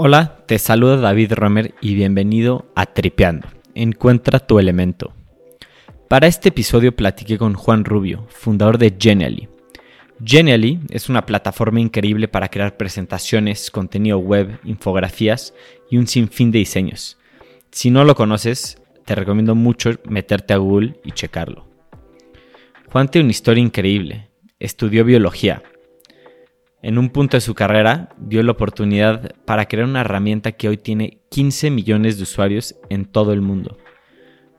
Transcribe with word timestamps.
Hola, 0.00 0.44
te 0.46 0.60
saluda 0.60 0.96
David 0.96 1.32
Romer 1.32 1.74
y 1.80 1.96
bienvenido 1.96 2.70
a 2.76 2.86
Tripeando. 2.86 3.48
Encuentra 3.74 4.38
tu 4.38 4.60
elemento. 4.60 5.12
Para 6.06 6.28
este 6.28 6.50
episodio 6.50 6.94
platiqué 6.94 7.36
con 7.36 7.54
Juan 7.54 7.84
Rubio, 7.84 8.24
fundador 8.28 8.78
de 8.78 8.94
Genially. 8.96 9.48
Genially 10.24 10.78
es 10.90 11.08
una 11.08 11.26
plataforma 11.26 11.80
increíble 11.80 12.28
para 12.28 12.46
crear 12.46 12.76
presentaciones, 12.76 13.72
contenido 13.72 14.18
web, 14.20 14.60
infografías 14.62 15.52
y 15.90 15.96
un 15.96 16.06
sinfín 16.06 16.52
de 16.52 16.60
diseños. 16.60 17.18
Si 17.72 17.90
no 17.90 18.04
lo 18.04 18.14
conoces, 18.14 18.80
te 19.04 19.16
recomiendo 19.16 19.56
mucho 19.56 19.90
meterte 20.08 20.54
a 20.54 20.58
Google 20.58 21.00
y 21.02 21.10
checarlo. 21.10 21.66
Juan 22.92 23.08
tiene 23.08 23.24
una 23.24 23.32
historia 23.32 23.64
increíble. 23.64 24.28
Estudió 24.60 25.04
biología, 25.04 25.64
en 26.82 26.98
un 26.98 27.10
punto 27.10 27.36
de 27.36 27.40
su 27.40 27.54
carrera, 27.54 28.10
vio 28.18 28.42
la 28.42 28.52
oportunidad 28.52 29.34
para 29.44 29.66
crear 29.66 29.86
una 29.86 30.02
herramienta 30.02 30.52
que 30.52 30.68
hoy 30.68 30.76
tiene 30.76 31.18
15 31.30 31.70
millones 31.70 32.16
de 32.16 32.22
usuarios 32.22 32.76
en 32.88 33.04
todo 33.04 33.32
el 33.32 33.40
mundo. 33.40 33.78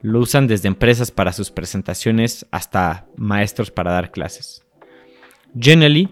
Lo 0.01 0.19
usan 0.19 0.47
desde 0.47 0.67
empresas 0.67 1.11
para 1.11 1.33
sus 1.33 1.51
presentaciones 1.51 2.45
hasta 2.51 3.07
maestros 3.15 3.71
para 3.71 3.91
dar 3.91 4.11
clases. 4.11 4.65
Generally, 5.57 6.09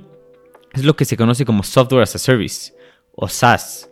es 0.73 0.83
lo 0.83 0.95
que 0.95 1.05
se 1.05 1.17
conoce 1.17 1.45
como 1.45 1.63
Software 1.63 2.03
as 2.03 2.15
a 2.15 2.19
Service, 2.19 2.73
o 3.13 3.27
SaaS. 3.27 3.89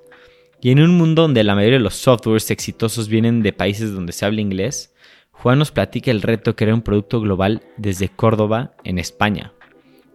Y 0.61 0.71
en 0.71 0.81
un 0.81 0.97
mundo 0.97 1.23
donde 1.23 1.43
la 1.43 1.55
mayoría 1.55 1.79
de 1.79 1.83
los 1.83 1.95
softwares 1.95 2.49
exitosos 2.49 3.09
vienen 3.09 3.43
de 3.43 3.53
países 3.53 3.93
donde 3.93 4.13
se 4.13 4.25
habla 4.25 4.41
inglés, 4.41 4.93
Juan 5.31 5.59
nos 5.59 5.71
platica 5.71 6.11
el 6.11 6.21
reto 6.21 6.51
de 6.51 6.55
crear 6.55 6.73
un 6.73 6.81
producto 6.81 7.19
global 7.19 7.61
desde 7.77 8.09
Córdoba, 8.09 8.73
en 8.83 8.99
España. 8.99 9.53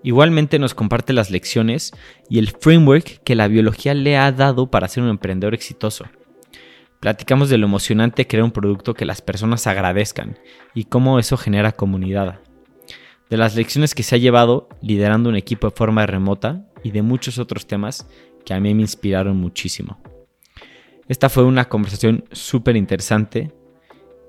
Igualmente 0.02 0.58
nos 0.58 0.74
comparte 0.74 1.12
las 1.12 1.30
lecciones 1.30 1.92
y 2.28 2.38
el 2.38 2.48
framework 2.48 3.22
que 3.22 3.34
la 3.34 3.48
biología 3.48 3.94
le 3.94 4.16
ha 4.16 4.32
dado 4.32 4.70
para 4.70 4.88
ser 4.88 5.02
un 5.02 5.10
emprendedor 5.10 5.54
exitoso. 5.54 6.06
Platicamos 7.00 7.50
de 7.50 7.58
lo 7.58 7.66
emocionante 7.66 8.26
crear 8.26 8.44
un 8.44 8.50
producto 8.50 8.94
que 8.94 9.04
las 9.04 9.22
personas 9.22 9.66
agradezcan 9.66 10.38
y 10.74 10.84
cómo 10.84 11.18
eso 11.18 11.36
genera 11.36 11.72
comunidad. 11.72 12.40
De 13.28 13.36
las 13.36 13.56
lecciones 13.56 13.94
que 13.94 14.02
se 14.02 14.16
ha 14.16 14.18
llevado 14.18 14.68
liderando 14.82 15.28
un 15.28 15.36
equipo 15.36 15.68
de 15.68 15.76
forma 15.76 16.06
remota 16.06 16.66
y 16.82 16.90
de 16.90 17.02
muchos 17.02 17.38
otros 17.38 17.66
temas 17.66 18.08
que 18.44 18.54
a 18.54 18.60
mí 18.60 18.74
me 18.74 18.82
inspiraron 18.82 19.36
muchísimo. 19.36 20.00
Esta 21.08 21.28
fue 21.28 21.44
una 21.44 21.68
conversación 21.68 22.24
súper 22.32 22.76
interesante 22.76 23.52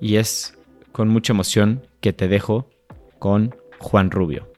y 0.02 0.18
es 0.18 0.58
con 0.92 1.08
mucha 1.08 1.34
emoción 1.34 1.88
que 2.02 2.12
te 2.12 2.28
dejo 2.28 2.70
con 3.20 3.56
Juan 3.80 4.12
Rubio. 4.12 4.51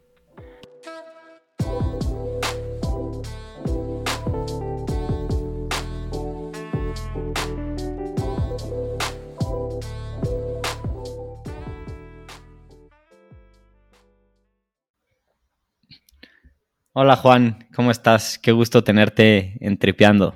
Hola 16.96 17.16
Juan, 17.16 17.68
¿cómo 17.76 17.90
estás? 17.90 18.38
Qué 18.38 18.52
gusto 18.52 18.84
tenerte 18.84 19.58
en 19.62 19.80
Tripeando. 19.80 20.36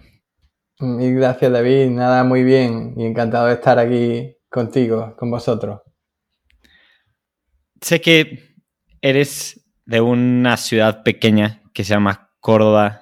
Mil 0.79 1.13
gracias 1.13 1.51
David, 1.51 1.91
nada, 1.91 2.23
muy 2.23 2.43
bien 2.43 2.95
y 2.97 3.05
encantado 3.05 3.45
de 3.45 3.53
estar 3.53 3.77
aquí 3.77 4.35
contigo, 4.49 5.15
con 5.17 5.29
vosotros. 5.29 5.81
Sé 7.79 8.01
que 8.01 8.55
eres 9.01 9.69
de 9.85 10.01
una 10.01 10.57
ciudad 10.57 11.03
pequeña 11.03 11.61
que 11.75 11.83
se 11.83 11.93
llama 11.93 12.31
Córdoba, 12.39 13.01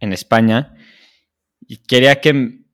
en 0.00 0.12
España, 0.12 0.74
y 1.60 1.76
quería 1.84 2.20
que, 2.20 2.64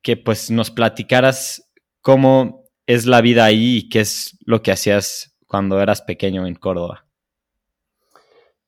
que 0.00 0.16
pues 0.16 0.50
nos 0.50 0.70
platicaras 0.70 1.70
cómo 2.00 2.64
es 2.86 3.04
la 3.04 3.20
vida 3.20 3.44
ahí 3.44 3.76
y 3.76 3.88
qué 3.90 4.00
es 4.00 4.38
lo 4.46 4.62
que 4.62 4.72
hacías 4.72 5.36
cuando 5.46 5.78
eras 5.82 6.00
pequeño 6.00 6.46
en 6.46 6.54
Córdoba. 6.54 7.05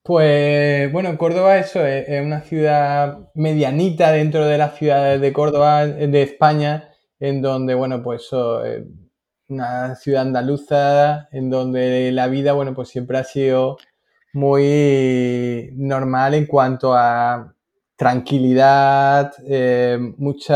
Pues 0.08 0.90
bueno, 0.90 1.18
Córdoba 1.18 1.58
eso 1.58 1.84
es, 1.84 2.08
una 2.24 2.40
ciudad 2.40 3.28
medianita 3.34 4.10
dentro 4.10 4.46
de 4.46 4.56
las 4.56 4.78
ciudades 4.78 5.20
de 5.20 5.34
Córdoba, 5.34 5.86
de 5.86 6.22
España, 6.22 6.88
en 7.20 7.42
donde, 7.42 7.74
bueno, 7.74 8.02
pues 8.02 8.22
es 8.22 8.84
una 9.48 9.96
ciudad 9.96 10.22
andaluza, 10.22 11.28
en 11.30 11.50
donde 11.50 12.10
la 12.12 12.26
vida, 12.28 12.54
bueno, 12.54 12.74
pues 12.74 12.88
siempre 12.88 13.18
ha 13.18 13.24
sido 13.24 13.76
muy 14.32 15.72
normal 15.74 16.32
en 16.32 16.46
cuanto 16.46 16.94
a 16.94 17.54
tranquilidad, 17.94 19.34
eh, 19.46 19.98
mucho 20.16 20.54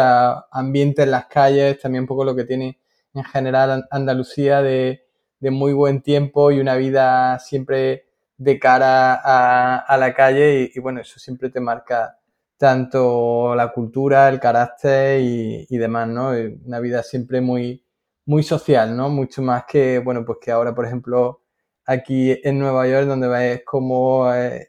ambiente 0.51 1.03
en 1.03 1.11
las 1.11 1.27
calles, 1.27 1.79
también 1.79 2.05
un 2.05 2.09
poco 2.09 2.25
lo 2.25 2.35
que 2.35 2.45
tiene 2.45 2.79
en 3.13 3.25
general 3.25 3.87
Andalucía 3.91 4.63
de 4.63 5.03
muy 5.43 5.75
buen 5.75 6.01
tiempo 6.01 6.51
y 6.51 6.59
una 6.59 6.77
vida 6.77 7.39
siempre 7.39 8.12
de 8.43 8.59
cara 8.59 9.15
a, 9.15 9.97
la 9.97 10.13
calle 10.13 10.71
y, 10.75 10.81
bueno, 10.81 11.01
eso 11.01 11.19
siempre 11.19 11.49
te 11.49 11.61
marca 11.61 12.19
tanto 12.57 13.55
la 13.55 13.73
cultura, 13.73 14.29
el 14.29 14.41
carácter 14.41 15.21
y, 15.21 15.77
demás, 15.77 16.09
¿no? 16.09 16.33
Una 16.65 16.81
vida 16.81 17.03
siempre 17.03 17.41
muy, 17.41 17.85
muy 18.27 18.43
social, 18.43 18.97
¿no? 18.97 19.09
Mucho 19.09 19.43
más 19.43 19.65
que, 19.65 19.99
bueno, 19.99 20.25
pues 20.25 20.39
que 20.41 20.51
ahora, 20.51 20.75
por 20.75 20.87
ejemplo, 20.87 21.43
aquí 21.85 22.37
en 22.43 22.59
Nueva 22.59 22.87
York, 22.89 23.07
donde 23.07 23.29
ves 23.29 23.63
como 23.65 24.33
eh, 24.35 24.69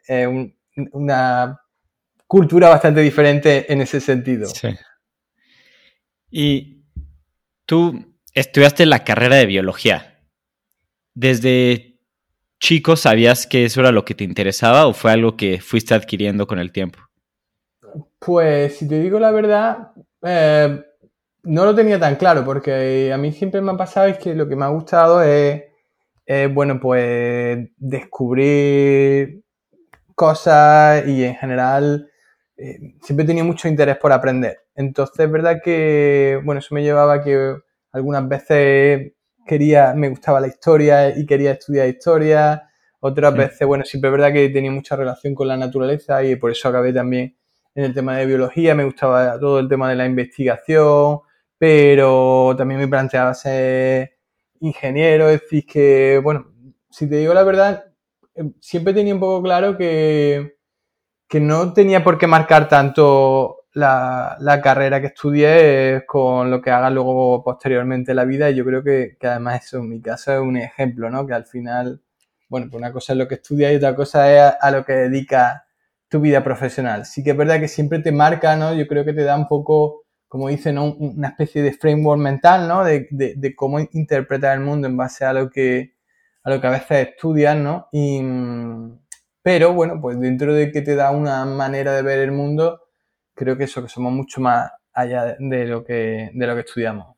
una 0.91 1.59
cultura 2.27 2.69
bastante 2.69 3.01
diferente 3.01 3.71
en 3.71 3.81
ese 3.81 3.99
sentido. 3.99 4.47
Sí. 4.47 4.69
Y 6.29 6.83
tú 7.65 8.15
estudiaste 8.33 8.85
la 8.85 9.03
carrera 9.03 9.35
de 9.35 9.45
biología. 9.45 10.19
Desde 11.13 11.92
chico 12.63 12.95
sabías 12.95 13.45
que 13.45 13.65
eso 13.65 13.81
era 13.81 13.91
lo 13.91 14.05
que 14.05 14.15
te 14.15 14.23
interesaba 14.23 14.87
o 14.87 14.93
fue 14.93 15.11
algo 15.11 15.35
que 15.35 15.59
fuiste 15.59 15.93
adquiriendo 15.93 16.47
con 16.47 16.59
el 16.59 16.71
tiempo? 16.71 16.97
Pues 18.19 18.77
si 18.77 18.87
te 18.87 19.01
digo 19.01 19.19
la 19.19 19.31
verdad, 19.31 19.91
eh, 20.21 20.81
no 21.43 21.65
lo 21.65 21.75
tenía 21.75 21.99
tan 21.99 22.15
claro 22.15 22.45
porque 22.45 23.11
a 23.11 23.17
mí 23.17 23.33
siempre 23.33 23.59
me 23.59 23.73
ha 23.73 23.77
pasado 23.77 24.07
es 24.07 24.17
que 24.17 24.33
lo 24.33 24.47
que 24.47 24.55
me 24.55 24.63
ha 24.63 24.69
gustado 24.69 25.21
es, 25.21 25.63
bueno, 26.53 26.79
pues 26.79 27.67
descubrir 27.75 29.43
cosas 30.15 31.05
y 31.05 31.25
en 31.25 31.35
general 31.35 32.09
eh, 32.55 32.95
siempre 33.01 33.25
he 33.25 33.27
tenido 33.27 33.45
mucho 33.45 33.67
interés 33.67 33.97
por 33.97 34.13
aprender. 34.13 34.59
Entonces 34.73 35.19
es 35.19 35.29
verdad 35.29 35.57
que, 35.61 36.39
bueno, 36.45 36.59
eso 36.59 36.73
me 36.73 36.81
llevaba 36.81 37.15
a 37.15 37.23
que 37.23 37.57
algunas 37.91 38.25
veces 38.25 39.11
quería, 39.45 39.93
me 39.95 40.09
gustaba 40.09 40.39
la 40.39 40.47
historia 40.47 41.17
y 41.17 41.25
quería 41.25 41.51
estudiar 41.51 41.87
historia. 41.87 42.69
Otras 42.99 43.35
veces, 43.35 43.67
bueno, 43.67 43.83
siempre 43.83 44.09
es 44.09 44.11
verdad 44.13 44.33
que 44.33 44.49
tenía 44.49 44.71
mucha 44.71 44.95
relación 44.95 45.35
con 45.35 45.47
la 45.47 45.57
naturaleza 45.57 46.23
y 46.23 46.35
por 46.37 46.51
eso 46.51 46.69
acabé 46.69 46.93
también 46.93 47.35
en 47.75 47.83
el 47.85 47.93
tema 47.93 48.17
de 48.17 48.25
biología. 48.25 48.75
Me 48.75 48.85
gustaba 48.85 49.39
todo 49.39 49.59
el 49.59 49.67
tema 49.67 49.89
de 49.89 49.95
la 49.95 50.05
investigación, 50.05 51.19
pero 51.57 52.55
también 52.57 52.79
me 52.79 52.87
planteaba 52.87 53.33
ser 53.33 54.17
ingeniero. 54.61 55.29
Es 55.29 55.41
decir, 55.41 55.65
que, 55.65 56.19
bueno, 56.23 56.47
si 56.89 57.09
te 57.09 57.17
digo 57.17 57.33
la 57.33 57.43
verdad, 57.43 57.85
em, 58.35 58.53
siempre 58.61 58.93
tenía 58.93 59.13
un 59.13 59.19
poco 59.19 59.43
claro 59.43 59.77
que, 59.77 60.57
que 61.27 61.39
no 61.39 61.73
tenía 61.73 62.03
por 62.03 62.17
qué 62.17 62.27
marcar 62.27 62.69
tanto 62.69 63.62
la, 63.73 64.59
carrera 64.63 65.01
que 65.01 65.07
estudié 65.07 66.05
con 66.05 66.51
lo 66.51 66.61
que 66.61 66.71
haga 66.71 66.89
luego 66.89 67.43
posteriormente 67.43 68.11
en 68.11 68.17
la 68.17 68.25
vida 68.25 68.49
y 68.49 68.55
yo 68.55 68.65
creo 68.65 68.83
que, 68.83 69.17
además 69.21 69.65
eso 69.65 69.79
en 69.79 69.89
mi 69.89 70.01
caso 70.01 70.33
es 70.33 70.39
un 70.39 70.57
ejemplo, 70.57 71.09
¿no? 71.09 71.25
Que 71.25 71.33
al 71.33 71.45
final, 71.45 72.01
bueno, 72.49 72.67
pues 72.69 72.79
una 72.79 72.91
cosa 72.91 73.13
es 73.13 73.19
lo 73.19 73.27
que 73.27 73.35
estudias 73.35 73.73
y 73.73 73.75
otra 73.77 73.95
cosa 73.95 74.31
es 74.31 74.55
a, 74.59 74.71
lo 74.71 74.85
que 74.85 74.93
dedica 74.93 75.65
tu 76.07 76.19
vida 76.21 76.43
profesional. 76.43 77.05
Sí 77.05 77.23
que 77.23 77.31
es 77.31 77.37
verdad 77.37 77.59
que 77.59 77.67
siempre 77.67 77.99
te 77.99 78.11
marca, 78.11 78.55
¿no? 78.55 78.73
Yo 78.75 78.87
creo 78.87 79.05
que 79.05 79.13
te 79.13 79.23
da 79.23 79.35
un 79.35 79.47
poco, 79.47 80.03
como 80.27 80.49
dicen, 80.49 80.75
¿no? 80.75 80.93
una 80.95 81.29
especie 81.29 81.63
de 81.63 81.73
framework 81.73 82.21
mental, 82.21 82.67
¿no? 82.67 82.83
De, 82.83 83.07
de, 83.11 83.55
cómo 83.55 83.79
interpretar 83.79 84.55
el 84.57 84.63
mundo 84.63 84.87
en 84.87 84.97
base 84.97 85.25
a 85.25 85.33
lo 85.33 85.49
que, 85.49 85.93
a 86.43 86.49
lo 86.51 86.61
que 86.61 86.67
a 86.67 86.71
veces 86.71 87.09
estudias, 87.09 87.57
¿no? 87.57 87.87
Y, 87.91 88.21
pero 89.41 89.73
bueno, 89.73 89.99
pues 90.01 90.19
dentro 90.19 90.53
de 90.53 90.71
que 90.71 90.81
te 90.81 90.95
da 90.95 91.11
una 91.11 91.45
manera 91.45 91.93
de 91.93 92.01
ver 92.01 92.19
el 92.19 92.31
mundo, 92.31 92.82
creo 93.33 93.57
que 93.57 93.65
eso, 93.65 93.81
que 93.81 93.89
somos 93.89 94.13
mucho 94.13 94.41
más 94.41 94.71
allá 94.93 95.35
de 95.39 95.65
lo 95.65 95.83
que, 95.83 96.29
de 96.33 96.47
lo 96.47 96.55
que 96.55 96.61
estudiamos. 96.61 97.15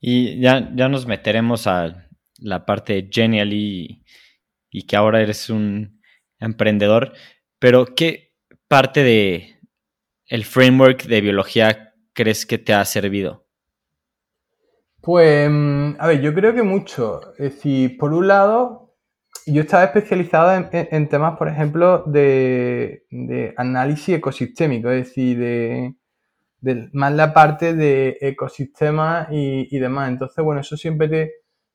Y 0.00 0.40
ya, 0.40 0.70
ya 0.74 0.88
nos 0.88 1.06
meteremos 1.06 1.66
a 1.66 2.08
la 2.38 2.66
parte 2.66 2.94
de 2.94 3.08
Genially 3.10 4.04
y, 4.70 4.86
que 4.86 4.96
ahora 4.96 5.20
eres 5.20 5.48
un 5.48 6.00
emprendedor, 6.40 7.12
pero 7.58 7.86
¿qué 7.94 8.34
parte 8.66 9.04
de 9.04 9.60
el 10.26 10.44
framework 10.44 11.04
de 11.04 11.20
biología 11.20 11.94
crees 12.12 12.44
que 12.46 12.58
te 12.58 12.74
ha 12.74 12.84
servido? 12.84 13.46
Pues, 15.00 15.48
mm, 15.50 15.96
a 15.98 16.06
ver, 16.08 16.20
yo 16.20 16.34
creo 16.34 16.54
que 16.54 16.62
mucho. 16.62 17.32
Es 17.34 17.54
decir, 17.54 17.96
por 17.96 18.12
un 18.12 18.28
lado, 18.28 18.81
yo 19.46 19.62
estaba 19.62 19.84
especializado 19.84 20.68
en, 20.72 21.08
temas, 21.08 21.36
por 21.36 21.48
ejemplo, 21.48 22.04
de, 22.06 23.04
análisis 23.56 24.16
ecosistémico, 24.16 24.90
es 24.90 25.08
decir, 25.08 25.38
de, 25.38 26.88
más 26.92 27.12
la 27.12 27.34
parte 27.34 27.74
de 27.74 28.18
ecosistema 28.20 29.28
y, 29.30 29.78
demás. 29.78 30.08
Entonces, 30.08 30.44
bueno, 30.44 30.60
eso 30.60 30.76
siempre 30.76 31.32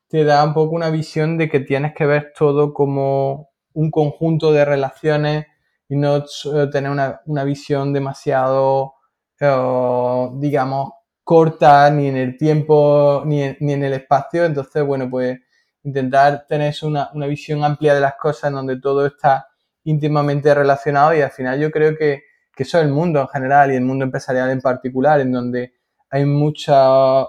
te, 0.07 0.23
da 0.23 0.43
un 0.43 0.53
poco 0.53 0.75
una 0.75 0.89
visión 0.89 1.37
de 1.37 1.49
que 1.49 1.59
tienes 1.59 1.93
que 1.93 2.05
ver 2.05 2.33
todo 2.37 2.73
como 2.73 3.49
un 3.73 3.91
conjunto 3.91 4.51
de 4.51 4.65
relaciones 4.65 5.45
y 5.89 5.95
no 5.95 6.23
tener 6.71 6.91
una, 6.91 7.43
visión 7.43 7.93
demasiado, 7.93 8.93
eh, 9.39 10.29
digamos, 10.35 10.91
corta 11.23 11.89
ni 11.91 12.07
en 12.07 12.15
el 12.17 12.37
tiempo 12.37 13.23
ni 13.25 13.43
en, 13.43 13.83
el 13.83 13.93
espacio. 13.93 14.45
Entonces, 14.45 14.85
bueno, 14.85 15.09
pues 15.09 15.39
intentar 15.87 16.45
tener 16.45 16.75
una, 16.83 17.09
una 17.13 17.27
visión 17.27 17.63
amplia 17.63 17.95
de 17.95 18.01
las 18.01 18.15
cosas 18.15 18.49
en 18.49 18.55
donde 18.55 18.77
todo 18.77 19.05
está 19.05 19.47
íntimamente 19.85 20.53
relacionado 20.53 21.15
y 21.15 21.21
al 21.21 21.31
final 21.31 21.57
yo 21.61 21.71
creo 21.71 21.95
que, 21.95 22.23
que 22.53 22.63
eso 22.63 22.77
es 22.77 22.83
el 22.83 22.91
mundo 22.91 23.21
en 23.21 23.27
general 23.29 23.71
y 23.71 23.75
el 23.75 23.83
mundo 23.83 24.03
empresarial 24.03 24.49
en 24.49 24.59
particular, 24.59 25.21
en 25.21 25.31
donde 25.31 25.75
hay 26.09 26.25
muchos 26.25 26.75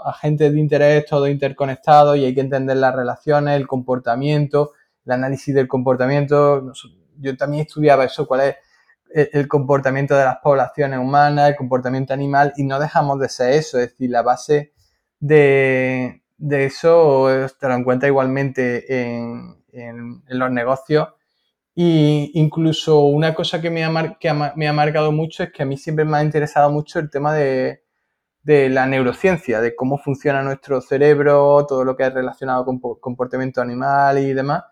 agentes 0.05 0.53
de 0.53 0.59
interés, 0.59 1.07
todo 1.07 1.29
interconectado 1.29 2.17
y 2.17 2.25
hay 2.25 2.35
que 2.35 2.41
entender 2.41 2.79
las 2.79 2.97
relaciones, 2.97 3.57
el 3.57 3.69
comportamiento, 3.69 4.73
el 5.05 5.13
análisis 5.13 5.55
del 5.55 5.69
comportamiento. 5.69 6.73
Yo 7.17 7.37
también 7.37 7.65
estudiaba 7.65 8.05
eso, 8.05 8.27
cuál 8.27 8.41
es 8.41 8.57
el 9.33 9.47
comportamiento 9.47 10.17
de 10.17 10.25
las 10.25 10.39
poblaciones 10.39 10.99
humanas, 10.99 11.51
el 11.51 11.57
comportamiento 11.57 12.13
animal, 12.13 12.53
y 12.57 12.65
no 12.65 12.81
dejamos 12.81 13.21
de 13.21 13.29
ser 13.29 13.53
eso, 13.53 13.79
es 13.79 13.91
decir, 13.91 14.11
la 14.11 14.23
base 14.23 14.73
de, 15.21 16.23
de 16.39 16.65
eso 16.67 17.29
te 17.61 17.69
lo 17.69 17.75
encuentras 17.75 18.09
igualmente 18.09 19.13
en, 19.13 19.63
en, 19.73 20.23
los 20.29 20.51
negocios. 20.51 21.09
Y 21.75 22.33
incluso 22.35 23.01
una 23.01 23.35
cosa 23.35 23.61
que 23.61 23.71
me, 23.71 23.85
ha, 23.85 24.17
que 24.19 24.33
me 24.57 24.69
ha 24.69 24.73
marcado 24.73 25.13
mucho 25.13 25.45
es 25.45 25.53
que 25.53 25.63
a 25.63 25.67
mí 25.67 25.77
siempre 25.77 26.05
me 26.05 26.17
ha 26.17 26.25
interesado 26.25 26.71
mucho 26.71 26.99
el 26.99 27.11
tema 27.11 27.35
de, 27.35 27.83
de 28.43 28.69
la 28.69 28.87
neurociencia, 28.87 29.61
de 29.61 29.77
cómo 29.77 29.99
funciona 29.99 30.43
nuestro 30.43 30.81
cerebro, 30.81 31.67
todo 31.69 31.85
lo 31.85 31.97
que 31.97 32.05
es 32.07 32.15
relacionado 32.15 32.65
con 32.65 32.81
comportamiento 32.81 33.61
animal 33.61 34.19
y 34.19 34.33
demás. 34.33 34.65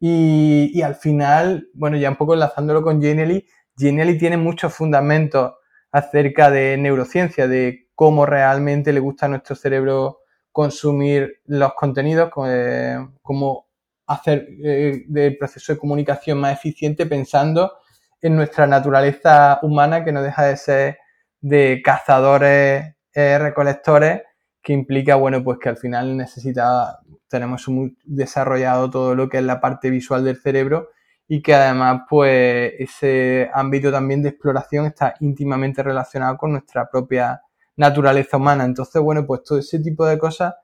Y, 0.00 0.70
y 0.72 0.82
al 0.82 0.94
final, 0.94 1.68
bueno, 1.74 1.96
ya 1.96 2.10
un 2.10 2.16
poco 2.16 2.34
enlazándolo 2.34 2.82
con 2.82 3.02
Genially, 3.02 3.46
Genially 3.76 4.18
tiene 4.18 4.36
muchos 4.36 4.72
fundamentos 4.74 5.52
acerca 5.92 6.50
de 6.50 6.76
neurociencia, 6.78 7.48
de 7.48 7.88
cómo 7.94 8.26
realmente 8.26 8.92
le 8.92 9.00
gusta 9.00 9.26
a 9.26 9.28
nuestro 9.28 9.56
cerebro 9.56 10.20
consumir 10.58 11.40
los 11.46 11.72
contenidos, 11.74 12.32
eh, 12.48 12.98
cómo 13.22 13.68
hacer 14.08 14.48
eh, 14.64 15.04
el 15.14 15.38
proceso 15.38 15.72
de 15.72 15.78
comunicación 15.78 16.40
más 16.40 16.54
eficiente 16.54 17.06
pensando 17.06 17.74
en 18.20 18.34
nuestra 18.34 18.66
naturaleza 18.66 19.60
humana 19.62 20.04
que 20.04 20.10
no 20.10 20.20
deja 20.20 20.46
de 20.46 20.56
ser 20.56 20.98
de 21.40 21.80
cazadores, 21.84 22.96
eh, 23.14 23.38
recolectores, 23.38 24.22
que 24.60 24.72
implica, 24.72 25.14
bueno, 25.14 25.44
pues 25.44 25.60
que 25.60 25.68
al 25.68 25.76
final 25.76 26.16
necesita, 26.16 26.98
tenemos 27.28 27.64
desarrollado 28.02 28.90
todo 28.90 29.14
lo 29.14 29.28
que 29.28 29.38
es 29.38 29.44
la 29.44 29.60
parte 29.60 29.90
visual 29.90 30.24
del 30.24 30.40
cerebro 30.40 30.88
y 31.28 31.40
que 31.40 31.54
además 31.54 32.00
pues 32.10 32.72
ese 32.80 33.48
ámbito 33.54 33.92
también 33.92 34.24
de 34.24 34.30
exploración 34.30 34.86
está 34.86 35.14
íntimamente 35.20 35.84
relacionado 35.84 36.36
con 36.36 36.50
nuestra 36.50 36.90
propia 36.90 37.42
naturaleza 37.78 38.36
humana. 38.36 38.64
Entonces, 38.64 39.00
bueno, 39.00 39.26
pues 39.26 39.42
todo 39.44 39.58
ese 39.58 39.78
tipo 39.80 40.04
de 40.04 40.18
cosas 40.18 40.54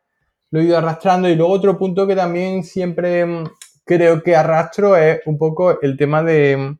lo 0.50 0.60
he 0.60 0.64
ido 0.64 0.76
arrastrando 0.76 1.28
y 1.28 1.36
luego 1.36 1.52
otro 1.52 1.78
punto 1.78 2.06
que 2.06 2.14
también 2.14 2.62
siempre 2.62 3.24
mm, 3.24 3.44
creo 3.84 4.22
que 4.22 4.36
arrastro 4.36 4.96
es 4.96 5.20
un 5.26 5.38
poco 5.38 5.80
el 5.80 5.96
tema 5.96 6.22
de, 6.22 6.76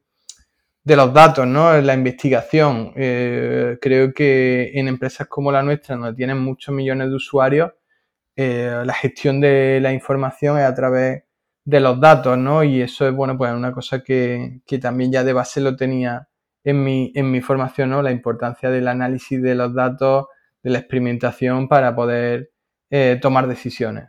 de 0.84 0.96
los 0.96 1.12
datos, 1.12 1.46
¿no? 1.46 1.80
La 1.80 1.94
investigación. 1.94 2.92
Eh, 2.96 3.78
creo 3.80 4.12
que 4.12 4.72
en 4.74 4.88
empresas 4.88 5.26
como 5.28 5.50
la 5.50 5.62
nuestra, 5.62 5.96
donde 5.96 6.14
tienen 6.14 6.38
muchos 6.38 6.74
millones 6.74 7.08
de 7.08 7.14
usuarios, 7.16 7.72
eh, 8.36 8.82
la 8.84 8.94
gestión 8.94 9.40
de 9.40 9.78
la 9.80 9.92
información 9.92 10.58
es 10.58 10.64
a 10.64 10.74
través 10.74 11.24
de 11.64 11.80
los 11.80 12.00
datos, 12.00 12.36
¿no? 12.36 12.64
Y 12.64 12.82
eso 12.82 13.08
es, 13.08 13.14
bueno, 13.14 13.38
pues 13.38 13.52
una 13.52 13.72
cosa 13.72 14.02
que, 14.02 14.60
que 14.66 14.78
también 14.78 15.12
ya 15.12 15.24
de 15.24 15.32
base 15.32 15.60
lo 15.60 15.76
tenía 15.76 16.28
en 16.64 16.82
mi, 16.82 17.12
en 17.14 17.30
mi 17.30 17.40
formación, 17.42 17.90
¿no? 17.90 18.02
La 18.02 18.10
importancia 18.10 18.70
del 18.70 18.88
análisis 18.88 19.40
de 19.40 19.54
los 19.54 19.74
datos, 19.74 20.26
de 20.62 20.70
la 20.70 20.78
experimentación 20.78 21.68
para 21.68 21.94
poder 21.94 22.50
eh, 22.90 23.18
tomar 23.20 23.46
decisiones. 23.46 24.08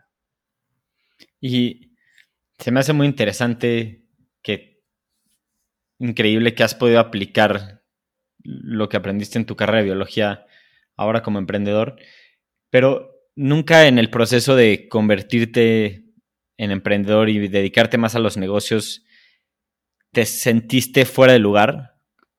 Y 1.42 1.92
se 2.58 2.72
me 2.72 2.80
hace 2.80 2.94
muy 2.94 3.08
interesante 3.08 4.06
que 4.42 4.82
increíble 6.00 6.56
que 6.56 6.64
has 6.64 6.76
podido 6.76 7.00
aplicar 7.00 7.84
lo 8.44 8.90
que 8.90 8.98
aprendiste 8.98 9.38
en 9.38 9.46
tu 9.46 9.56
carrera 9.56 9.80
de 9.80 9.86
biología 9.86 10.46
ahora 10.96 11.22
como 11.22 11.40
emprendedor, 11.40 11.98
pero 12.70 13.12
nunca 13.36 13.88
en 13.88 14.00
el 14.00 14.10
proceso 14.10 14.56
de 14.56 14.88
convertirte 14.88 16.06
en 16.58 16.72
emprendedor 16.72 17.30
y 17.30 17.48
dedicarte 17.48 17.98
más 17.98 18.16
a 18.16 18.20
los 18.20 18.38
negocios, 18.38 19.06
¿te 20.12 20.26
sentiste 20.26 21.06
fuera 21.06 21.34
de 21.34 21.40
lugar? 21.40 21.95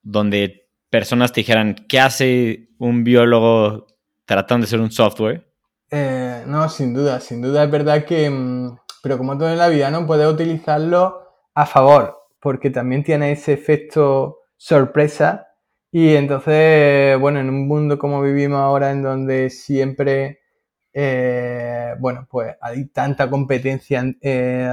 Donde 0.08 0.68
personas 0.88 1.32
te 1.32 1.40
dijeran, 1.40 1.74
¿qué 1.88 1.98
hace 1.98 2.68
un 2.78 3.02
biólogo 3.02 3.88
tratando 4.24 4.64
de 4.64 4.68
hacer 4.68 4.80
un 4.80 4.92
software? 4.92 5.52
Eh, 5.90 6.44
no, 6.46 6.68
sin 6.68 6.94
duda, 6.94 7.18
sin 7.18 7.42
duda 7.42 7.64
es 7.64 7.70
verdad 7.72 8.04
que, 8.04 8.30
mm, 8.30 8.76
pero 9.02 9.18
como 9.18 9.36
todo 9.36 9.50
en 9.50 9.58
la 9.58 9.68
vida, 9.68 9.90
no 9.90 10.06
puedes 10.06 10.32
utilizarlo 10.32 11.22
a 11.54 11.66
favor, 11.66 12.16
porque 12.40 12.70
también 12.70 13.02
tiene 13.02 13.32
ese 13.32 13.52
efecto 13.52 14.38
sorpresa 14.56 15.48
y 15.90 16.14
entonces, 16.14 17.18
bueno, 17.18 17.40
en 17.40 17.48
un 17.48 17.66
mundo 17.66 17.98
como 17.98 18.22
vivimos 18.22 18.60
ahora 18.60 18.92
en 18.92 19.02
donde 19.02 19.50
siempre 19.50 20.38
eh, 20.98 21.94
bueno, 21.98 22.26
pues 22.31 22.56
hay 22.58 22.87
tanta 22.87 23.28
competencia 23.28 24.02
eh, 24.22 24.66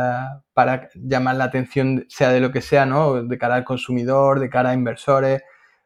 para 0.54 0.88
llamar 0.96 1.36
la 1.36 1.44
atención, 1.44 2.06
sea 2.08 2.30
de 2.31 2.40
lo 2.40 2.50
que 2.50 2.62
sea, 2.62 2.86
¿no? 2.86 3.24
De 3.24 3.38
cara 3.38 3.56
al 3.56 3.66
consumidor, 3.66 4.40
de 4.40 4.50
cara 4.50 4.70
a 4.70 4.74
inversores 4.74 5.42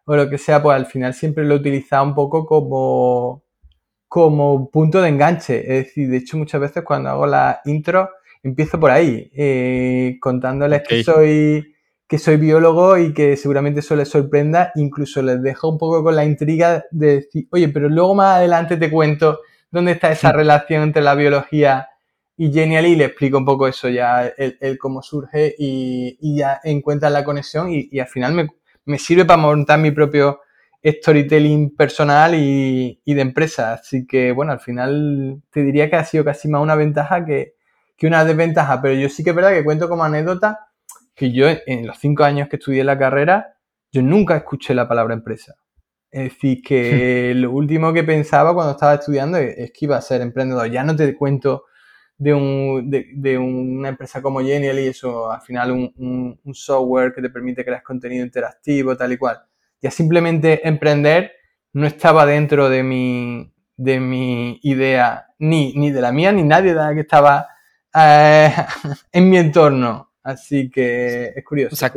o 0.06 0.16
lo 0.16 0.30
que 0.30 0.38
sea, 0.38 0.62
pues 0.62 0.76
al 0.76 0.86
final 0.86 1.16
siempre 1.16 1.44
lo 1.44 1.56
he 1.56 1.58
utilizado 1.58 2.04
un 2.04 2.14
poco 2.14 2.46
como, 2.46 3.46
como 4.08 4.70
punto 4.70 5.02
de 5.02 5.10
enganche. 5.10 5.60
Es 5.62 5.86
decir, 5.86 6.08
de 6.08 6.18
hecho 6.18 6.38
muchas 6.38 6.62
veces 6.62 6.84
cuando 6.84 7.10
hago 7.10 7.26
la 7.26 7.62
intro 7.66 8.12
empiezo 8.44 8.80
por 8.80 8.92
ahí, 8.92 9.32
eh, 9.36 10.18
contándoles 10.22 10.84
que 10.88 11.04
soy 11.04 11.74
que 12.08 12.20
soy 12.20 12.38
biólogo 12.38 12.98
y 13.00 13.12
que 13.12 13.36
seguramente 13.38 13.80
eso 13.80 13.96
les 13.96 14.08
sorprenda, 14.08 14.72
incluso 14.76 15.24
les 15.24 15.42
dejo 15.42 15.70
un 15.72 15.80
poco 15.80 16.04
con 16.04 16.16
la 16.16 16.24
intriga 16.26 16.86
de 16.92 17.16
decir, 17.16 17.48
oye, 17.52 17.70
pero 17.70 17.90
luego 17.90 18.14
más 18.14 18.38
adelante 18.38 18.78
te 18.78 18.92
cuento 18.92 19.40
dónde 19.72 19.94
está 19.94 20.12
esa 20.12 20.32
relación 20.32 20.84
entre 20.84 21.02
la 21.02 21.16
biología 21.16 21.90
y 22.40 22.54
Genially, 22.54 22.96
le 22.96 23.06
explico 23.06 23.40
un 23.40 23.46
poco 23.46 23.68
eso 23.68 23.90
ya, 23.90 24.28
el, 24.38 24.78
cómo 24.78 25.02
surge 25.02 25.56
y, 25.58 26.38
ya 26.38 26.60
encuentra 26.64 27.10
la 27.10 27.24
conexión 27.24 27.70
y, 27.72 28.00
al 28.00 28.08
final 28.08 28.50
me, 28.86 29.00
sirve 29.00 29.26
para 29.26 29.42
montar 29.42 29.80
mi 29.80 29.90
propio 29.90 30.42
storytelling 30.86 31.76
personal 31.76 32.36
y, 32.36 33.02
de 33.06 33.22
empresa. 33.22 33.74
Así 33.74 34.06
que, 34.06 34.32
bueno, 34.32 34.52
al 34.52 34.60
final 34.60 35.42
te 35.50 35.64
diría 35.64 35.90
que 35.90 35.96
ha 35.96 36.04
sido 36.06 36.24
casi 36.24 36.48
más 36.48 36.62
una 36.62 36.76
ventaja 36.76 37.26
que, 37.26 37.56
que 37.98 38.06
una 38.06 38.24
desventaja, 38.24 38.82
pero 38.84 38.94
yo 38.94 39.10
sí 39.10 39.24
que 39.24 39.32
es 39.32 39.36
verdad 39.36 39.54
que 39.54 39.64
cuento 39.64 39.90
como 39.90 40.04
anécdota 40.04 40.68
que 41.16 41.32
yo 41.32 41.48
en 41.50 41.88
los 41.88 41.98
cinco 41.98 42.24
años 42.24 42.48
que 42.48 42.58
estudié 42.58 42.84
la 42.84 43.00
carrera, 43.00 43.58
yo 43.92 44.04
nunca 44.04 44.38
escuché 44.38 44.76
la 44.76 44.88
palabra 44.88 45.16
empresa. 45.16 45.56
Es 46.18 46.34
decir, 46.34 46.64
que 46.64 47.34
lo 47.36 47.52
último 47.52 47.94
que 47.94 48.04
pensaba 48.04 48.54
cuando 48.56 48.72
estaba 48.72 48.96
estudiando 48.96 49.38
es 49.38 49.72
que 49.72 49.86
iba 49.86 49.98
a 49.98 50.02
ser 50.02 50.22
emprendedor. 50.22 50.70
Ya 50.72 50.84
no 50.84 50.96
te 50.96 51.16
cuento 51.16 51.66
de, 52.18 52.34
un, 52.34 52.90
de, 52.90 53.38
una 53.38 53.90
empresa 53.90 54.20
como 54.20 54.40
Genial 54.40 54.80
y 54.80 54.88
eso, 54.88 55.32
al 55.32 55.42
final 55.42 55.72
un, 55.72 56.40
un, 56.44 56.56
software 56.56 57.14
que 57.14 57.22
te 57.22 57.30
permite 57.30 57.64
crear 57.64 57.84
contenido 57.84 58.26
interactivo, 58.26 58.98
tal 58.98 59.14
y 59.14 59.18
cual. 59.18 59.44
Ya 59.80 59.92
simplemente 59.92 60.68
emprender 60.68 61.34
no 61.74 61.86
estaba 61.86 62.26
dentro 62.26 62.68
de 62.68 62.82
mi, 62.82 63.54
de 63.76 64.00
mi 64.00 64.60
idea, 64.64 65.28
ni, 65.38 65.74
ni 65.74 65.92
de 65.92 66.02
la 66.02 66.12
mía, 66.12 66.32
ni 66.32 66.42
nadie 66.42 66.72
de 66.72 66.80
la 66.80 66.96
que 66.96 67.02
estaba 67.02 67.48
eh, 67.94 68.52
en 69.12 69.30
mi 69.30 69.38
entorno. 69.38 70.14
Así 70.24 70.72
que 70.72 71.32
es 71.36 71.46
curioso. 71.46 71.76
O 71.76 71.78
sea, 71.78 71.94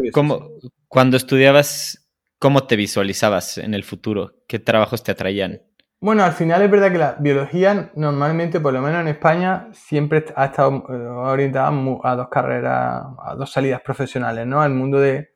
cuando 0.88 1.16
estudiabas 1.16 2.09
¿Cómo 2.40 2.66
te 2.66 2.74
visualizabas 2.74 3.58
en 3.58 3.74
el 3.74 3.84
futuro? 3.84 4.32
¿Qué 4.48 4.58
trabajos 4.58 5.04
te 5.04 5.12
atraían? 5.12 5.60
Bueno, 6.00 6.24
al 6.24 6.32
final 6.32 6.62
es 6.62 6.70
verdad 6.70 6.90
que 6.90 6.96
la 6.96 7.16
biología 7.20 7.92
normalmente, 7.96 8.60
por 8.60 8.72
lo 8.72 8.80
menos 8.80 9.02
en 9.02 9.08
España, 9.08 9.68
siempre 9.72 10.24
ha 10.34 10.46
estado 10.46 10.86
eh, 10.88 10.92
orientada 10.92 11.70
a 12.02 12.16
dos 12.16 12.28
carreras, 12.30 13.04
a 13.22 13.34
dos 13.36 13.52
salidas 13.52 13.82
profesionales, 13.82 14.46
¿no? 14.46 14.62
Al 14.62 14.72
mundo 14.72 14.98
de, 14.98 15.34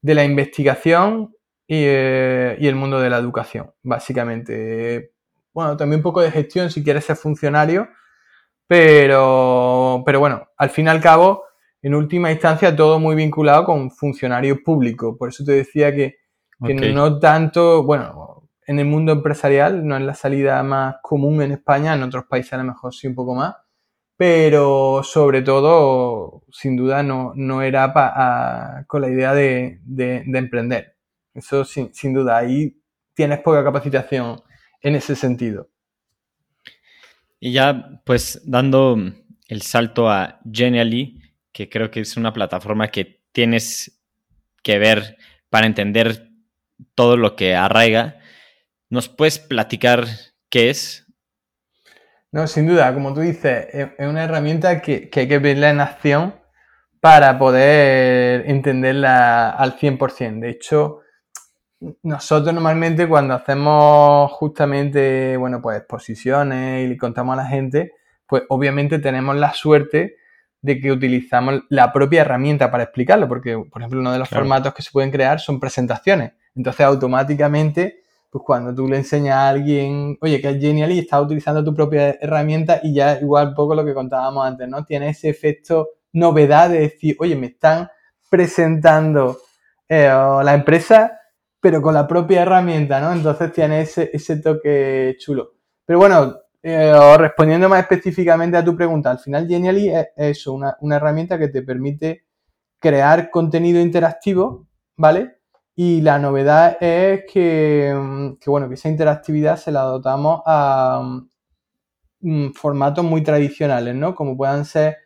la 0.00 0.24
investigación 0.24 1.36
eh, 1.68 2.56
y, 2.58 2.66
el 2.66 2.76
mundo 2.76 2.98
de 2.98 3.10
la 3.10 3.18
educación, 3.18 3.70
básicamente. 3.82 5.12
Bueno, 5.52 5.76
también 5.76 5.98
un 5.98 6.04
poco 6.04 6.22
de 6.22 6.30
gestión 6.30 6.70
si 6.70 6.82
quieres 6.82 7.04
ser 7.04 7.16
funcionario, 7.16 7.90
pero, 8.66 10.02
pero 10.06 10.18
bueno, 10.18 10.48
al 10.56 10.70
fin 10.70 10.86
y 10.86 10.88
al 10.88 11.02
cabo, 11.02 11.44
en 11.82 11.94
última 11.94 12.32
instancia, 12.32 12.74
todo 12.74 12.98
muy 12.98 13.16
vinculado 13.16 13.66
con 13.66 13.90
funcionario 13.90 14.62
público. 14.64 15.14
Por 15.18 15.28
eso 15.28 15.44
te 15.44 15.52
decía 15.52 15.94
que 15.94 16.16
que 16.64 16.92
no 16.92 17.18
tanto, 17.18 17.82
bueno, 17.84 18.48
en 18.66 18.78
el 18.78 18.86
mundo 18.86 19.12
empresarial, 19.12 19.86
no 19.86 19.96
es 19.96 20.02
la 20.02 20.14
salida 20.14 20.62
más 20.62 20.96
común 21.02 21.40
en 21.42 21.52
España, 21.52 21.94
en 21.94 22.02
otros 22.02 22.24
países 22.26 22.52
a 22.52 22.58
lo 22.58 22.64
mejor 22.64 22.94
sí 22.94 23.06
un 23.06 23.14
poco 23.14 23.34
más, 23.34 23.54
pero 24.16 25.02
sobre 25.04 25.42
todo, 25.42 26.42
sin 26.50 26.76
duda, 26.76 27.02
no, 27.02 27.32
no 27.34 27.62
era 27.62 28.84
con 28.86 29.00
la 29.00 29.08
idea 29.08 29.32
de, 29.32 29.80
emprender. 29.86 30.96
Eso 31.32 31.64
sin, 31.64 31.94
sin, 31.94 32.12
duda, 32.12 32.36
ahí 32.36 32.76
tienes 33.14 33.38
poca 33.40 33.62
capacitación 33.62 34.42
en 34.82 34.96
ese 34.96 35.14
sentido. 35.14 35.70
Y 37.40 37.52
ya, 37.52 38.02
pues, 38.04 38.42
dando 38.44 38.98
el 39.46 39.62
salto 39.62 40.10
a 40.10 40.40
Genially, 40.50 41.22
que 41.52 41.68
creo 41.68 41.90
que 41.90 42.00
es 42.00 42.16
una 42.16 42.32
plataforma 42.32 42.88
que 42.88 43.22
tienes 43.32 44.00
que 44.62 44.78
ver 44.78 45.16
para 45.48 45.66
entender 45.66 46.27
todo 46.94 47.16
lo 47.16 47.36
que 47.36 47.54
arraiga. 47.54 48.20
¿Nos 48.90 49.08
puedes 49.08 49.38
platicar 49.38 50.06
qué 50.50 50.70
es? 50.70 51.06
No, 52.30 52.46
sin 52.46 52.66
duda, 52.66 52.92
como 52.92 53.14
tú 53.14 53.20
dices, 53.20 53.68
es 53.72 54.06
una 54.06 54.24
herramienta 54.24 54.82
que, 54.82 55.10
hay 55.14 55.28
que 55.28 55.38
verla 55.38 55.70
en 55.70 55.80
acción 55.80 56.34
para 57.00 57.38
poder 57.38 58.50
entenderla 58.50 59.50
al 59.50 59.78
100%. 59.78 60.40
De 60.40 60.50
hecho, 60.50 61.00
nosotros 62.02 62.52
normalmente 62.52 63.08
cuando 63.08 63.34
hacemos 63.34 64.30
justamente, 64.32 65.36
bueno, 65.38 65.62
pues 65.62 65.78
exposiciones 65.78 66.84
y 66.84 66.88
le 66.88 66.98
contamos 66.98 67.32
a 67.34 67.42
la 67.42 67.48
gente, 67.48 67.92
pues 68.26 68.42
obviamente 68.48 68.98
tenemos 68.98 69.36
la 69.36 69.54
suerte 69.54 70.16
de 70.60 70.80
que 70.80 70.92
utilizamos 70.92 71.62
la 71.70 71.92
propia 71.92 72.22
herramienta 72.22 72.70
para 72.70 72.84
explicarlo, 72.84 73.28
porque, 73.28 73.56
por 73.70 73.80
ejemplo, 73.80 74.00
uno 74.00 74.12
de 74.12 74.18
los 74.18 74.28
formatos 74.28 74.74
que 74.74 74.82
se 74.82 74.90
pueden 74.90 75.10
crear 75.10 75.40
son 75.40 75.60
presentaciones. 75.60 76.32
Entonces, 76.58 76.84
automáticamente, 76.84 78.02
pues 78.30 78.44
cuando 78.44 78.74
tú 78.74 78.86
le 78.86 78.98
enseñas 78.98 79.36
a 79.36 79.48
alguien, 79.48 80.18
oye, 80.20 80.42
que 80.42 80.50
es 80.50 80.60
genial 80.60 80.92
y 80.92 80.98
estás 80.98 81.22
utilizando 81.22 81.64
tu 81.64 81.74
propia 81.74 82.18
herramienta 82.20 82.80
y 82.82 82.92
ya 82.92 83.18
igual 83.18 83.54
poco 83.54 83.74
lo 83.74 83.84
que 83.84 83.94
contábamos 83.94 84.46
antes, 84.46 84.68
¿no? 84.68 84.84
Tiene 84.84 85.08
ese 85.08 85.30
efecto 85.30 85.88
novedad 86.12 86.68
de 86.68 86.80
decir, 86.80 87.16
oye, 87.20 87.36
me 87.36 87.46
están 87.46 87.88
presentando 88.28 89.38
eh, 89.88 90.08
la 90.08 90.54
empresa, 90.54 91.18
pero 91.60 91.80
con 91.80 91.94
la 91.94 92.06
propia 92.06 92.42
herramienta, 92.42 93.00
¿no? 93.00 93.12
Entonces 93.12 93.52
tiene 93.52 93.80
ese, 93.80 94.10
ese 94.12 94.36
toque 94.36 95.16
chulo. 95.18 95.52
Pero 95.86 95.98
bueno, 96.00 96.36
eh, 96.62 97.16
respondiendo 97.16 97.68
más 97.68 97.80
específicamente 97.80 98.56
a 98.56 98.64
tu 98.64 98.76
pregunta, 98.76 99.10
al 99.10 99.18
final 99.18 99.46
Genially 99.48 99.92
es, 100.16 100.46
una, 100.46 100.76
herramienta 100.90 101.38
que 101.38 101.48
te 101.48 101.62
permite 101.62 102.26
crear 102.78 103.30
contenido 103.30 103.80
interactivo, 103.80 104.66
¿vale? 104.96 105.37
Y 105.80 106.00
la 106.00 106.18
novedad 106.18 106.76
es 106.80 107.22
que, 107.32 107.94
mm, 107.96 108.38
bueno, 108.46 108.68
que 108.68 108.74
esa 108.74 108.88
interactividad 108.88 109.56
se 109.56 109.70
la 109.70 109.82
dotamos 109.82 110.42
a 110.44 111.20
mm, 112.20 112.50
formatos 112.52 113.04
muy 113.04 113.22
tradicionales, 113.22 113.94
¿no? 113.94 114.12
Como 114.16 114.36
puedan 114.36 114.64
ser, 114.64 114.96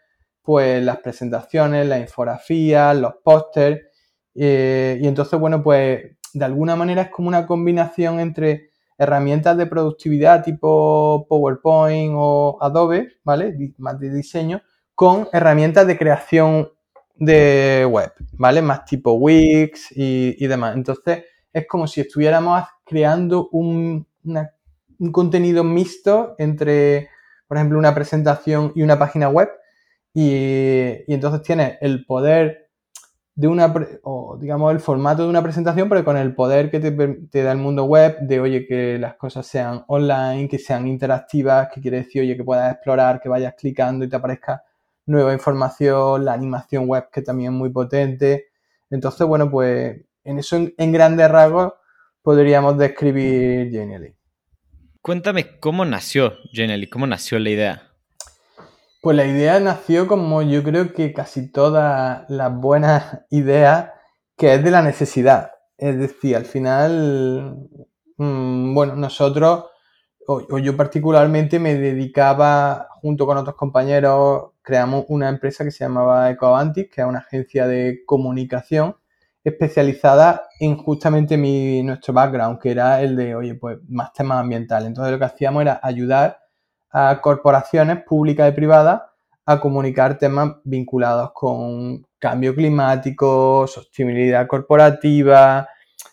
pues, 0.42 0.82
las 0.82 0.98
presentaciones, 1.00 1.86
las 1.86 2.00
infografías, 2.00 2.96
los 2.96 3.12
pósters. 3.22 3.82
Eh, 4.34 4.98
y 5.02 5.06
entonces, 5.06 5.38
bueno, 5.38 5.62
pues, 5.62 6.16
de 6.32 6.44
alguna 6.44 6.74
manera 6.74 7.02
es 7.02 7.10
como 7.10 7.28
una 7.28 7.46
combinación 7.46 8.18
entre 8.20 8.70
herramientas 8.96 9.58
de 9.58 9.66
productividad 9.66 10.42
tipo 10.42 11.26
PowerPoint 11.28 12.14
o 12.16 12.56
Adobe, 12.62 13.08
¿vale? 13.24 13.74
Más 13.76 14.00
de 14.00 14.10
diseño, 14.10 14.62
con 14.94 15.28
herramientas 15.34 15.86
de 15.86 15.98
creación 15.98 16.70
de 17.14 17.86
web, 17.90 18.12
¿vale? 18.32 18.62
Más 18.62 18.84
tipo 18.84 19.12
Wix 19.12 19.92
y, 19.92 20.46
demás. 20.46 20.76
Entonces, 20.76 21.24
es 21.52 21.66
como 21.66 21.86
si 21.86 22.00
estuviéramos 22.00 22.64
creando 22.84 23.48
un, 23.52 24.06
un 24.24 25.12
contenido 25.12 25.64
mixto 25.64 26.34
entre, 26.38 27.08
por 27.46 27.56
ejemplo, 27.56 27.78
una 27.78 27.94
presentación 27.94 28.72
y 28.74 28.82
una 28.82 28.98
página 28.98 29.28
web. 29.28 29.50
Y, 30.14 30.30
y 31.06 31.14
entonces 31.14 31.42
tienes 31.42 31.78
el 31.80 32.04
poder 32.04 32.62
de 33.34 33.48
una, 33.48 33.72
o 34.02 34.36
digamos, 34.38 34.72
el 34.72 34.80
formato 34.80 35.22
de 35.22 35.28
una 35.28 35.42
presentación, 35.42 35.88
pero 35.88 36.04
con 36.04 36.16
el 36.16 36.34
poder 36.34 36.70
que 36.70 36.80
te, 36.80 37.42
da 37.42 37.52
el 37.52 37.58
mundo 37.58 37.84
web 37.84 38.18
de, 38.20 38.40
oye, 38.40 38.66
que 38.66 38.98
las 38.98 39.14
cosas 39.14 39.46
sean 39.46 39.84
online, 39.88 40.48
que 40.48 40.58
sean 40.58 40.86
interactivas, 40.86 41.68
que 41.72 41.80
quiere 41.80 41.98
decir, 41.98 42.22
oye, 42.22 42.36
que 42.36 42.44
puedas 42.44 42.72
explorar, 42.72 43.20
que 43.20 43.28
vayas 43.28 43.54
clicando 43.56 44.04
y 44.04 44.08
te 44.08 44.16
aparezca 44.16 44.62
nueva 45.06 45.32
información, 45.32 46.24
la 46.24 46.32
animación 46.32 46.86
web 46.86 47.08
que 47.12 47.22
también 47.22 47.52
es 47.52 47.58
muy 47.58 47.70
potente. 47.70 48.48
Entonces, 48.90 49.26
bueno, 49.26 49.50
pues 49.50 50.00
en 50.24 50.38
eso 50.38 50.56
en, 50.56 50.92
grandes 50.92 51.30
rasgos 51.30 51.72
podríamos 52.22 52.78
describir 52.78 53.70
Genially. 53.70 54.14
Cuéntame 55.00 55.58
cómo 55.58 55.84
nació 55.84 56.34
Genially, 56.52 56.88
cómo 56.88 57.06
nació 57.06 57.38
la 57.38 57.50
idea. 57.50 57.92
Pues 59.00 59.16
la 59.16 59.26
idea 59.26 59.58
nació 59.58 60.06
como 60.06 60.42
yo 60.42 60.62
creo 60.62 60.92
que 60.94 61.12
casi 61.12 61.50
todas 61.50 62.24
las 62.28 62.54
buenas 62.54 63.22
ideas, 63.30 63.90
que 64.36 64.54
es 64.54 64.62
de 64.62 64.70
la 64.70 64.82
necesidad. 64.82 65.52
Es 65.76 65.98
decir, 65.98 66.36
al 66.36 66.44
final, 66.44 67.68
mm, 68.16 68.74
bueno, 68.74 68.94
nosotros, 68.94 69.64
yo 70.60 70.76
particularmente 70.76 71.58
me 71.58 71.74
dedicaba, 71.74 72.88
junto 73.00 73.26
con 73.26 73.38
otros 73.38 73.56
compañeros, 73.56 74.52
creamos 74.62 75.04
una 75.08 75.28
empresa 75.28 75.64
que 75.64 75.70
se 75.70 75.84
llamaba 75.84 76.30
Ecoavantis, 76.30 76.88
que 76.88 77.00
es 77.00 77.06
una 77.06 77.18
agencia 77.18 77.66
de 77.66 78.02
comunicación 78.06 78.96
especializada 79.44 80.42
en 80.60 80.76
justamente 80.76 81.36
mi, 81.36 81.82
nuestro 81.82 82.14
background, 82.14 82.60
que 82.60 82.70
era 82.70 83.02
el 83.02 83.16
de, 83.16 83.34
oye, 83.34 83.54
pues 83.56 83.78
más 83.88 84.12
temas 84.12 84.38
ambientales. 84.38 84.86
Entonces 84.88 85.12
lo 85.12 85.18
que 85.18 85.24
hacíamos 85.24 85.62
era 85.62 85.80
ayudar 85.82 86.38
a 86.90 87.20
corporaciones 87.20 88.04
públicas 88.04 88.48
y 88.48 88.54
privadas 88.54 89.02
a 89.44 89.58
comunicar 89.60 90.18
temas 90.18 90.56
vinculados 90.64 91.32
con 91.32 92.06
cambio 92.18 92.54
climático, 92.54 93.66
sostenibilidad 93.66 94.46
corporativa, 94.46 95.68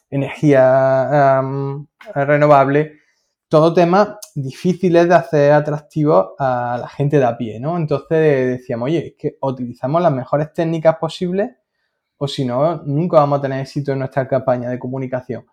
energía 0.09 1.41
renovable, 2.15 2.98
todo 3.49 3.73
temas 3.73 4.09
difíciles 4.35 5.09
de 5.09 5.15
hacer 5.15 5.51
atractivos 5.51 6.29
a 6.37 6.77
la 6.79 6.87
gente 6.87 7.17
de 7.17 7.25
a 7.25 7.35
pie, 7.35 7.59
¿no? 7.59 7.77
Entonces 7.77 8.59
decíamos, 8.59 8.85
oye, 8.85 9.07
es 9.07 9.13
que 9.17 9.37
utilizamos 9.41 10.01
las 10.01 10.13
mejores 10.13 10.53
técnicas 10.53 10.97
posibles 10.97 11.49
o 12.17 12.27
si 12.27 12.45
no, 12.45 12.83
nunca 12.83 13.17
vamos 13.17 13.39
a 13.39 13.41
tener 13.41 13.61
éxito 13.61 13.93
en 13.93 13.99
nuestra 13.99 14.27
campaña 14.27 14.69
de 14.69 14.77
comunicación. 14.77 15.45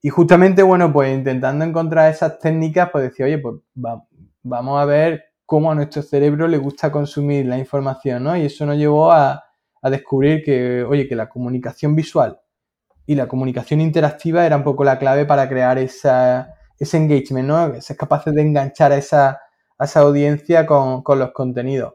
Y 0.00 0.10
justamente, 0.10 0.62
bueno, 0.62 0.92
pues 0.92 1.12
intentando 1.12 1.64
encontrar 1.64 2.10
esas 2.10 2.38
técnicas, 2.38 2.90
pues 2.90 3.04
decía, 3.04 3.26
oye, 3.26 3.38
pues 3.38 3.56
vamos 4.42 4.80
a 4.80 4.84
ver 4.84 5.24
cómo 5.46 5.72
a 5.72 5.74
nuestro 5.74 6.02
cerebro 6.02 6.46
le 6.46 6.58
gusta 6.58 6.92
consumir 6.92 7.46
la 7.46 7.58
información, 7.58 8.24
¿no? 8.24 8.36
Y 8.36 8.42
eso 8.46 8.66
nos 8.66 8.76
llevó 8.76 9.10
a, 9.10 9.42
descubrir 9.82 10.44
que, 10.44 10.84
oye, 10.84 11.08
que 11.08 11.16
la 11.16 11.28
comunicación 11.28 11.96
visual 11.96 12.38
y 13.04 13.16
la 13.16 13.26
comunicación 13.26 13.80
interactiva 13.80 14.46
era 14.46 14.56
un 14.56 14.62
poco 14.62 14.84
la 14.84 14.96
clave 14.98 15.24
para 15.24 15.48
crear 15.48 15.76
esa, 15.78 16.54
ese 16.78 16.96
engagement, 16.96 17.48
¿no? 17.48 17.80
Ser 17.80 17.96
capaces 17.96 18.34
de 18.34 18.42
enganchar 18.42 18.92
a 18.92 18.96
esa, 18.96 19.40
esa 19.84 20.00
audiencia 20.00 20.66
con, 20.66 21.02
los 21.18 21.32
contenidos. 21.32 21.94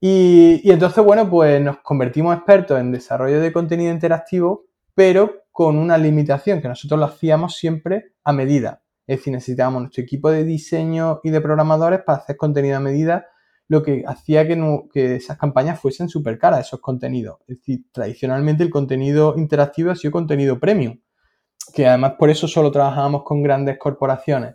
Y, 0.00 0.70
entonces, 0.70 1.04
bueno, 1.04 1.28
pues 1.28 1.60
nos 1.60 1.78
convertimos 1.78 2.36
expertos 2.36 2.78
en 2.78 2.92
desarrollo 2.92 3.40
de 3.40 3.52
contenido 3.52 3.92
interactivo, 3.92 4.66
pero 4.94 5.42
con 5.50 5.76
una 5.76 5.98
limitación, 5.98 6.60
que 6.60 6.68
nosotros 6.68 7.00
lo 7.00 7.06
hacíamos 7.06 7.56
siempre 7.56 8.12
a 8.22 8.32
medida. 8.32 8.82
Es 9.06 9.18
decir, 9.18 9.32
necesitábamos 9.32 9.82
nuestro 9.82 10.02
equipo 10.02 10.30
de 10.30 10.44
diseño 10.44 11.20
y 11.24 11.30
de 11.30 11.40
programadores 11.40 12.02
para 12.02 12.18
hacer 12.18 12.36
contenido 12.36 12.76
a 12.76 12.80
medida, 12.80 13.26
lo 13.66 13.82
que 13.82 14.04
hacía 14.06 14.46
que, 14.46 15.16
esas 15.16 15.36
campañas 15.36 15.80
fuesen 15.80 16.08
súper 16.08 16.38
caras, 16.38 16.66
esos 16.66 16.80
contenidos. 16.80 17.38
Es 17.48 17.58
decir, 17.58 17.84
tradicionalmente 17.92 18.62
el 18.62 18.70
contenido 18.70 19.34
interactivo 19.36 19.90
ha 19.90 19.96
sido 19.96 20.12
contenido 20.12 20.58
premium, 20.58 21.00
que 21.74 21.86
además 21.86 22.14
por 22.18 22.30
eso 22.30 22.48
solo 22.48 22.70
trabajábamos 22.70 23.22
con 23.22 23.42
grandes 23.42 23.78
corporaciones. 23.78 24.54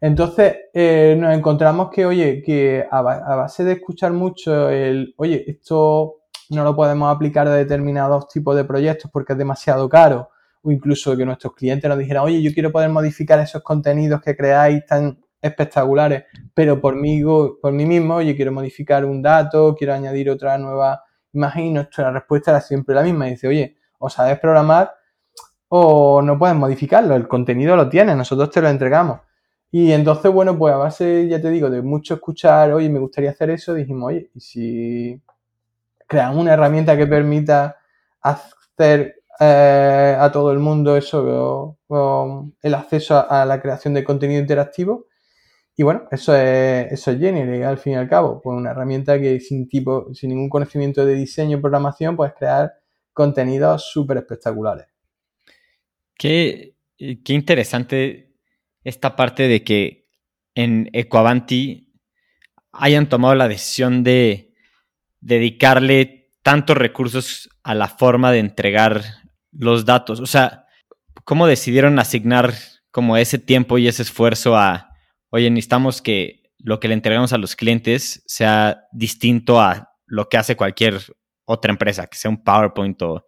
Entonces 0.00 0.56
eh, 0.72 1.16
nos 1.18 1.34
encontramos 1.34 1.90
que, 1.90 2.06
oye, 2.06 2.42
que 2.42 2.86
a, 2.88 3.02
base 3.02 3.64
de 3.64 3.72
escuchar 3.72 4.12
mucho 4.12 4.70
el, 4.70 5.14
oye, 5.16 5.44
esto 5.48 6.16
no 6.50 6.64
lo 6.64 6.74
podemos 6.76 7.14
aplicar 7.14 7.48
a 7.48 7.54
determinados 7.54 8.28
tipos 8.28 8.56
de 8.56 8.64
proyectos 8.64 9.10
porque 9.10 9.32
es 9.32 9.38
demasiado 9.38 9.88
caro, 9.88 10.30
o 10.62 10.70
incluso 10.70 11.16
que 11.16 11.26
nuestros 11.26 11.54
clientes 11.54 11.88
nos 11.88 11.98
dijeran, 11.98 12.24
oye, 12.24 12.40
yo 12.40 12.52
quiero 12.54 12.70
poder 12.70 12.90
modificar 12.90 13.38
esos 13.40 13.62
contenidos 13.62 14.20
que 14.20 14.36
creáis 14.36 14.86
tan 14.86 15.18
espectaculares, 15.40 16.24
pero 16.54 16.80
por 16.80 16.96
mí, 16.96 17.22
por 17.22 17.72
mí 17.72 17.84
mismo, 17.84 18.22
yo 18.22 18.34
quiero 18.34 18.52
modificar 18.52 19.04
un 19.04 19.22
dato, 19.22 19.74
quiero 19.76 19.94
añadir 19.94 20.30
otra 20.30 20.58
nueva 20.58 21.02
imagen 21.32 21.64
y 21.66 21.70
nuestra 21.70 22.10
respuesta 22.10 22.52
era 22.52 22.60
siempre 22.60 22.94
la 22.94 23.02
misma. 23.02 23.26
dice, 23.26 23.48
oye, 23.48 23.76
o 23.98 24.08
sabes 24.08 24.38
programar 24.38 24.92
o 25.68 26.22
no 26.22 26.38
puedes 26.38 26.56
modificarlo, 26.56 27.14
el 27.14 27.28
contenido 27.28 27.76
lo 27.76 27.88
tienes, 27.88 28.16
nosotros 28.16 28.50
te 28.50 28.60
lo 28.60 28.68
entregamos. 28.68 29.20
Y 29.70 29.92
entonces, 29.92 30.32
bueno, 30.32 30.56
pues 30.58 30.74
a 30.74 30.78
base, 30.78 31.28
ya 31.28 31.40
te 31.40 31.50
digo, 31.50 31.68
de 31.70 31.82
mucho 31.82 32.14
escuchar, 32.14 32.72
oye, 32.72 32.88
me 32.88 32.98
gustaría 32.98 33.30
hacer 33.30 33.50
eso, 33.50 33.74
dijimos, 33.74 34.08
oye, 34.08 34.30
y 34.34 34.40
si 34.40 35.22
creamos 36.06 36.38
una 36.38 36.54
herramienta 36.54 36.96
que 36.96 37.06
permita 37.06 37.76
hacer 38.22 39.22
eh, 39.40 40.16
a 40.18 40.32
todo 40.32 40.52
el 40.52 40.58
mundo 40.58 40.96
eso, 40.96 41.78
el 42.62 42.74
acceso 42.74 43.24
a, 43.30 43.44
la 43.44 43.60
creación 43.60 43.94
de 43.94 44.04
contenido 44.04 44.40
interactivo. 44.40 45.06
Y 45.76 45.84
bueno, 45.84 46.08
eso 46.10 46.34
es, 46.34 46.92
eso 46.92 47.12
es 47.12 47.64
al 47.64 47.78
fin 47.78 47.92
y 47.94 47.96
al 47.96 48.08
cabo. 48.08 48.40
Pues 48.42 48.56
una 48.56 48.70
herramienta 48.72 49.20
que 49.20 49.38
sin 49.40 49.68
tipo, 49.68 50.12
sin 50.14 50.30
ningún 50.30 50.48
conocimiento 50.48 51.06
de 51.06 51.14
diseño 51.14 51.58
y 51.58 51.60
programación, 51.60 52.16
puedes 52.16 52.34
crear 52.34 52.74
contenidos 53.12 53.84
súper 53.90 54.18
espectaculares. 54.18 54.86
Qué, 56.18 56.74
qué 56.98 57.32
interesante 57.32 58.34
esta 58.84 59.16
parte 59.16 59.48
de 59.48 59.64
que 59.64 60.08
en 60.54 60.90
Ecoavanti 60.92 61.92
hayan 62.72 63.08
tomado 63.08 63.34
la 63.34 63.48
decisión 63.48 64.02
de 64.02 64.54
dedicarle 65.20 66.32
tantos 66.42 66.76
recursos 66.76 67.48
a 67.62 67.74
la 67.74 67.88
forma 67.88 68.32
de 68.32 68.38
entregar 68.38 69.02
los 69.52 69.84
datos. 69.84 70.20
O 70.20 70.26
sea, 70.26 70.66
¿cómo 71.24 71.46
decidieron 71.46 71.98
asignar 71.98 72.54
como 72.90 73.16
ese 73.16 73.38
tiempo 73.38 73.78
y 73.78 73.88
ese 73.88 74.02
esfuerzo 74.02 74.56
a, 74.56 74.90
oye, 75.30 75.50
necesitamos 75.50 76.02
que 76.02 76.50
lo 76.58 76.80
que 76.80 76.88
le 76.88 76.94
entregamos 76.94 77.32
a 77.32 77.38
los 77.38 77.54
clientes 77.54 78.22
sea 78.26 78.84
distinto 78.92 79.60
a 79.60 79.90
lo 80.06 80.28
que 80.28 80.38
hace 80.38 80.56
cualquier 80.56 81.00
otra 81.44 81.70
empresa, 81.70 82.06
que 82.06 82.16
sea 82.16 82.30
un 82.30 82.42
PowerPoint 82.42 83.00
o, 83.02 83.24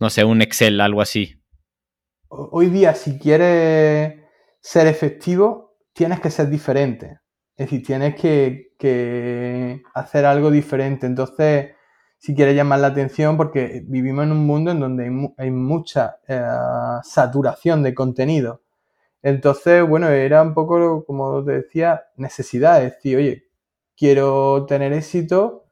no 0.00 0.10
sé, 0.10 0.24
un 0.24 0.42
Excel, 0.42 0.80
algo 0.80 1.00
así? 1.00 1.40
Hoy 2.38 2.66
día, 2.66 2.94
si 2.94 3.18
quieres 3.18 4.20
ser 4.60 4.86
efectivo, 4.86 5.76
tienes 5.94 6.20
que 6.20 6.30
ser 6.30 6.50
diferente. 6.50 7.20
Es 7.56 7.66
decir, 7.66 7.82
tienes 7.86 8.14
que, 8.14 9.82
hacer 9.94 10.26
algo 10.26 10.50
diferente. 10.50 11.06
Entonces, 11.06 11.70
si 12.18 12.34
quieres 12.34 12.54
llamar 12.54 12.80
la 12.80 12.88
atención, 12.88 13.38
porque 13.38 13.82
vivimos 13.86 14.24
en 14.24 14.32
un 14.32 14.46
mundo 14.46 14.70
en 14.70 14.80
donde 14.80 15.32
hay, 15.38 15.50
mucha 15.50 16.18
eh, 16.28 16.42
saturación 17.02 17.82
de 17.82 17.94
contenido. 17.94 18.62
Entonces, 19.22 19.88
bueno, 19.88 20.08
era 20.10 20.42
un 20.42 20.52
poco, 20.52 21.04
como 21.06 21.42
te 21.44 21.52
decía, 21.52 22.04
necesidad. 22.16 22.84
Es 22.84 22.96
decir, 22.96 23.16
oye, 23.16 23.44
quiero 23.96 24.66
tener 24.66 24.92
éxito 24.92 25.65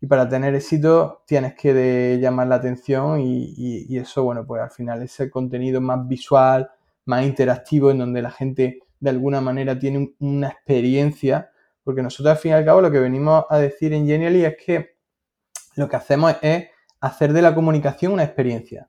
y 0.00 0.06
para 0.06 0.28
tener 0.28 0.54
éxito 0.54 1.22
tienes 1.26 1.54
que 1.54 2.18
llamar 2.20 2.48
la 2.48 2.56
atención 2.56 3.20
y, 3.20 3.96
eso, 3.96 4.24
bueno, 4.24 4.46
pues 4.46 4.62
al 4.62 4.70
final 4.70 5.02
ese 5.02 5.30
contenido 5.30 5.80
más 5.80 6.06
visual, 6.06 6.70
más 7.06 7.24
interactivo, 7.24 7.90
en 7.90 7.98
donde 7.98 8.22
la 8.22 8.30
gente 8.30 8.80
de 9.00 9.10
alguna 9.10 9.40
manera 9.40 9.78
tiene 9.78 10.14
una 10.18 10.48
experiencia, 10.48 11.50
porque 11.82 12.02
nosotros 12.02 12.32
al 12.32 12.38
fin 12.38 12.50
y 12.50 12.54
al 12.54 12.64
cabo 12.64 12.80
lo 12.80 12.90
que 12.90 12.98
venimos 12.98 13.44
a 13.48 13.58
decir 13.58 13.92
en 13.92 14.06
Genially 14.06 14.44
es 14.44 14.56
que 14.64 14.96
lo 15.76 15.88
que 15.88 15.96
hacemos 15.96 16.34
es 16.42 16.66
hacer 17.00 17.32
de 17.32 17.42
la 17.42 17.54
comunicación 17.54 18.12
una 18.12 18.24
experiencia, 18.24 18.88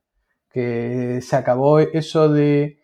que 0.50 1.20
se 1.22 1.36
acabó 1.36 1.80
eso 1.80 2.30
de, 2.30 2.80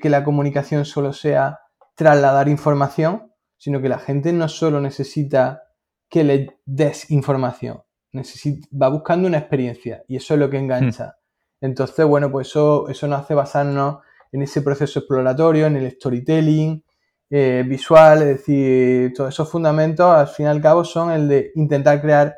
que 0.00 0.10
la 0.10 0.24
comunicación 0.24 0.84
solo 0.84 1.12
sea 1.12 1.60
trasladar 1.94 2.48
información, 2.48 3.32
sino 3.56 3.80
que 3.80 3.88
la 3.88 3.98
gente 3.98 4.32
no 4.32 4.48
solo 4.48 4.80
necesita 4.80 5.62
que 6.08 6.24
le 6.24 6.58
des 6.64 7.10
información, 7.10 7.82
va 8.14 8.88
buscando 8.88 9.28
una 9.28 9.38
experiencia 9.38 10.04
y 10.08 10.16
eso 10.16 10.34
es 10.34 10.40
lo 10.40 10.50
que 10.50 10.58
engancha. 10.58 11.16
Hmm. 11.60 11.66
Entonces, 11.66 12.06
bueno, 12.06 12.30
pues 12.30 12.48
eso, 12.48 12.88
eso 12.88 13.08
nos 13.08 13.20
hace 13.20 13.34
basarnos 13.34 13.98
en 14.32 14.42
ese 14.42 14.62
proceso 14.62 15.00
exploratorio, 15.00 15.66
en 15.66 15.76
el 15.76 15.90
storytelling 15.90 16.84
eh, 17.30 17.64
visual, 17.66 18.22
es 18.22 18.28
decir, 18.28 19.12
todos 19.14 19.34
esos 19.34 19.50
fundamentos 19.50 20.06
al 20.14 20.28
fin 20.28 20.46
y 20.46 20.48
al 20.48 20.60
cabo 20.60 20.84
son 20.84 21.10
el 21.10 21.28
de 21.28 21.52
intentar 21.54 22.00
crear 22.00 22.36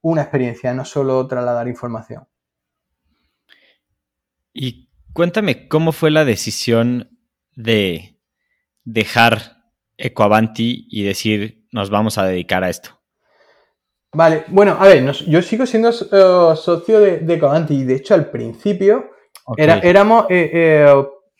una 0.00 0.22
experiencia, 0.22 0.72
no 0.74 0.84
solo 0.84 1.26
trasladar 1.26 1.68
información. 1.68 2.26
Y 4.52 4.90
cuéntame 5.12 5.68
cómo 5.68 5.92
fue 5.92 6.10
la 6.10 6.24
decisión 6.24 7.18
de 7.54 8.20
dejar 8.84 9.62
Ecoavanti 9.96 10.86
y 10.90 11.04
decir 11.04 11.66
nos 11.70 11.90
vamos 11.90 12.18
a 12.18 12.24
dedicar 12.26 12.64
a 12.64 12.70
esto. 12.70 13.01
Vale, 14.14 14.44
bueno, 14.48 14.76
a 14.78 14.84
ver, 14.86 15.10
yo 15.12 15.40
sigo 15.40 15.64
siendo 15.64 15.88
eh, 15.90 16.56
socio 16.56 17.00
de, 17.00 17.34
Ecoavanti 17.34 17.74
y 17.74 17.84
de 17.84 17.94
hecho 17.94 18.14
al 18.14 18.30
principio 18.30 19.10
éramos 19.56 20.26
eh, 20.28 20.86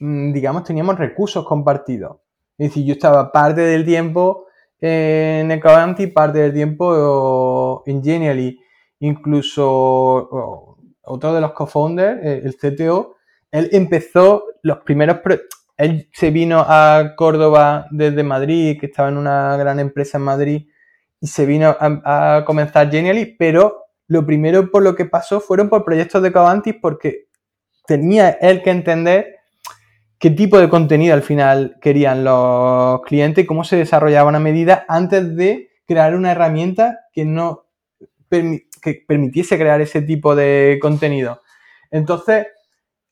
Mm, 0.04 0.32
digamos, 0.32 0.64
teníamos 0.64 0.98
recursos 0.98 1.46
compartidos. 1.46 2.16
Es 2.58 2.70
decir, 2.70 2.84
yo 2.84 2.94
estaba 2.94 3.30
parte 3.30 3.60
del 3.60 3.84
tiempo 3.84 4.46
en 4.80 5.48
Ecovanti, 5.52 6.08
parte 6.08 6.40
del 6.40 6.52
tiempo 6.52 7.84
en 7.86 8.02
Genially. 8.02 8.58
Incluso 8.98 10.76
otro 11.02 11.34
de 11.34 11.40
los 11.40 11.52
co-founders, 11.52 12.20
eh, 12.24 12.42
el 12.44 12.56
CTO, 12.56 13.14
él 13.52 13.68
empezó 13.72 14.44
los 14.62 14.78
primeros... 14.78 15.18
Él 15.76 16.08
se 16.12 16.30
vino 16.30 16.64
a 16.66 17.14
Córdoba 17.16 17.86
desde 17.92 18.24
Madrid, 18.24 18.80
que 18.80 18.86
estaba 18.86 19.08
en 19.08 19.18
una 19.18 19.56
gran 19.56 19.78
empresa 19.78 20.18
en 20.18 20.24
Madrid, 20.24 20.66
y 21.22 21.28
se 21.28 21.46
vino 21.46 21.76
a, 21.78 22.42
comenzar 22.44 22.90
Genially, 22.90 23.36
pero 23.38 23.84
lo 24.08 24.26
primero 24.26 24.72
por 24.72 24.82
lo 24.82 24.96
que 24.96 25.04
pasó 25.04 25.40
fueron 25.40 25.68
por 25.68 25.84
proyectos 25.84 26.20
de 26.20 26.32
Covantis 26.32 26.74
porque 26.82 27.28
tenía 27.86 28.30
él 28.30 28.60
que 28.60 28.70
entender 28.70 29.36
qué 30.18 30.30
tipo 30.30 30.58
de 30.58 30.68
contenido 30.68 31.14
al 31.14 31.22
final 31.22 31.78
querían 31.80 32.24
los 32.24 33.02
clientes 33.02 33.44
y 33.44 33.46
cómo 33.46 33.62
se 33.62 33.76
desarrollaba 33.76 34.28
una 34.28 34.40
medida 34.40 34.84
antes 34.88 35.36
de 35.36 35.70
crear 35.86 36.16
una 36.16 36.32
herramienta 36.32 36.98
que 37.12 37.24
no 37.24 37.66
que 38.28 39.04
permitiese 39.06 39.56
crear 39.58 39.80
ese 39.80 40.02
tipo 40.02 40.34
de 40.34 40.78
contenido. 40.82 41.40
Entonces, 41.90 42.46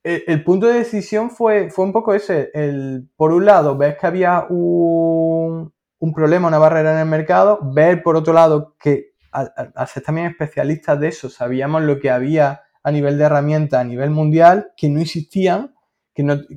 el, 0.03 0.42
punto 0.42 0.66
de 0.66 0.79
decisión 0.79 1.31
fue, 1.31 1.70
fue 1.70 1.85
un 1.85 1.92
poco 1.92 2.14
ese. 2.14 2.51
El, 2.55 3.07
por 3.16 3.33
un 3.33 3.44
lado, 3.44 3.77
ves 3.77 3.99
que 3.99 4.07
había 4.07 4.46
un, 4.49 5.73
problema, 6.12 6.48
una 6.48 6.58
barrera 6.58 6.92
en 6.92 6.98
el 6.98 7.06
mercado, 7.06 7.58
ver 7.62 8.02
por 8.02 8.16
otro 8.16 8.32
lado 8.32 8.76
que 8.80 9.12
al, 9.32 9.52
al, 9.74 9.88
ser 9.88 10.02
también 10.02 10.26
especialistas 10.26 10.98
de 10.98 11.08
eso, 11.08 11.28
sabíamos 11.28 11.82
lo 11.82 12.00
que 12.00 12.10
había 12.10 12.62
a 12.82 12.90
nivel 12.90 13.18
de 13.18 13.24
herramientas 13.24 13.80
a 13.80 13.84
nivel 13.84 14.10
mundial 14.10 14.72
que 14.76 14.88
no 14.88 15.00
existían 15.00 15.74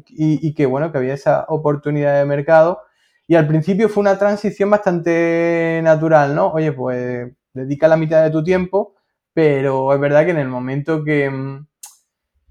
y, 0.08 0.54
que 0.54 0.66
bueno, 0.66 0.92
que 0.92 0.98
había 0.98 1.14
esa 1.14 1.46
oportunidad 1.48 2.20
de 2.20 2.26
mercado. 2.26 2.82
Y 3.28 3.36
al 3.36 3.48
principio 3.48 3.90
fue 3.90 4.02
una 4.02 4.18
transición 4.18 4.70
bastante 4.70 5.80
natural, 5.84 6.36
¿no? 6.36 6.52
Oye, 6.52 6.72
pues 6.72 7.32
dedica 7.54 7.88
la 7.88 7.98
mitad 7.98 8.24
de 8.24 8.32
tu 8.32 8.44
tiempo, 8.44 8.96
pero 9.34 9.94
es 9.94 10.00
verdad 10.00 10.26
que 10.26 10.32
en 10.32 10.40
el 10.40 10.50
momento 10.50 11.04
que, 11.04 11.32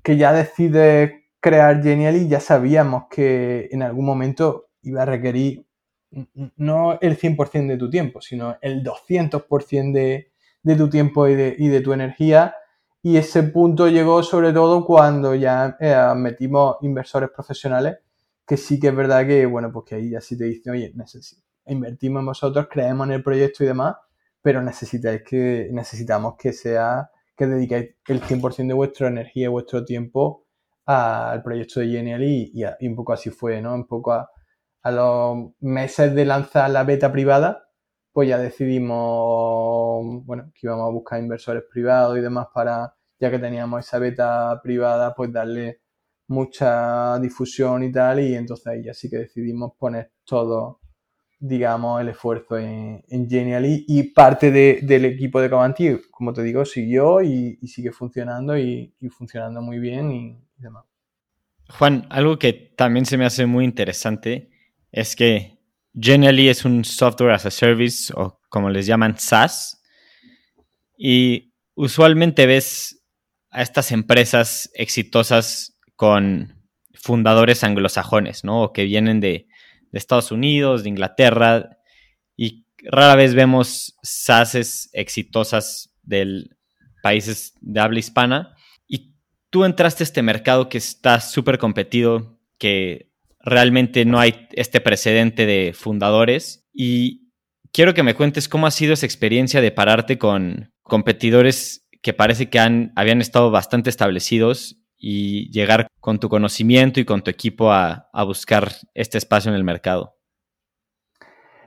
que 0.03 0.17
ya 0.17 0.33
decides 0.33 1.13
crear 1.41 1.83
Genially, 1.83 2.29
ya 2.29 2.41
sabíamos 2.41 3.05
que 3.11 3.69
en 3.71 3.83
algún 3.83 4.07
momento 4.07 4.69
iba 4.83 5.03
a 5.03 5.07
requerir 5.07 5.67
no 6.57 6.99
el 7.01 7.19
100% 7.19 7.69
de 7.69 7.77
tu 7.77 7.91
tiempo, 7.91 8.21
sino 8.21 8.57
el 8.61 8.83
200% 8.83 9.93
de, 9.93 10.33
de 10.63 10.77
tu 10.77 10.91
tiempo 10.91 11.27
y 11.29 11.35
de, 11.35 11.57
y 11.59 11.69
de 11.69 11.81
tu 11.81 11.93
energía 11.93 12.55
y 13.05 13.17
ese 13.17 13.43
punto 13.43 13.89
llegó 13.89 14.23
sobre 14.23 14.53
todo 14.53 14.85
cuando 14.85 15.35
ya 15.35 15.77
eh, 15.81 15.97
metimos 16.15 16.77
inversores 16.83 17.31
profesionales, 17.31 17.99
que 18.47 18.57
sí 18.57 18.79
que 18.79 18.89
es 18.89 18.95
verdad 18.97 19.27
que, 19.27 19.45
bueno, 19.45 19.73
pues 19.73 19.87
que 19.87 19.97
ahí 19.97 20.11
ya 20.11 20.21
sí 20.21 20.39
te 20.39 20.45
dicen, 20.45 20.73
oye, 20.73 20.95
invertimos 21.67 22.21
en 22.21 22.27
vosotros, 22.27 22.69
creemos 22.71 23.09
en 23.09 23.15
el 23.15 23.23
proyecto 23.25 23.65
y 23.65 23.67
demás, 23.67 23.97
pero 24.41 24.63
necesitáis 24.63 25.23
que, 25.25 25.69
necesitamos 25.73 26.37
que 26.39 26.53
sea, 26.53 27.11
que 27.37 27.47
dediquéis 27.47 27.97
el 28.07 28.21
100% 28.23 28.69
de 28.69 28.75
vuestra 28.75 29.09
energía 29.09 29.47
y 29.47 29.49
vuestro 29.49 29.85
tiempo 29.85 30.47
al 30.87 31.43
proyecto 31.43 31.81
de 31.81 31.89
Genial 31.89 32.23
y, 32.23 32.53
y, 32.55 32.87
un 32.87 32.95
poco 32.95 33.13
así 33.15 33.31
fue, 33.31 33.61
¿no? 33.61 33.75
Un 33.75 33.87
poco 33.87 34.13
a, 34.13 34.31
a 34.83 34.91
los 34.91 35.53
meses 35.61 36.15
de 36.15 36.25
lanzar 36.25 36.71
la 36.71 36.85
beta 36.85 37.13
privada, 37.13 37.69
pues 38.13 38.29
ya 38.29 38.39
decidimos, 38.39 40.25
bueno, 40.25 40.53
que 40.55 40.67
íbamos 40.67 40.87
a 40.87 40.93
buscar 40.93 41.21
inversores 41.21 41.65
privados 41.71 42.19
y 42.19 42.21
demás 42.21 42.49
para, 42.53 42.95
ya 43.19 43.31
que 43.31 43.39
teníamos 43.39 43.87
esa 43.87 43.99
beta 43.99 44.61
privada, 44.63 45.15
pues 45.15 45.33
darle 45.33 45.81
mucha 46.29 47.19
difusión 47.21 47.83
y 47.85 47.93
tal, 47.93 48.21
y 48.21 48.35
entonces 48.35 48.67
ahí 48.67 48.85
ya 48.85 48.95
sí 48.95 49.09
que 49.09 49.19
decidimos 49.19 49.73
poner 49.79 50.13
todo, 50.25 50.81
digamos, 51.39 52.01
el 52.01 52.09
esfuerzo 52.09 52.59
en, 52.59 53.03
en 53.09 53.29
Genially 53.29 53.85
y 53.89 54.03
parte 54.13 54.51
del 54.51 55.05
equipo 55.05 55.41
de 55.41 55.49
Cavanti, 55.49 55.97
como 56.11 56.33
te 56.33 56.43
digo, 56.43 56.65
siguió 56.65 57.23
y, 57.23 57.57
sigue 57.67 57.93
funcionando 57.93 58.59
y, 58.59 58.95
funcionando 59.11 59.63
muy 59.63 59.79
bien 59.79 60.13
y 60.13 60.39
demás. 60.57 60.85
Juan, 61.71 62.07
algo 62.11 62.39
que 62.39 62.53
también 62.53 63.07
se 63.07 63.17
me 63.17 63.25
hace 63.25 63.47
muy 63.47 63.65
interesante 63.65 64.52
es 64.93 65.17
que 65.17 65.59
Genially 65.99 66.49
es 66.49 66.65
un 66.65 66.85
software 66.85 67.33
as 67.33 67.47
a 67.47 67.51
service 67.51 68.13
o 68.15 68.41
como 68.49 68.71
les 68.71 68.87
llaman 68.87 69.19
SaaS. 69.19 69.83
Y 70.97 71.53
usualmente 71.75 72.47
ves 72.47 73.03
a 73.51 73.63
estas 73.63 73.93
empresas 73.93 74.71
exitosas 74.75 75.79
con 75.97 76.63
fundadores 76.95 77.65
anglosajones, 77.65 78.45
¿no? 78.45 78.63
O 78.63 78.73
que 78.73 78.85
vienen 78.85 79.21
de, 79.21 79.49
Estados 79.93 80.33
Unidos, 80.33 80.83
de 80.83 80.89
Inglaterra. 80.89 81.79
Y 82.35 82.65
rara 82.85 83.15
vez 83.15 83.35
vemos 83.35 83.99
SaaS 84.03 84.89
exitosas 84.95 85.95
de 86.03 86.47
países 87.03 87.53
de 87.61 87.81
habla 87.81 87.99
hispana. 87.99 88.57
Y 88.87 89.15
tú 89.51 89.67
entraste 89.67 90.03
a 90.03 90.07
este 90.07 90.23
mercado 90.23 90.71
que 90.71 90.79
está 90.79 91.21
súper 91.21 91.59
competido, 91.59 92.39
que 92.57 93.12
realmente 93.43 94.05
no 94.05 94.19
hay 94.19 94.49
este 94.53 94.81
precedente 94.81 95.47
de 95.47 95.73
fundadores 95.75 96.65
y 96.73 97.33
quiero 97.73 97.95
que 97.95 98.03
me 98.03 98.15
cuentes 98.15 98.49
cómo 98.49 98.67
ha 98.67 98.71
sido 98.71 98.93
esa 98.93 99.07
experiencia 99.07 99.61
de 99.61 99.73
pararte 99.73 100.19
con 100.19 100.73
competidores 100.83 101.87
que 102.03 102.13
parece 102.13 102.51
que 102.51 102.59
han, 102.59 102.93
habían 102.97 103.21
estado 103.21 103.51
bastante 103.51 103.91
establecidos 103.91 104.79
y 104.97 105.51
llegar 105.51 105.89
con 106.01 106.21
tu 106.21 106.29
conocimiento 106.29 107.01
y 107.01 107.05
con 107.05 107.23
tu 107.23 107.31
equipo 107.31 107.73
a, 107.73 108.09
buscar 108.25 108.71
este 108.95 109.19
espacio 109.19 109.51
en 109.51 109.57
el 109.57 109.65
mercado. 109.65 110.17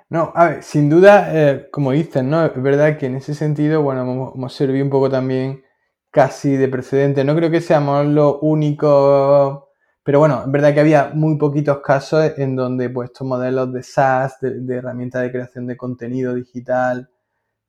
No, 0.09 0.31
a 0.35 0.45
ver, 0.45 0.63
sin 0.63 0.89
duda, 0.89 1.29
eh, 1.33 1.67
como 1.71 1.91
dices, 1.91 2.23
¿no? 2.23 2.45
Es 2.45 2.61
verdad 2.61 2.97
que 2.97 3.07
en 3.07 3.15
ese 3.15 3.33
sentido, 3.33 3.81
bueno, 3.81 4.03
hemos, 4.03 4.35
hemos, 4.35 4.53
servido 4.53 4.85
un 4.85 4.91
poco 4.91 5.09
también 5.09 5.63
casi 6.11 6.55
de 6.55 6.69
precedente. 6.69 7.23
No 7.23 7.35
creo 7.35 7.49
que 7.49 7.59
seamos 7.59 8.05
los 8.05 8.38
únicos 8.41 9.63
pero 10.05 10.19
bueno, 10.19 10.43
es 10.45 10.51
verdad 10.51 10.71
que 10.71 10.81
había 10.81 11.11
muy 11.15 11.35
poquitos 11.35 11.79
casos 11.79 12.37
en 12.37 12.55
donde 12.55 12.91
pues, 12.91 13.09
estos 13.09 13.25
modelos 13.25 13.73
de 13.73 13.81
SaaS, 13.81 14.37
de, 14.39 14.75
herramientas 14.75 15.23
de 15.23 15.31
creación 15.31 15.65
de 15.65 15.75
contenido 15.75 16.35
digital 16.35 17.09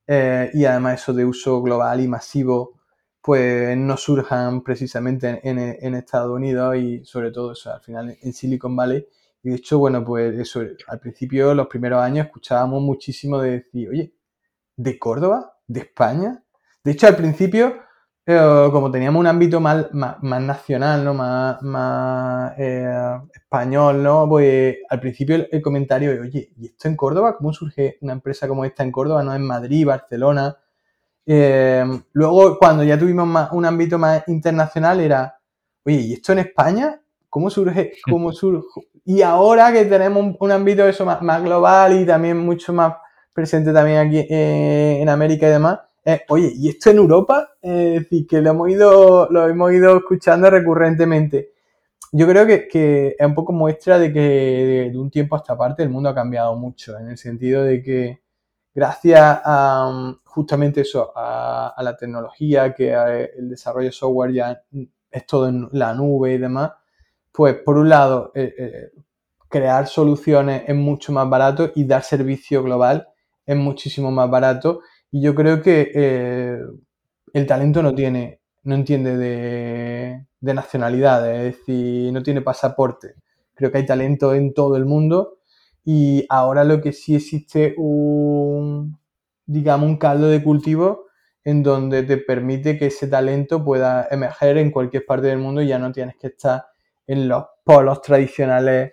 eh, 0.06 0.50
y 0.52 0.66
además 0.66 1.00
eso 1.00 1.14
de 1.14 1.24
uso 1.24 1.62
global 1.62 1.98
y 1.98 2.08
masivo, 2.08 2.74
pues 3.22 3.74
no 3.78 3.96
surjan 3.96 4.62
precisamente 4.62 5.40
en, 5.48 5.94
Estados 5.94 6.30
Unidos 6.30 6.76
y 6.76 7.02
sobre 7.06 7.30
todo 7.30 7.52
eso, 7.52 7.72
al 7.72 7.80
final 7.80 8.18
en 8.20 8.32
Silicon 8.34 8.76
Valley. 8.76 9.06
Y 9.42 9.48
de 9.48 9.56
hecho, 9.56 9.78
bueno, 9.78 10.04
pues 10.04 10.38
eso, 10.38 10.60
al 10.88 11.00
principio, 11.00 11.54
los 11.54 11.68
primeros 11.68 12.02
años, 12.02 12.26
escuchábamos 12.26 12.82
muchísimo 12.82 13.40
de 13.40 13.50
decir, 13.52 13.88
oye, 13.88 14.12
¿de 14.76 14.98
Córdoba? 14.98 15.54
¿De 15.66 15.80
España? 15.80 16.44
De 16.84 16.92
hecho, 16.92 17.06
al 17.06 17.16
principio 17.16 17.85
pero 18.26 18.72
como 18.72 18.90
teníamos 18.90 19.20
un 19.20 19.28
ámbito 19.28 19.60
más, 19.60 19.86
más, 19.92 20.20
nacional, 20.20 21.04
¿no? 21.04 21.14
Más, 21.14 21.62
más 21.62 22.54
eh, 22.58 23.20
español, 23.32 24.02
¿no? 24.02 24.28
Pues 24.28 24.78
al 24.90 24.98
principio 24.98 25.46
el, 25.48 25.62
comentario 25.62 26.10
de, 26.10 26.20
oye, 26.22 26.50
¿y 26.56 26.66
esto 26.66 26.88
en 26.88 26.96
Córdoba? 26.96 27.36
¿Cómo 27.36 27.52
surge 27.52 27.98
una 28.00 28.14
empresa 28.14 28.48
como 28.48 28.64
esta 28.64 28.82
en 28.82 28.90
Córdoba? 28.90 29.22
¿No? 29.22 29.32
En 29.32 29.42
Madrid, 29.42 29.86
Barcelona. 29.86 30.56
Eh, 31.24 31.84
luego, 32.14 32.58
cuando 32.58 32.82
ya 32.82 32.98
tuvimos 32.98 33.28
más, 33.28 33.52
un 33.52 33.64
ámbito 33.64 33.96
más 33.96 34.24
internacional, 34.26 34.98
era, 34.98 35.38
oye, 35.84 35.98
¿y 35.98 36.12
esto 36.14 36.32
en 36.32 36.40
España? 36.40 37.00
¿Cómo 37.30 37.48
surge? 37.48 37.92
¿Cómo 38.10 38.32
surge? 38.32 38.88
Y 39.04 39.22
ahora 39.22 39.72
que 39.72 39.84
tenemos 39.84 40.34
un, 40.40 40.50
ámbito 40.50 40.84
eso 40.88 41.06
más, 41.06 41.22
más, 41.22 41.44
global 41.44 42.00
y 42.00 42.04
también 42.04 42.38
mucho 42.38 42.72
más 42.72 42.94
presente 43.32 43.72
también 43.72 43.98
aquí 43.98 44.18
eh, 44.18 44.98
en 45.00 45.08
América 45.08 45.46
y 45.46 45.50
demás, 45.50 45.78
eh, 46.06 46.22
oye, 46.28 46.52
¿y 46.54 46.68
esto 46.68 46.90
en 46.90 46.98
Europa? 46.98 47.50
es 47.60 48.02
decir, 48.02 48.28
que 48.28 48.40
lo 48.40 48.50
hemos, 48.50 48.70
ido, 48.70 49.28
lo 49.28 49.48
hemos 49.48 49.72
ido 49.72 49.96
escuchando 49.96 50.48
recurrentemente. 50.48 51.52
Yo 52.12 52.28
creo 52.28 52.46
que, 52.46 53.16
es 53.18 53.26
un 53.26 53.34
poco 53.34 53.52
muestra 53.52 53.98
de 53.98 54.12
que 54.12 54.90
de, 54.92 54.98
un 54.98 55.10
tiempo 55.10 55.34
a 55.34 55.38
esta 55.38 55.58
parte 55.58 55.82
el 55.82 55.90
mundo 55.90 56.08
ha 56.08 56.14
cambiado 56.14 56.54
mucho, 56.54 56.96
en 56.96 57.08
el 57.08 57.18
sentido 57.18 57.64
de 57.64 57.82
que 57.82 58.22
gracias 58.72 59.40
a 59.44 59.88
um, 59.88 60.16
justamente 60.24 60.82
eso, 60.82 61.12
a, 61.16 61.74
la 61.82 61.96
tecnología, 61.96 62.72
que 62.72 62.92
el 63.36 63.50
desarrollo 63.50 63.86
de 63.88 63.92
software 63.92 64.32
ya 64.32 64.62
es 65.10 65.26
todo 65.26 65.48
en 65.48 65.68
la 65.72 65.92
nube 65.92 66.34
y 66.34 66.38
demás, 66.38 66.70
pues 67.32 67.56
por 67.56 67.78
un 67.78 67.88
lado, 67.88 68.30
eh, 68.36 68.54
eh, 68.56 68.90
crear 69.48 69.88
soluciones 69.88 70.62
es 70.68 70.76
mucho 70.76 71.12
más 71.12 71.28
barato 71.28 71.72
y 71.74 71.84
dar 71.84 72.04
servicio 72.04 72.62
global 72.62 73.08
es 73.44 73.56
muchísimo 73.56 74.12
más 74.12 74.30
barato 74.30 74.82
y 75.16 75.22
yo 75.22 75.34
creo 75.34 75.62
que 75.62 75.90
eh, 75.94 76.60
el 77.32 77.46
talento 77.46 77.82
no 77.82 77.94
tiene, 77.94 78.42
no 78.64 78.74
entiende 78.74 79.16
de, 79.16 80.26
de 80.40 80.54
nacionalidad, 80.54 81.34
es 81.34 81.56
decir, 81.56 82.12
no 82.12 82.22
tiene 82.22 82.42
pasaporte. 82.42 83.14
Creo 83.54 83.72
que 83.72 83.78
hay 83.78 83.86
talento 83.86 84.34
en 84.34 84.52
todo 84.52 84.76
el 84.76 84.84
mundo 84.84 85.38
y 85.86 86.26
ahora 86.28 86.64
lo 86.64 86.82
que 86.82 86.92
sí 86.92 87.14
existe 87.16 87.74
un, 87.78 88.98
digamos, 89.46 89.88
un 89.88 89.96
caldo 89.96 90.28
de 90.28 90.42
cultivo 90.42 91.06
en 91.44 91.62
donde 91.62 92.02
te 92.02 92.18
permite 92.18 92.76
que 92.76 92.88
ese 92.88 93.08
talento 93.08 93.64
pueda 93.64 94.06
emerger 94.10 94.58
en 94.58 94.70
cualquier 94.70 95.06
parte 95.06 95.28
del 95.28 95.38
mundo 95.38 95.62
y 95.62 95.68
ya 95.68 95.78
no 95.78 95.92
tienes 95.92 96.16
que 96.16 96.26
estar 96.26 96.66
en 97.06 97.26
los 97.26 97.42
polos 97.64 98.02
tradicionales 98.02 98.92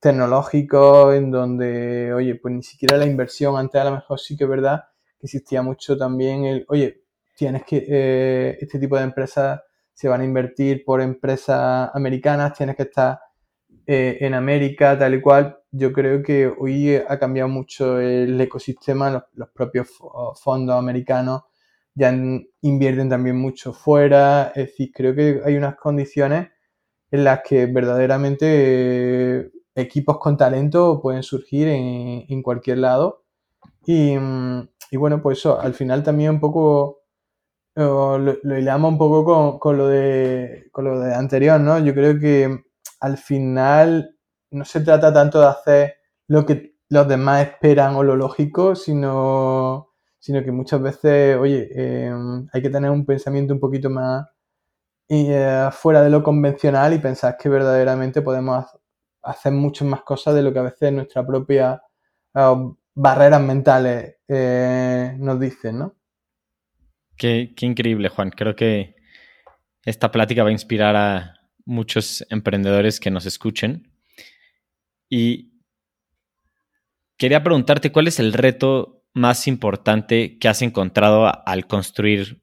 tecnológicos 0.00 1.14
en 1.14 1.30
donde, 1.30 2.12
oye, 2.12 2.34
pues 2.34 2.54
ni 2.54 2.62
siquiera 2.64 2.96
la 2.96 3.06
inversión, 3.06 3.56
antes 3.56 3.80
a 3.80 3.84
lo 3.84 3.92
mejor 3.92 4.18
sí 4.18 4.36
que 4.36 4.44
es 4.44 4.50
verdad 4.50 4.89
que 5.20 5.26
existía 5.26 5.62
mucho 5.62 5.96
también 5.96 6.44
el, 6.44 6.64
oye, 6.68 7.02
tienes 7.36 7.64
que, 7.64 7.84
eh, 7.88 8.58
este 8.60 8.78
tipo 8.78 8.96
de 8.96 9.04
empresas 9.04 9.60
se 9.92 10.08
van 10.08 10.22
a 10.22 10.24
invertir 10.24 10.84
por 10.84 11.00
empresas 11.00 11.90
americanas, 11.94 12.54
tienes 12.54 12.76
que 12.76 12.84
estar 12.84 13.20
eh, 13.86 14.18
en 14.20 14.34
América, 14.34 14.98
tal 14.98 15.14
y 15.14 15.20
cual. 15.20 15.58
Yo 15.70 15.92
creo 15.92 16.22
que 16.22 16.46
hoy 16.58 16.96
ha 16.96 17.18
cambiado 17.18 17.48
mucho 17.48 18.00
el 18.00 18.40
ecosistema, 18.40 19.28
los, 19.34 19.48
propios 19.50 19.88
fondos 20.42 20.76
americanos 20.76 21.42
ya 21.94 22.14
invierten 22.62 23.08
también 23.08 23.36
mucho 23.36 23.72
fuera, 23.72 24.52
es 24.54 24.68
decir, 24.68 24.90
creo 24.94 25.14
que 25.14 25.40
hay 25.44 25.56
unas 25.56 25.76
condiciones 25.76 26.48
en 27.10 27.24
las 27.24 27.40
que 27.42 27.66
verdaderamente 27.66 29.40
eh, 29.40 29.50
equipos 29.74 30.18
con 30.18 30.36
talento 30.36 31.00
pueden 31.02 31.22
surgir 31.22 31.68
en, 31.68 32.42
cualquier 32.42 32.78
lado 32.78 33.24
y, 33.84 34.16
mm, 34.16 34.68
y 34.90 34.96
bueno, 34.96 35.22
pues 35.22 35.38
eso, 35.38 35.60
al 35.60 35.74
final 35.74 36.02
también 36.02 36.30
un 36.32 36.40
poco 36.40 37.00
lo, 37.74 38.18
lo 38.18 38.58
hilamos 38.58 38.92
un 38.92 38.98
poco 38.98 39.58
con, 39.58 39.78
lo 39.78 39.88
de, 39.88 40.68
con 40.72 40.84
lo 40.84 41.00
de 41.00 41.14
anterior, 41.14 41.60
¿no? 41.60 41.78
Yo 41.78 41.94
creo 41.94 42.18
que 42.18 42.64
al 43.00 43.16
final 43.18 44.16
no 44.50 44.64
se 44.64 44.80
trata 44.80 45.12
tanto 45.12 45.40
de 45.40 45.46
hacer 45.46 45.94
lo 46.28 46.44
que 46.46 46.74
los 46.88 47.08
demás 47.08 47.46
esperan 47.46 47.94
o 47.96 48.02
lo 48.02 48.16
lógico, 48.16 48.74
sino, 48.74 49.90
sino 50.18 50.42
que 50.42 50.52
muchas 50.52 50.82
veces, 50.82 51.36
oye, 51.36 51.68
em, 51.72 52.48
hay 52.52 52.62
que 52.62 52.70
tener 52.70 52.90
un 52.90 53.06
pensamiento 53.06 53.54
un 53.54 53.60
poquito 53.60 53.90
más 53.90 54.26
eh, 55.08 55.68
fuera 55.72 56.02
de 56.02 56.10
lo 56.10 56.22
convencional 56.22 56.94
y 56.94 56.98
pensar 56.98 57.36
que 57.36 57.48
verdaderamente 57.48 58.22
podemos 58.22 58.66
hacer 59.22 59.52
muchas 59.52 59.88
más 59.88 60.02
cosas 60.02 60.34
de 60.34 60.42
lo 60.42 60.52
que 60.52 60.60
a 60.60 60.62
veces 60.62 60.92
nuestra 60.92 61.26
propia 61.26 61.82
barreras 63.00 63.40
mentales 63.40 64.16
eh, 64.28 65.14
nos 65.18 65.40
dicen, 65.40 65.78
¿no? 65.78 65.96
Qué, 67.16 67.54
increíble, 67.60 68.08
Juan. 68.08 68.30
Creo 68.30 68.54
que 68.54 68.96
esta 69.84 70.10
plática 70.10 70.42
va 70.42 70.50
a 70.50 70.52
inspirar 70.52 70.96
a 70.96 71.34
muchos 71.64 72.26
emprendedores 72.30 73.00
que 73.00 73.10
nos 73.10 73.26
escuchen. 73.26 73.90
Y 75.08 75.52
quería 77.16 77.42
preguntarte 77.42 77.90
cuál 77.90 78.08
es 78.08 78.18
el 78.20 78.32
reto 78.32 79.04
más 79.14 79.48
importante 79.48 80.38
que 80.38 80.48
has 80.48 80.62
encontrado 80.62 81.30
al 81.46 81.66
construir 81.66 82.42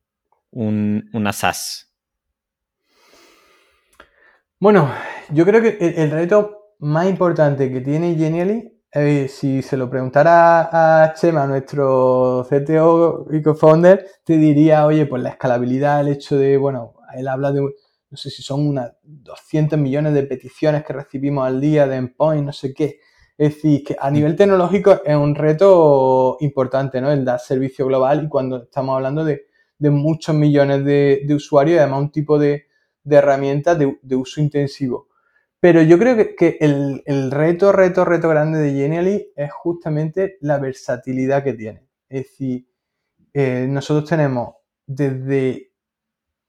un, 0.51 1.09
una 1.13 1.33
SaaS. 1.33 1.95
Bueno, 4.59 4.91
yo 5.29 5.45
creo 5.45 5.61
que 5.61 5.77
el, 5.79 5.99
el 5.99 6.11
reto 6.11 6.75
más 6.79 7.07
importante 7.07 7.71
que 7.71 7.81
tiene 7.81 8.15
Genially 8.15 8.76
si 8.93 9.61
se 9.61 9.77
lo 9.77 9.89
preguntara 9.89 11.03
a 11.03 11.13
Chema, 11.13 11.45
nuestro 11.45 12.45
CTO 12.49 13.27
y 13.31 13.41
co-founder, 13.41 14.07
te 14.23 14.37
diría, 14.37 14.85
oye, 14.85 15.05
pues 15.05 15.21
la 15.21 15.29
escalabilidad, 15.29 16.01
el 16.01 16.07
hecho 16.09 16.37
de, 16.37 16.57
bueno, 16.57 16.95
él 17.15 17.27
habla 17.27 17.51
de, 17.51 17.61
no 17.61 18.17
sé 18.17 18.29
si 18.29 18.41
son 18.41 18.67
unas 18.67 18.93
200 19.03 19.77
millones 19.77 20.13
de 20.13 20.23
peticiones 20.23 20.83
que 20.85 20.93
recibimos 20.93 21.45
al 21.45 21.59
día 21.61 21.87
de 21.87 21.97
endpoint, 21.97 22.45
no 22.45 22.53
sé 22.53 22.73
qué. 22.73 22.99
Es 23.37 23.55
decir, 23.55 23.83
que 23.83 23.95
a 23.99 24.09
nivel 24.09 24.35
tecnológico 24.35 25.01
es 25.05 25.15
un 25.15 25.35
reto 25.35 26.37
importante, 26.39 26.99
¿no? 27.01 27.11
El 27.11 27.23
dar 27.23 27.39
servicio 27.39 27.85
global 27.85 28.23
y 28.23 28.29
cuando 28.29 28.63
estamos 28.63 28.95
hablando 28.95 29.23
de, 29.23 29.45
muchos 29.79 30.33
millones 30.35 30.83
de, 30.85 31.27
usuarios 31.35 31.75
y 31.75 31.79
además 31.79 32.01
un 32.01 32.11
tipo 32.11 32.39
de, 32.39 32.65
herramientas 33.05 33.77
de 33.77 34.15
uso 34.15 34.41
intensivo. 34.41 35.06
Pero 35.59 35.81
yo 35.81 35.97
creo 35.97 36.15
que, 36.37 36.57
el, 36.59 37.31
reto, 37.31 37.71
reto, 37.71 38.05
reto 38.05 38.29
grande 38.29 38.59
de 38.59 38.73
Genially 38.73 39.31
es 39.35 39.51
justamente 39.51 40.37
la 40.41 40.59
versatilidad 40.59 41.43
que 41.43 41.53
tiene. 41.53 41.87
Es 42.09 42.23
decir, 42.23 42.67
eh, 43.33 43.65
nosotros 43.67 44.07
tenemos 44.07 44.55
desde 44.85 45.71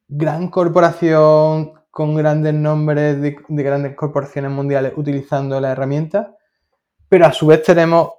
gran 0.09 0.49
corporación 0.49 1.73
con 1.91 2.15
grandes 2.15 2.55
nombres 2.55 3.21
de, 3.21 3.37
grandes 3.49 3.95
corporaciones 3.97 4.51
mundiales 4.51 4.93
utilizando 4.95 5.61
la 5.61 5.73
herramienta, 5.73 6.37
pero 7.09 7.27
a 7.27 7.33
su 7.33 7.47
vez 7.47 7.63
tenemos 7.63 8.11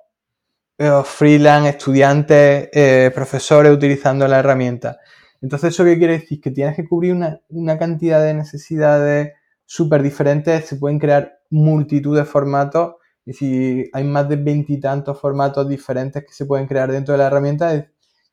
eh, 0.78 1.02
freelance, 1.06 1.70
estudiantes, 1.70 2.70
eh, 2.74 3.12
profesores 3.14 3.72
utilizando 3.72 4.28
la 4.28 4.40
herramienta. 4.40 4.98
Entonces, 5.42 5.74
¿eso 5.74 5.86
qué 5.86 5.98
quiere 5.98 6.20
decir? 6.20 6.42
Que 6.42 6.52
tienes 6.52 6.76
que 6.76 6.88
cubrir 6.88 7.14
una, 7.14 7.40
una 7.50 7.78
cantidad 7.78 8.22
de 8.24 8.34
necesidades 8.34 9.34
súper 9.70 10.02
diferentes, 10.02 10.66
se 10.66 10.78
pueden 10.78 10.98
crear 10.98 11.42
multitud 11.52 12.18
de 12.18 12.26
formatos 12.26 12.96
y 13.24 13.34
si 13.34 13.88
hay 13.94 14.04
más 14.04 14.28
de 14.28 14.36
veintitantos 14.36 15.20
formatos 15.20 15.70
diferentes 15.70 16.26
que 16.26 16.34
se 16.34 16.48
pueden 16.48 16.66
crear 16.66 16.92
dentro 16.92 17.12
de 17.12 17.20
la 17.20 17.28
herramienta, 17.28 17.88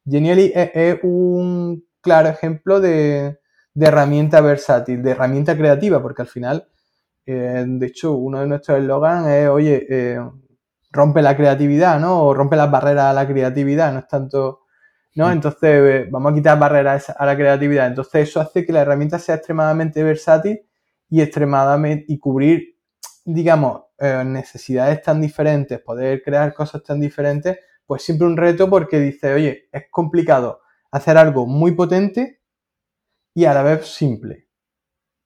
Genially 0.07 0.51
es, 0.55 0.99
un 1.03 1.85
claro 2.01 2.31
ejemplo 2.31 2.81
de, 2.81 3.38
de 3.75 3.87
herramienta 3.87 4.40
versátil, 4.40 5.03
de 5.03 5.11
herramienta 5.11 5.55
creativa, 5.55 6.01
porque 6.01 6.22
al 6.22 6.29
final, 6.29 6.68
eh, 7.27 7.64
de 7.66 7.87
hecho, 7.87 8.14
uno 8.14 8.40
de 8.40 8.46
nuestros 8.46 8.79
eslogans 8.79 9.29
es, 9.29 9.49
oye, 9.51 9.87
eh, 9.90 10.18
rompe 10.90 11.20
la 11.20 11.37
creatividad, 11.37 12.01
¿no? 12.01 12.22
O 12.22 12.33
rompe 12.33 12.57
las 12.57 12.70
barreras 12.70 13.11
a 13.11 13.12
la 13.12 13.29
creatividad, 13.29 13.92
no 13.92 13.99
es 13.99 14.09
tanto, 14.09 14.61
¿no? 15.16 15.31
Entonces, 15.31 15.61
eh, 15.62 16.09
vamos 16.11 16.33
a 16.33 16.35
quitar 16.35 16.59
barreras 16.59 17.11
a 17.11 17.27
la 17.27 17.37
creatividad. 17.37 17.88
Entonces, 17.88 18.27
eso 18.27 18.40
hace 18.40 18.64
que 18.64 18.72
la 18.72 18.81
herramienta 18.81 19.18
sea 19.18 19.35
extremadamente 19.35 20.03
versátil 20.03 20.65
y 21.09 21.21
extremadamente, 21.21 22.05
y 22.09 22.19
cubrir, 22.19 22.77
digamos, 23.25 23.83
necesidades 23.99 25.03
tan 25.03 25.21
diferentes, 25.21 25.81
poder 25.81 26.23
crear 26.23 26.53
cosas 26.53 26.83
tan 26.83 27.01
diferentes, 27.01 27.59
pues 27.87 28.03
siempre 28.03 28.27
un 28.27 28.37
reto 28.37 28.69
porque 28.69 29.01
dice, 29.01 29.33
oye, 29.33 29.69
es 29.73 29.85
complicado 29.90 30.61
hacer 30.90 31.16
algo 31.16 31.47
muy 31.47 31.73
potente 31.73 32.40
y 33.35 33.45
a 33.45 33.55
la 33.55 33.62
vez 33.62 33.87
simple 33.87 34.49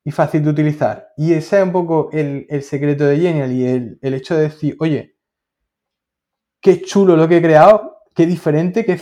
y 0.05 0.11
fácil 0.11 0.43
de 0.45 0.51
utilizar. 0.51 1.13
Y 1.17 1.33
ese 1.33 1.59
es 1.59 1.65
un 1.65 1.73
poco 1.73 2.11
el, 2.13 2.47
secreto 2.63 3.05
de 3.05 3.19
Genial 3.19 3.53
y 3.53 3.67
el, 3.67 4.15
hecho 4.15 4.37
de 4.37 4.43
decir, 4.43 4.77
oye, 4.81 5.17
qué 6.61 6.83
chulo 6.83 7.17
lo 7.17 7.29
que 7.29 7.39
he 7.39 7.43
creado, 7.43 7.99
qué 8.15 8.27
diferente, 8.27 8.85
qué 8.85 9.01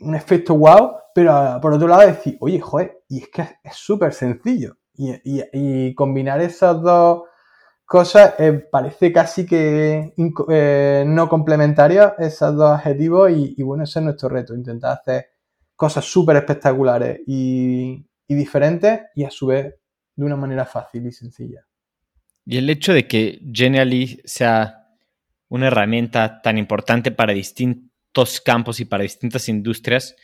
un 0.00 0.14
efecto 0.14 0.56
wow, 0.56 0.92
pero 1.14 1.32
ah, 1.32 1.58
por 1.60 1.72
otro 1.72 1.88
lado 1.88 2.06
decir, 2.06 2.36
oye, 2.40 2.60
joder, 2.60 3.02
y 3.08 3.22
es 3.22 3.28
que 3.28 3.42
es 3.62 3.74
súper 3.74 4.12
sencillo. 4.12 4.76
Y, 5.02 5.94
combinar 5.94 6.40
esas 6.40 6.82
dos 6.82 7.22
cosas 7.86 8.34
eh, 8.38 8.52
parece 8.52 9.12
casi 9.12 9.46
que 9.46 10.12
eh, 10.50 11.04
no 11.06 11.28
complementarias, 11.28 12.12
esos 12.18 12.54
dos 12.54 12.70
adjetivos, 12.70 13.30
y, 13.30 13.54
y, 13.56 13.62
bueno, 13.62 13.84
ese 13.84 14.00
es 14.00 14.04
nuestro 14.04 14.28
reto, 14.28 14.54
intentar 14.54 14.98
hacer 14.98 15.30
cosas 15.80 16.04
súper 16.04 16.36
espectaculares 16.36 17.22
y, 17.26 18.04
diferentes 18.28 19.00
y 19.14 19.24
a 19.24 19.30
su 19.30 19.46
vez 19.46 19.74
de 20.14 20.24
una 20.26 20.36
manera 20.36 20.66
fácil 20.66 21.06
y 21.06 21.10
sencilla. 21.10 21.66
Y 22.44 22.58
el 22.58 22.68
hecho 22.68 22.92
de 22.92 23.08
que 23.08 23.40
Genially 23.50 24.20
sea 24.26 24.88
una 25.48 25.68
herramienta 25.68 26.42
tan 26.42 26.58
importante 26.58 27.12
para 27.12 27.32
distintos 27.32 28.42
campos 28.42 28.78
y 28.80 28.84
para 28.84 29.04
distintas 29.04 29.48
industrias, 29.48 30.16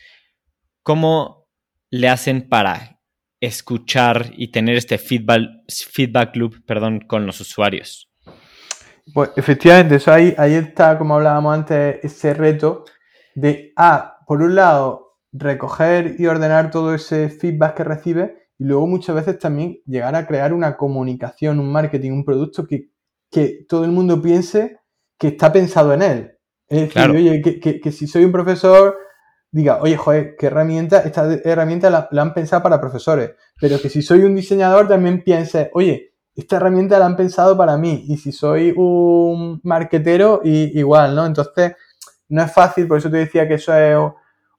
¿cómo 0.83 1.49
le 1.89 2.07
hacen 2.07 2.47
para 2.47 2.96
escuchar 3.39 4.31
y 4.35 4.51
tener 4.51 4.75
este 4.75 4.97
feedback, 4.97 5.41
feedback 5.67 6.35
loop 6.35 6.65
perdón, 6.65 7.01
con 7.01 7.25
los 7.25 7.39
usuarios? 7.39 8.09
Pues 9.13 9.31
efectivamente, 9.35 9.95
eso 9.95 10.11
ahí, 10.11 10.35
ahí 10.37 10.55
está, 10.55 10.97
como 10.97 11.15
hablábamos 11.15 11.53
antes, 11.53 12.03
ese 12.03 12.33
reto 12.33 12.83
de, 13.35 13.71
ah, 13.77 14.17
por 14.27 14.41
un 14.41 14.55
lado, 14.55 15.17
recoger 15.31 16.15
y 16.17 16.25
ordenar 16.25 16.71
todo 16.71 16.93
ese 16.93 17.29
feedback 17.29 17.77
que 17.77 17.83
recibe 17.83 18.47
y 18.59 18.65
luego 18.65 18.87
muchas 18.87 19.15
veces 19.15 19.39
también 19.39 19.79
llegar 19.85 20.15
a 20.15 20.25
crear 20.25 20.53
una 20.53 20.75
comunicación, 20.75 21.59
un 21.59 21.71
marketing, 21.71 22.11
un 22.11 22.25
producto 22.25 22.65
que, 22.65 22.89
todo 23.67 23.85
el 23.85 23.91
mundo 23.91 24.21
piense 24.21 24.79
que 25.17 25.27
está 25.27 25.51
pensado 25.51 25.93
en 25.93 26.01
él. 26.01 26.31
Es 26.67 26.93
decir, 26.93 27.11
oye, 27.11 27.41
que, 27.41 27.91
si 27.91 28.07
soy 28.07 28.25
un 28.25 28.31
profesor, 28.31 28.97
diga, 29.51 29.79
oye, 29.81 29.97
joder, 29.97 30.35
qué 30.37 30.47
herramienta, 30.47 30.99
esta 30.99 31.31
herramienta 31.43 31.89
la, 31.89 32.09
han 32.21 32.33
pensado 32.33 32.63
para 32.63 32.81
profesores, 32.81 33.31
pero 33.59 33.79
que 33.79 33.89
si 33.89 34.01
soy 34.01 34.23
un 34.23 34.35
diseñador 34.35 34.87
también 34.87 35.23
piense, 35.23 35.71
oye, 35.73 36.13
esta 36.35 36.57
herramienta 36.57 36.99
la 36.99 37.05
han 37.07 37.15
pensado 37.15 37.57
para 37.57 37.77
mí, 37.77 38.05
y 38.07 38.17
si 38.17 38.31
soy 38.31 38.73
un 38.75 39.59
marketero, 39.63 40.41
igual, 40.43 41.15
¿no? 41.15 41.25
Entonces, 41.25 41.73
no 42.29 42.43
es 42.43 42.51
fácil, 42.51 42.87
por 42.87 42.99
eso 42.99 43.09
te 43.09 43.17
decía 43.17 43.47
que 43.47 43.55
eso 43.55 43.73
es 43.73 43.97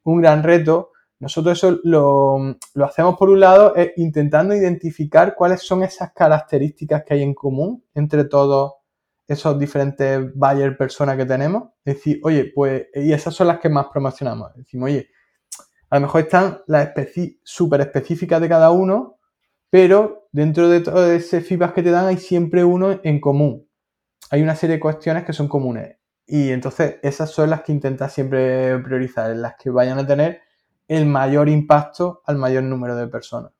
un 0.05 0.21
gran 0.21 0.43
reto. 0.43 0.91
Nosotros 1.21 1.59
eso 1.59 1.79
lo, 1.85 2.57
hacemos 2.85 3.17
por 3.17 3.29
un 3.29 3.41
lado 3.41 3.75
intentando 3.97 4.55
identificar 4.55 5.35
cuáles 5.35 5.63
son 5.63 5.83
esas 5.83 6.13
características 6.13 7.05
que 7.05 7.15
hay 7.15 7.23
en 7.23 7.35
común 7.35 7.85
entre 7.95 8.25
todos 8.25 8.75
esos 9.29 9.59
diferentes 9.59 10.35
buyer 10.35 10.77
personas 10.77 11.17
que 11.17 11.27
tenemos. 11.27 11.71
Decir, 11.85 12.19
oye, 12.25 12.51
pues, 12.55 12.87
y 12.95 13.13
esas 13.13 13.35
son 13.35 13.47
las 13.47 13.61
que 13.61 13.69
más 13.69 13.87
promocionamos. 13.93 14.55
Decimos, 14.57 14.87
oye, 14.87 15.11
a 15.91 15.97
lo 15.97 16.03
mejor 16.03 16.23
están 16.23 16.61
las 16.67 16.93
súper 17.45 17.83
específicas 17.83 18.41
de 18.41 18.49
cada 18.49 18.71
uno, 18.71 19.19
pero 19.71 20.29
dentro 20.33 20.69
de 20.69 20.81
todo 20.81 21.13
ese 21.13 21.43
feedback 21.43 21.75
que 21.75 21.83
te 21.83 21.91
dan 21.91 22.07
hay 22.07 22.17
siempre 22.17 22.65
uno 22.65 23.01
en 23.05 23.21
común. 23.21 23.69
Hay 24.31 24.43
una 24.43 24.57
serie 24.57 24.77
de 24.77 24.81
cuestiones 24.81 25.25
que 25.25 25.33
son 25.33 25.49
comunes. 25.49 25.97
Y 26.27 26.51
entonces 26.51 26.97
esas 27.03 27.31
son 27.31 27.51
las 27.51 27.63
que 27.63 27.73
intentas 27.73 28.13
siempre 28.13 28.79
priorizar, 28.81 29.35
las 29.37 29.55
que 29.57 29.71
vayan 29.71 29.99
a 29.99 30.07
tener 30.07 30.43
el 30.87 31.07
mayor 31.07 31.49
impacto 31.49 32.23
al 32.27 32.37
mayor 32.37 32.65
número 32.65 32.97
de 32.97 33.09
personas. 33.09 33.53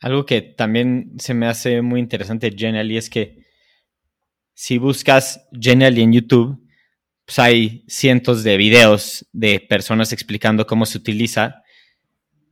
Algo 0.00 0.26
que 0.26 0.42
también 0.42 1.14
se 1.18 1.34
me 1.34 1.48
hace 1.48 1.82
muy 1.82 2.00
interesante 2.00 2.52
Genially 2.56 2.96
es 2.96 3.10
que 3.10 3.45
si 4.56 4.78
buscas 4.78 5.46
Genially 5.52 6.00
en 6.00 6.14
YouTube, 6.14 6.66
pues 7.26 7.38
hay 7.38 7.84
cientos 7.88 8.42
de 8.42 8.56
videos 8.56 9.28
de 9.32 9.60
personas 9.60 10.14
explicando 10.14 10.66
cómo 10.66 10.86
se 10.86 10.96
utiliza 10.96 11.62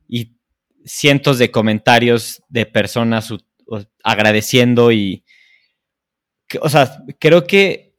y 0.07 0.37
cientos 0.85 1.39
de 1.39 1.49
comentarios 1.49 2.43
de 2.47 2.67
personas 2.67 3.33
agradeciendo 4.03 4.91
y, 4.91 5.23
o 6.61 6.69
sea, 6.69 7.03
creo 7.19 7.47
que 7.47 7.95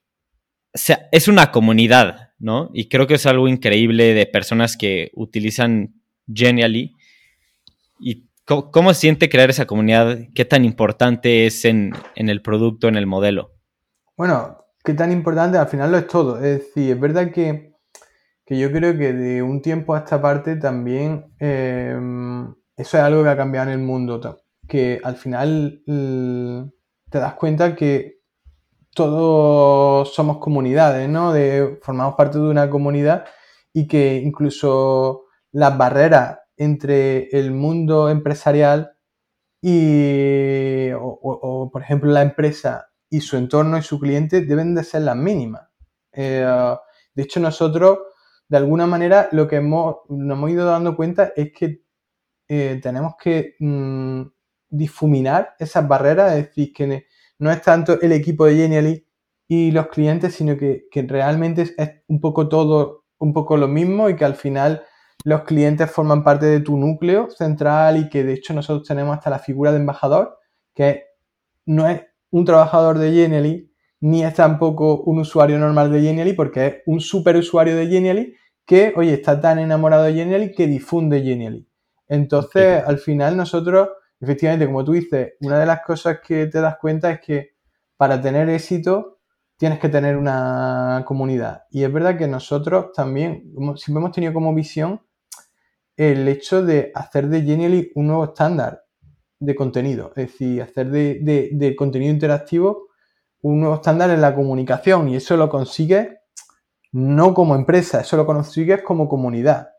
es 1.11 1.27
una 1.27 1.51
comunidad, 1.51 2.31
¿no? 2.39 2.71
Y 2.73 2.89
creo 2.89 3.09
que 3.09 3.15
es 3.15 3.27
algo 3.27 3.49
increíble 3.49 4.15
de 4.15 4.27
personas 4.27 4.77
que 4.77 5.11
utilizan 5.15 6.01
Genially. 6.33 6.95
¿Y 7.99 8.29
cómo, 8.45 8.95
siente 8.95 9.29
crear 9.29 9.51
esa 9.51 9.67
comunidad? 9.67 10.29
¿Qué 10.33 10.45
tan 10.45 10.65
importante 10.65 11.47
es 11.47 11.65
en, 11.65 11.93
el 12.15 12.41
producto, 12.41 12.87
en 12.87 12.95
el 12.95 13.07
modelo? 13.07 13.56
Bueno, 14.17 14.65
qué 14.83 14.95
tan 14.95 15.13
importante 15.13 15.59
al 15.59 15.69
final 15.69 15.93
lo 15.93 15.99
es 15.99 16.07
todo. 16.07 16.37
Es 16.37 16.43
decir, 16.59 16.93
es 16.93 17.01
verdad 17.01 17.31
que, 17.33 17.75
yo 18.49 18.73
creo 18.73 18.97
que 18.97 19.13
de 19.13 19.43
un 19.43 19.61
tiempo 19.61 19.95
a 19.95 19.99
esta 19.99 20.21
parte 20.23 20.57
también 20.57 21.35
eh, 21.39 21.95
eso 22.77 22.97
es 22.99 23.03
algo 23.03 23.23
que 23.23 23.29
ha 23.29 23.37
cambiado 23.37 23.71
en 23.71 23.81
el 23.81 23.85
mundo. 23.85 24.21
Que 24.67 25.01
al 25.05 25.17
final 25.17 25.83
te 27.11 27.19
das 27.19 27.35
cuenta 27.35 27.77
que 27.77 28.21
todos 28.95 30.15
somos 30.15 30.39
comunidades, 30.39 31.09
¿no? 31.09 31.33
De, 31.33 31.79
formamos 31.83 32.15
parte 32.17 32.39
de 32.39 32.49
una 32.49 32.71
comunidad 32.71 33.27
y 33.75 33.87
que 33.87 34.17
incluso 34.17 35.25
las 35.53 35.77
barreras 35.77 36.39
entre 36.57 37.29
el 37.39 37.53
mundo 37.53 38.09
empresarial 38.09 38.93
y, 39.61 40.91
o, 40.99 41.71
por 41.73 41.83
ejemplo, 41.83 42.11
la 42.11 42.23
empresa 42.23 42.89
y 43.17 43.21
su 43.23 43.39
entorno 43.39 43.79
y 43.79 43.83
su 43.83 43.99
cliente 43.99 44.43
deben 44.43 44.75
de 44.75 44.85
ser 44.85 45.03
las 45.03 45.17
mínimas. 45.17 45.63
Eh, 46.13 46.47
de 47.15 47.23
hecho, 47.23 47.41
nosotros, 47.41 47.99
de 48.47 48.59
alguna 48.59 48.87
manera, 48.87 49.31
lo 49.33 49.49
que 49.49 49.57
hemos, 49.57 49.97
nos 50.11 50.37
hemos 50.37 50.51
ido 50.51 50.67
dando 50.67 50.95
cuenta 50.95 51.33
es 51.35 51.51
que 51.51 51.83
eh, 52.47 52.79
tenemos 52.83 53.15
que 53.19 53.57
mm, 53.59 54.23
difuminar 54.69 55.55
esas 55.59 55.89
barreras, 55.89 56.35
es 56.35 56.49
decir, 56.49 56.75
que 56.75 57.07
no 57.39 57.51
es 57.51 57.63
tanto 57.63 57.99
el 58.03 58.13
equipo 58.13 58.45
de 58.45 58.57
Genially 58.57 59.07
y 59.49 59.71
los 59.71 59.87
clientes, 59.87 60.35
sino 60.35 60.59
que, 60.59 60.87
realmente 61.09 61.63
es, 61.63 62.03
un 62.09 62.21
poco 62.21 62.51
todo, 62.51 63.07
un 63.17 63.33
poco 63.33 63.57
lo 63.57 63.67
mismo 63.67 64.11
y 64.11 64.17
que 64.17 64.27
al 64.27 64.35
final 64.35 64.85
los 65.25 65.45
clientes 65.45 65.91
forman 65.91 66.23
parte 66.23 66.45
de 66.45 66.61
tu 66.61 66.77
núcleo 66.77 67.31
central 67.31 67.97
y 67.97 68.11
que 68.11 68.25
de 68.25 68.35
hecho 68.35 68.53
nosotros 68.53 68.87
tenemos 68.87 69.17
hasta 69.17 69.31
la 69.31 69.39
figura 69.39 69.73
de 69.73 69.79
embajador, 69.79 70.39
que 70.75 71.05
no 71.65 71.89
es 71.89 72.03
un 72.31 72.45
trabajador 72.45 72.99
de 72.99 73.13
Genially, 73.13 73.73
ni 74.01 74.25
es 74.25 74.35
tampoco 74.35 75.03
un 75.03 75.21
usuario 75.21 75.59
normal 75.59 75.91
de 75.91 76.03
Genially, 76.03 76.33
porque 76.33 76.67
es 76.67 76.75
un 76.87 77.01
super 77.01 77.37
usuario 77.37 77.77
de 77.77 77.87
Genially 77.87 78.35
que, 78.65 78.93
oye, 78.97 79.15
está 79.15 79.41
tan 79.41 79.59
enamorado 79.59 80.05
de 80.05 80.15
Genially 80.15 80.53
que 80.53 80.67
difunde 80.67 81.23
Genially. 81.23 81.69
Entonces, 82.09 82.83
al 82.87 82.99
final 82.99 83.37
nosotros 83.37 83.89
efectivamente, 84.21 84.67
como 84.67 84.85
tú 84.85 84.93
dices, 84.93 85.35
una 85.41 85.59
de 85.59 85.67
las 85.67 85.83
cosas 85.83 86.21
que 86.27 86.47
te 86.47 86.61
das 86.61 86.77
cuenta 86.81 87.11
es 87.11 87.21
que 87.21 87.51
para 87.97 88.21
tener 88.21 88.49
éxito 88.49 89.19
tienes 89.57 89.79
que 89.79 89.89
tener 89.89 90.17
una 90.17 91.03
comunidad. 91.07 91.63
Y 91.71 91.85
es 91.85 91.93
verdad 91.93 92.19
que 92.19 92.29
nosotros 92.29 92.93
también 92.95 93.53
siempre 93.77 94.01
hemos 94.01 94.13
tenido 94.13 94.33
como 94.33 94.55
visión 94.55 95.03
el 95.97 96.29
hecho 96.29 96.63
de 96.63 96.93
hacer 96.95 97.29
de 97.29 97.43
Genially 97.43 97.91
un 97.95 98.09
nuevo 98.09 98.25
estándar 98.25 98.83
de 99.39 99.55
contenido, 99.55 100.13
es 100.17 100.29
decir, 100.29 100.63
hacer 100.63 100.91
de, 100.91 101.75
contenido 101.77 102.13
interactivo 102.13 102.89
un 103.43 103.61
nuevo 103.61 103.77
estándar 103.77 104.11
en 104.11 104.21
la 104.21 104.35
comunicación 104.35 105.09
y 105.09 105.17
eso 105.17 105.37
lo 105.37 105.49
consigues 105.49 106.09
no 106.93 107.35
como 107.35 107.55
empresa, 107.55 108.01
eso 108.01 108.17
lo 108.17 108.25
consigues 108.25 108.83
como 108.83 109.09
comunidad. 109.09 109.71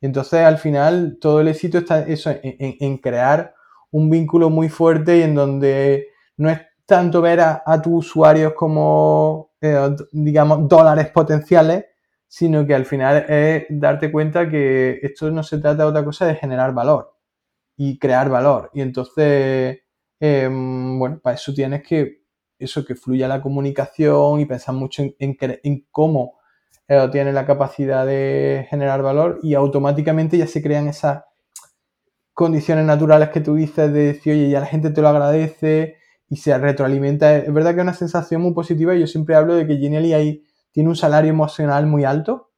Entonces 0.00 0.40
al 0.40 0.58
final 0.58 1.18
todo 1.20 1.40
el 1.40 1.48
éxito 1.48 1.78
está 1.78 2.00
eso, 2.06 2.30
en 2.42 2.98
crear 2.98 3.54
un 3.90 4.08
vínculo 4.08 4.50
muy 4.50 4.68
fuerte 4.68 5.18
y 5.18 5.22
en 5.22 5.34
donde 5.34 6.08
no 6.36 6.48
es 6.48 6.60
tanto 6.86 7.20
ver 7.22 7.40
a, 7.40 7.82
tus 7.82 8.06
usuarios 8.06 8.52
como, 8.54 9.52
eh, 9.60 9.96
digamos, 10.10 10.68
dólares 10.68 11.08
potenciales, 11.10 11.84
sino 12.26 12.66
que 12.66 12.74
al 12.74 12.84
final 12.84 13.26
es 13.28 13.66
darte 13.68 14.10
cuenta 14.10 14.48
que 14.48 14.98
esto 15.00 15.30
no 15.30 15.44
se 15.44 15.58
trata 15.58 15.84
de 15.84 15.88
otra 15.88 16.04
cosa 16.04 16.26
de 16.26 16.34
generar 16.34 16.74
valor. 16.74 17.14
Y 17.82 17.98
crear 17.98 18.28
valor. 18.28 18.70
Y 18.74 18.82
entonces, 18.82 19.78
em, 20.20 20.98
bueno, 20.98 21.18
para 21.22 21.36
eso 21.36 21.54
tienes 21.54 21.82
que, 21.82 22.24
eso, 22.58 22.84
que 22.84 22.94
fluya 22.94 23.26
la 23.26 23.40
comunicación 23.40 24.38
y 24.38 24.44
pensar 24.44 24.74
mucho 24.74 25.02
en, 25.18 25.86
cómo 25.90 26.38
eh, 26.88 27.08
tienes 27.10 27.32
la 27.32 27.46
capacidad 27.46 28.04
de 28.04 28.66
generar 28.68 29.02
valor 29.02 29.40
y 29.42 29.54
automáticamente 29.54 30.36
ya 30.36 30.46
se 30.46 30.62
crean 30.62 30.88
esas 30.88 31.24
condiciones 32.34 32.84
naturales 32.84 33.30
que 33.30 33.40
tú 33.40 33.54
dices 33.54 33.90
de 33.90 34.12
decir, 34.12 34.34
oye, 34.34 34.50
ya 34.50 34.60
la 34.60 34.66
gente 34.66 34.90
te 34.90 35.00
lo 35.00 35.08
agradece 35.08 35.96
y 36.28 36.36
se 36.36 36.56
retroalimenta. 36.58 37.34
Es 37.38 37.52
verdad 37.52 37.70
que 37.70 37.78
es 37.78 37.84
una 37.84 37.94
sensación 37.94 38.42
muy 38.42 38.52
positiva 38.52 38.94
y 38.94 39.00
yo 39.00 39.06
siempre 39.06 39.36
hablo 39.36 39.54
de 39.54 39.66
que 39.66 39.78
Genially 39.78 40.12
ahí 40.12 40.44
tiene 40.70 40.90
un 40.90 40.96
salario 40.96 41.30
emocional 41.30 41.86
muy 41.86 42.04
alto 42.04 42.50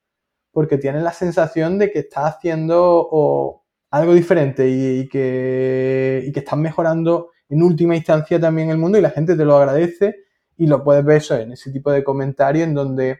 porque 0.51 0.79
tiene 0.79 1.01
la 1.01 1.13
sensación 1.13 1.79
de 1.79 1.93
que 1.93 2.01
está 2.01 2.27
haciendo 2.27 3.62
algo 3.93 4.15
diferente 4.15 4.69
y, 4.69 5.09
que, 5.09 6.25
y 6.27 6.33
que 6.33 6.41
estás 6.41 6.59
mejorando 6.59 7.31
en 7.49 7.63
última 7.63 7.95
instancia 7.95 8.41
también 8.41 8.71
el 8.71 8.79
mundo 8.79 8.99
y 8.99 9.03
la 9.03 9.11
gente 9.11 9.37
te 9.37 9.45
lo 9.45 9.57
agradece 9.57 10.17
y 10.57 10.67
lo 10.67 10.83
puedes 10.83 11.05
ver 11.05 11.19
eso 11.19 11.37
en 11.37 11.53
ese 11.53 11.71
tipo 11.71 11.93
de 11.93 12.03
comentarios 12.03 12.67
en 12.67 12.75
donde, 12.75 13.19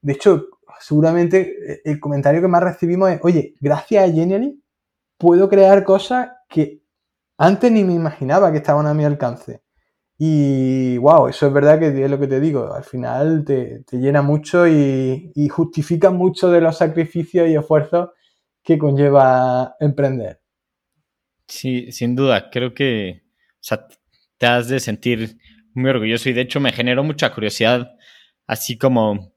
de 0.00 0.12
hecho, 0.12 0.48
seguramente 0.80 1.80
el 1.84 2.00
comentario 2.00 2.40
que 2.40 2.48
más 2.48 2.62
recibimos 2.62 3.10
es, 3.10 3.20
oye, 3.22 3.54
gracias 3.60 4.04
a 4.04 4.12
Genially 4.12 4.60
puedo 5.16 5.48
crear 5.48 5.84
cosas 5.84 6.30
que 6.48 6.82
antes 7.38 7.70
ni 7.70 7.84
me 7.84 7.94
imaginaba 7.94 8.50
que 8.50 8.58
estaban 8.58 8.86
a 8.86 8.94
mi 8.94 9.04
alcance. 9.04 9.62
Y 10.18 10.98
wow, 10.98 11.28
eso 11.28 11.46
es 11.46 11.52
verdad 11.52 11.78
que 11.78 12.04
es 12.04 12.10
lo 12.10 12.18
que 12.18 12.28
te 12.28 12.40
digo, 12.40 12.72
al 12.72 12.84
final 12.84 13.44
te, 13.44 13.84
llena 13.92 14.22
mucho 14.22 14.68
y, 14.68 15.48
justifica 15.48 16.10
mucho 16.10 16.50
de 16.50 16.60
los 16.60 16.76
sacrificios 16.78 17.48
y 17.48 17.56
esfuerzos 17.56 18.10
que 18.62 18.78
conlleva 18.78 19.76
emprender. 19.80 20.40
Sí, 21.46 21.92
sin 21.92 22.16
duda, 22.16 22.50
creo 22.50 22.74
que 22.74 23.24
te 24.38 24.46
has 24.46 24.68
de 24.68 24.80
sentir 24.80 25.38
muy 25.74 25.90
orgulloso 25.90 26.28
y 26.28 26.32
de 26.32 26.42
hecho 26.42 26.60
me 26.60 26.72
generó 26.72 27.04
mucha 27.04 27.32
curiosidad, 27.32 27.96
así 28.46 28.78
como 28.78 29.32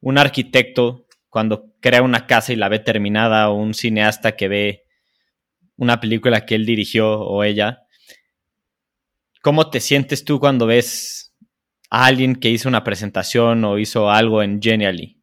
un 0.00 0.18
arquitecto 0.18 1.06
cuando 1.28 1.74
crea 1.80 2.02
una 2.02 2.26
casa 2.26 2.52
y 2.52 2.56
la 2.56 2.68
ve 2.68 2.78
terminada 2.78 3.50
o 3.50 3.54
un 3.54 3.74
cineasta 3.74 4.36
que 4.36 4.48
ve 4.48 4.84
una 5.76 6.00
película 6.00 6.46
que 6.46 6.54
él 6.54 6.64
dirigió 6.64 7.20
o 7.20 7.44
ella. 7.44 7.86
¿Cómo 9.42 9.70
te 9.70 9.80
sientes 9.80 10.24
tú 10.24 10.40
cuando 10.40 10.66
ves 10.66 11.34
a 11.90 12.06
alguien 12.06 12.36
que 12.36 12.50
hizo 12.50 12.68
una 12.68 12.84
presentación 12.84 13.64
o 13.64 13.78
hizo 13.78 14.10
algo 14.10 14.42
en 14.42 14.60
Genially? 14.60 15.15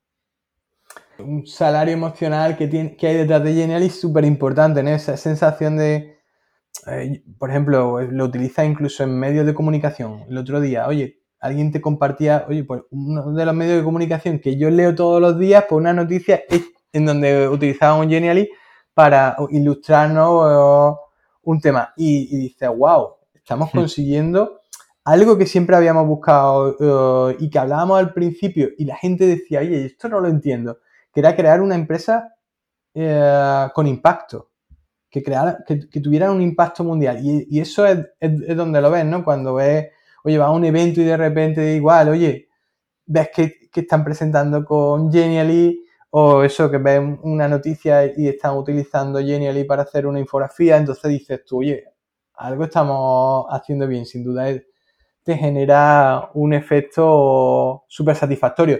Un 1.19 1.45
salario 1.45 1.93
emocional 1.93 2.57
que, 2.57 2.67
tiene, 2.67 2.95
que 2.95 3.07
hay 3.07 3.17
detrás 3.17 3.43
de 3.43 3.53
Genially 3.53 3.87
es 3.87 3.99
súper 3.99 4.25
importante, 4.25 4.81
¿no? 4.83 4.89
Esa 4.89 5.15
sensación 5.17 5.77
de, 5.77 6.17
eh, 6.87 7.23
por 7.37 7.49
ejemplo, 7.49 8.01
lo 8.01 8.25
utiliza 8.25 8.65
incluso 8.65 9.03
en 9.03 9.17
medios 9.17 9.45
de 9.45 9.53
comunicación. 9.53 10.25
El 10.29 10.37
otro 10.37 10.59
día, 10.59 10.87
oye, 10.87 11.19
alguien 11.39 11.71
te 11.71 11.81
compartía, 11.81 12.45
oye, 12.47 12.63
pues 12.63 12.81
uno 12.91 13.33
de 13.33 13.45
los 13.45 13.55
medios 13.55 13.77
de 13.77 13.83
comunicación 13.83 14.39
que 14.39 14.57
yo 14.57 14.69
leo 14.69 14.95
todos 14.95 15.21
los 15.21 15.37
días, 15.37 15.65
pues 15.69 15.79
una 15.79 15.93
noticia 15.93 16.43
en 16.91 17.05
donde 17.05 17.47
utilizaba 17.47 17.95
un 17.95 18.09
Genially 18.09 18.49
para 18.93 19.35
ilustrarnos 19.49 20.97
un 21.43 21.59
tema. 21.61 21.93
Y, 21.97 22.35
y 22.35 22.39
dices, 22.41 22.69
wow, 22.69 23.15
estamos 23.33 23.69
hmm. 23.73 23.77
consiguiendo 23.77 24.59
algo 25.05 25.37
que 25.37 25.45
siempre 25.45 25.75
habíamos 25.75 26.07
buscado 26.07 27.31
eh, 27.31 27.37
y 27.39 27.49
que 27.49 27.59
hablábamos 27.59 27.99
al 27.99 28.13
principio 28.13 28.69
y 28.77 28.85
la 28.85 28.95
gente 28.95 29.25
decía, 29.27 29.59
oye, 29.59 29.85
esto 29.85 30.07
no 30.07 30.19
lo 30.19 30.29
entiendo, 30.29 30.79
que 31.13 31.19
era 31.19 31.35
crear 31.35 31.61
una 31.61 31.75
empresa 31.75 32.33
eh, 32.93 33.67
con 33.73 33.87
impacto, 33.87 34.51
que, 35.09 35.21
creara, 35.23 35.59
que, 35.65 36.01
tuviera 36.01 36.31
un 36.31 36.41
impacto 36.41 36.83
mundial. 36.83 37.19
Y, 37.21 37.59
eso 37.59 37.85
es, 37.85 37.99
donde 38.55 38.81
lo 38.81 38.89
ves, 38.91 39.05
¿no? 39.05 39.23
Cuando 39.23 39.55
ves, 39.55 39.89
oye, 40.23 40.37
va 40.37 40.47
a 40.47 40.51
un 40.51 40.65
evento 40.65 41.01
y 41.01 41.05
de 41.05 41.17
repente 41.17 41.75
igual, 41.75 42.09
oye, 42.09 42.49
ves 43.05 43.29
que, 43.33 43.69
que 43.71 43.81
están 43.81 44.03
presentando 44.03 44.65
con 44.65 45.11
Genially 45.11 45.83
o 46.09 46.43
eso, 46.43 46.69
que 46.69 46.77
ves 46.77 47.01
una 47.23 47.47
noticia 47.47 48.05
y 48.05 48.27
están 48.27 48.57
utilizando 48.57 49.19
Genially 49.19 49.63
para 49.65 49.83
hacer 49.83 50.07
una 50.07 50.19
infografía, 50.19 50.77
entonces 50.77 51.09
dices 51.11 51.45
tú, 51.45 51.59
oye, 51.59 51.83
algo 52.35 52.63
estamos 52.65 53.45
haciendo 53.49 53.87
bien, 53.87 54.05
sin 54.05 54.23
duda 54.23 54.47
te 55.23 55.37
genera 55.37 56.29
un 56.33 56.53
efecto 56.53 57.85
súper 57.87 58.15
satisfactorio. 58.15 58.79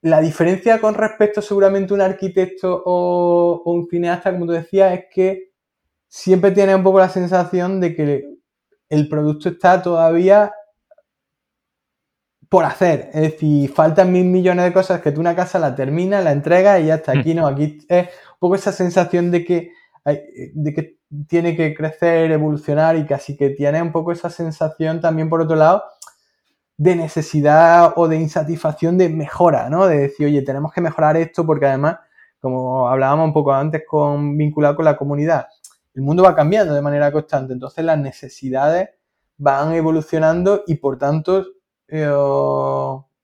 La 0.00 0.20
diferencia 0.20 0.80
con 0.80 0.94
respecto 0.94 1.42
seguramente 1.42 1.92
a 1.92 1.96
un 1.96 2.00
arquitecto 2.02 2.82
o, 2.84 3.62
un 3.64 3.88
cineasta, 3.88 4.32
como 4.32 4.46
tú 4.46 4.52
decías, 4.52 4.92
es 4.92 5.04
que 5.12 5.52
siempre 6.06 6.52
tienes 6.52 6.76
un 6.76 6.84
poco 6.84 7.00
la 7.00 7.08
sensación 7.08 7.80
de 7.80 7.94
que 7.94 8.24
el 8.88 9.08
producto 9.08 9.48
está 9.48 9.82
todavía 9.82 10.52
por 12.48 12.64
hacer. 12.64 13.10
Es 13.12 13.32
decir, 13.32 13.70
faltan 13.70 14.12
mil 14.12 14.24
millones 14.24 14.64
de 14.64 14.72
cosas 14.72 15.00
que 15.00 15.12
tú 15.12 15.20
una 15.20 15.36
casa 15.36 15.58
la 15.58 15.74
terminas, 15.74 16.24
la 16.24 16.32
entregas 16.32 16.80
y 16.80 16.86
ya 16.86 16.96
está. 16.96 17.12
Aquí 17.12 17.34
no, 17.34 17.46
aquí 17.46 17.78
es 17.88 18.06
un 18.06 18.38
poco 18.38 18.54
esa 18.54 18.72
sensación 18.72 19.30
de 19.30 19.44
que, 19.44 19.72
de 20.54 20.74
que 20.74 20.98
tiene 21.28 21.56
que 21.56 21.74
crecer, 21.74 22.30
evolucionar 22.30 22.96
y 22.96 23.06
casi 23.06 23.36
que 23.36 23.50
tiene 23.50 23.82
un 23.82 23.92
poco 23.92 24.12
esa 24.12 24.30
sensación 24.30 25.00
también, 25.00 25.28
por 25.28 25.42
otro 25.42 25.56
lado, 25.56 25.82
de 26.78 26.94
necesidad 26.94 27.92
o 27.96 28.06
de 28.08 28.16
insatisfacción 28.16 28.96
de 28.96 29.08
mejora, 29.08 29.68
¿no? 29.68 29.86
De 29.86 29.98
decir, 29.98 30.26
oye, 30.26 30.42
tenemos 30.42 30.72
que 30.72 30.80
mejorar 30.80 31.16
esto 31.16 31.44
porque 31.44 31.66
además, 31.66 31.98
como 32.40 32.88
hablábamos 32.88 33.26
un 33.26 33.32
poco 33.32 33.52
antes 33.52 33.82
con 33.86 34.38
vinculado 34.38 34.76
con 34.76 34.84
la 34.84 34.96
comunidad, 34.96 35.48
el 35.94 36.02
mundo 36.02 36.22
va 36.22 36.36
cambiando 36.36 36.74
de 36.74 36.80
manera 36.80 37.10
constante, 37.10 37.52
entonces 37.52 37.84
las 37.84 37.98
necesidades 37.98 38.90
van 39.36 39.72
evolucionando 39.72 40.62
y 40.68 40.76
por 40.76 40.98
tanto 40.98 41.44
eh, 41.88 42.06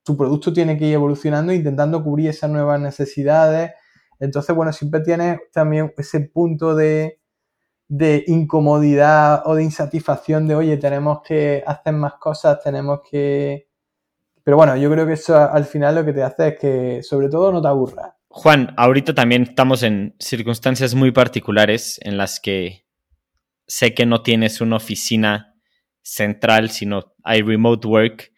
tu 0.03 0.17
producto 0.17 0.53
tiene 0.53 0.77
que 0.77 0.87
ir 0.87 0.95
evolucionando 0.95 1.53
intentando 1.53 2.03
cubrir 2.03 2.31
esas 2.31 2.51
nuevas 2.51 2.81
necesidades. 2.81 3.73
Entonces, 4.19 4.55
bueno, 4.55 4.73
siempre 4.73 5.01
tienes 5.01 5.39
también 5.53 5.93
ese 5.97 6.21
punto 6.21 6.75
de, 6.75 7.21
incomodidad 8.27 9.43
o 9.47 9.55
de 9.55 9.65
insatisfacción 9.65 10.47
de, 10.47 10.55
oye, 10.55 10.77
tenemos 10.77 11.21
que 11.23 11.63
hacer 11.67 11.95
más 11.95 12.15
cosas, 12.15 12.63
tenemos 12.63 13.01
que... 13.11 13.69
Pero 14.43 14.57
bueno, 14.57 14.77
yo 14.77 14.91
creo 14.91 15.07
que 15.07 15.15
eso 15.15 15.37
al 15.37 15.65
final 15.65 15.95
lo 15.95 16.05
que 16.05 16.13
te 16.13 16.23
hace 16.23 16.49
es 16.49 16.59
que 16.59 17.03
sobre 17.03 17.29
todo 17.29 17.51
no 17.51 17.63
te 17.63 17.69
aburras. 17.69 18.13
Juan, 18.29 18.75
ahorita 18.77 19.15
también 19.15 19.43
estamos 19.43 19.83
en 19.83 20.17
circunstancias 20.19 20.95
muy 20.95 21.13
particulares 21.13 22.01
en 22.03 22.17
las 22.17 22.41
que 22.41 22.85
sé 23.67 23.95
que 23.95 24.07
no 24.07 24.23
tienes 24.23 24.61
una 24.61 24.77
oficina 24.77 25.55
central, 26.03 26.71
sino 26.71 27.15
hay 27.23 27.43
remote 27.43 27.87
work. 27.87 28.33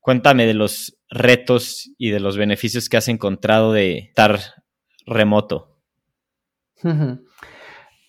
Cuéntame 0.00 0.46
de 0.46 0.54
los 0.54 0.98
retos 1.08 1.90
y 1.96 2.10
de 2.10 2.20
los 2.20 2.36
beneficios 2.36 2.88
que 2.88 2.96
has 2.96 3.08
encontrado 3.08 3.72
de 3.72 3.98
estar 3.98 4.40
remoto. 5.06 5.78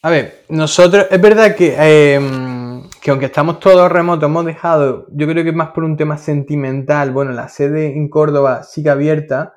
A 0.03 0.11
ver, 0.11 0.43
nosotros, 0.49 1.07
es 1.09 1.19
verdad 1.19 1.55
que, 1.55 1.75
em, 1.75 2.83
que 3.01 3.09
aunque 3.09 3.25
estamos 3.25 3.59
todos 3.59 3.91
remotos, 3.91 4.29
hemos 4.29 4.45
dejado, 4.45 5.07
yo 5.11 5.27
creo 5.27 5.43
que 5.43 5.49
es 5.49 5.55
más 5.55 5.69
por 5.71 5.83
un 5.83 5.97
tema 5.97 6.17
sentimental. 6.17 7.11
Bueno, 7.11 7.31
la 7.31 7.47
sede 7.49 7.97
en 7.97 8.07
Córdoba 8.07 8.61
sigue 8.61 8.91
abierta, 8.91 9.55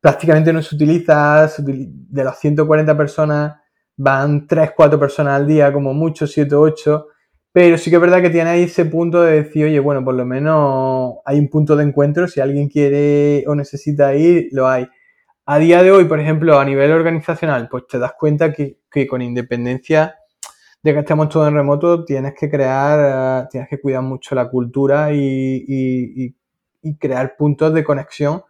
prácticamente 0.00 0.52
no 0.54 0.62
se 0.62 0.74
utiliza, 0.74 1.50
de 1.58 2.24
las 2.24 2.38
140 2.40 2.96
personas 2.96 3.56
van 3.96 4.46
3, 4.46 4.72
4 4.76 4.98
personas 4.98 5.34
al 5.34 5.46
día, 5.46 5.72
como 5.72 5.92
mucho, 5.92 6.26
7, 6.26 6.54
8. 6.54 7.08
Pero 7.52 7.76
sí 7.78 7.90
que 7.90 7.96
es 7.96 8.02
verdad 8.02 8.22
que 8.22 8.30
tiene 8.30 8.50
ahí 8.50 8.62
ese 8.64 8.86
punto 8.86 9.22
de 9.22 9.42
decir, 9.42 9.66
oye, 9.66 9.80
bueno, 9.80 10.04
por 10.04 10.14
lo 10.14 10.24
menos 10.24 11.16
hay 11.26 11.38
un 11.38 11.48
punto 11.50 11.76
de 11.76 11.84
encuentro, 11.84 12.28
si 12.28 12.40
alguien 12.40 12.68
quiere 12.68 13.44
o 13.46 13.54
necesita 13.54 14.14
ir, 14.14 14.48
lo 14.52 14.68
hay. 14.68 14.86
A 15.50 15.58
día 15.58 15.82
de 15.82 15.90
hoy, 15.90 16.04
por 16.04 16.20
ejemplo, 16.20 16.58
a 16.58 16.64
nivel 16.66 16.92
organizacional, 16.92 17.70
pues 17.70 17.86
te 17.86 17.98
das 17.98 18.12
cuenta 18.18 18.52
que, 18.52 19.06
con 19.08 19.22
independencia 19.22 20.16
de 20.82 20.92
que 20.92 20.98
estemos 20.98 21.30
todos 21.30 21.48
en 21.48 21.54
remoto, 21.54 22.04
tienes 22.04 22.34
que 22.38 22.50
crear, 22.50 23.44
eh, 23.44 23.48
tienes 23.50 23.70
que 23.70 23.80
cuidar 23.80 24.02
mucho 24.02 24.34
la 24.34 24.50
cultura 24.50 25.08
y, 25.10 26.36
crear 26.98 27.34
puntos 27.38 27.72
de 27.72 27.82
conexión 27.82 28.42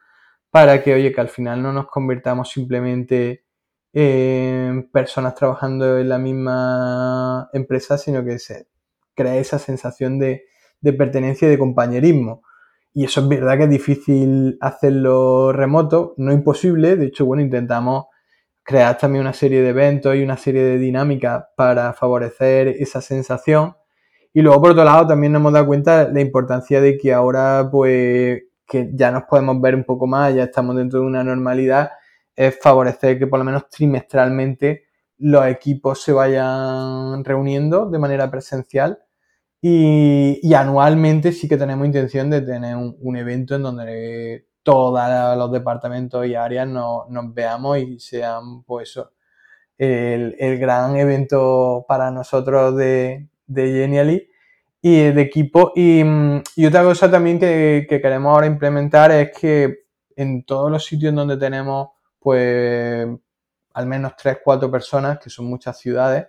para 0.51 0.83
que, 0.83 0.93
oye, 0.93 1.13
que 1.13 1.21
al 1.21 1.29
final 1.29 1.63
no 1.63 1.73
nos 1.73 1.87
convirtamos 1.87 2.51
simplemente 2.51 3.45
en 3.93 4.91
personas 4.91 5.37
trabajando 5.37 5.99
en 5.99 6.09
la 6.09 6.19
misma 6.19 7.49
empresa, 7.53 7.97
sino 7.97 8.25
que 8.25 8.41
se, 8.41 8.67
crea 9.15 9.37
esa 9.37 9.61
sensación 9.61 10.19
de, 10.19 10.47
pertenencia 10.83 11.47
y 11.47 11.53
de 11.53 11.59
compañerismo. 11.59 12.43
Y 12.95 13.05
eso 13.05 13.21
es 13.21 13.29
verdad 13.29 13.59
que 13.59 13.65
es 13.65 13.71
difícil 13.71 14.59
hacerlo 14.61 15.53
remoto, 15.53 16.15
no 16.17 16.33
imposible, 16.33 16.97
de 16.97 17.07
hecho, 17.07 17.27
bueno, 17.27 17.43
intentamos 17.43 18.07
crear 18.63 18.99
también 18.99 19.23
una 19.23 19.33
serie 19.33 19.63
de 19.63 19.71
eventos 19.71 20.15
y 20.15 20.23
una 20.23 20.37
serie 20.37 20.63
de 20.63 20.79
dinámicas 20.79 21.45
para 21.57 21.93
favorecer 21.95 22.69
esa 22.69 23.01
sensación. 23.01 23.75
Y 24.33 24.43
luego, 24.43 24.61
por 24.61 24.71
otro 24.73 24.85
lado, 24.85 25.07
también 25.07 25.33
nos 25.33 25.41
hemos 25.41 25.53
dado 25.55 25.67
cuenta 25.67 26.09
la 26.09 26.21
importancia 26.21 26.81
de 26.81 26.99
que 26.99 27.13
ahora, 27.13 27.69
pues, 27.71 28.43
que 28.67 28.91
ya 28.93 29.11
nos 29.11 29.23
podemos 29.25 29.61
ver 29.61 29.75
un 29.75 29.85
poco 29.85 30.07
más, 30.07 30.35
ya 30.35 30.45
estamos 30.45 30.77
dentro 30.77 31.01
de 31.01 31.07
una 31.07 31.25
normalidad, 31.25 31.91
es 32.37 32.59
favorecer 32.61 33.19
que 33.19 33.27
por 33.27 33.39
lo 33.39 33.45
menos 33.45 33.69
trimestralmente 33.71 34.85
los 35.19 35.47
equipos 35.47 36.03
se 36.03 36.13
vayan 36.13 37.25
reuniendo 37.25 37.89
de 37.91 37.99
manera 37.99 38.31
presencial 38.31 38.99
y, 39.61 40.55
anualmente 40.55 41.33
sí 41.33 41.49
que 41.49 41.57
tenemos 41.57 41.87
intención 41.87 42.31
de 42.31 42.43
tener 42.43 42.77
un, 42.77 43.17
evento 43.17 43.57
en 43.57 43.63
donde 43.63 44.47
todos 44.63 45.37
los 45.37 45.53
departamentos 45.53 46.27
y 46.27 46.35
áreas 46.35 46.69
nos, 46.69 47.07
veamos 47.35 47.79
y 47.79 47.99
sean 47.99 48.63
pues 48.65 48.91
eso, 48.91 49.13
el, 49.77 50.59
gran 50.59 50.97
evento 50.97 51.85
para 51.89 52.11
nosotros 52.11 52.77
de, 52.77 53.29
de 53.47 53.73
Genially 53.73 54.29
y 54.81 54.97
de 55.11 55.21
equipo. 55.23 55.73
Y, 55.75 56.03
otra 56.67 56.83
cosa 56.83 57.11
también 57.11 57.39
que, 57.39 57.87
que, 57.89 58.01
queremos 58.01 58.35
ahora 58.35 58.47
implementar 58.47 59.11
es 59.13 59.33
que 59.37 59.87
en 60.17 60.45
todos 60.45 60.71
los 60.71 60.85
sitios 60.85 61.15
donde 61.15 61.37
tenemos 61.37 61.89
pues 62.19 63.07
al 63.75 63.87
menos 63.87 64.17
3, 64.17 64.39
4 64.45 64.71
personas, 64.71 65.19
que 65.19 65.31
son 65.31 65.47
muchas 65.47 65.79
ciudades 65.79 66.27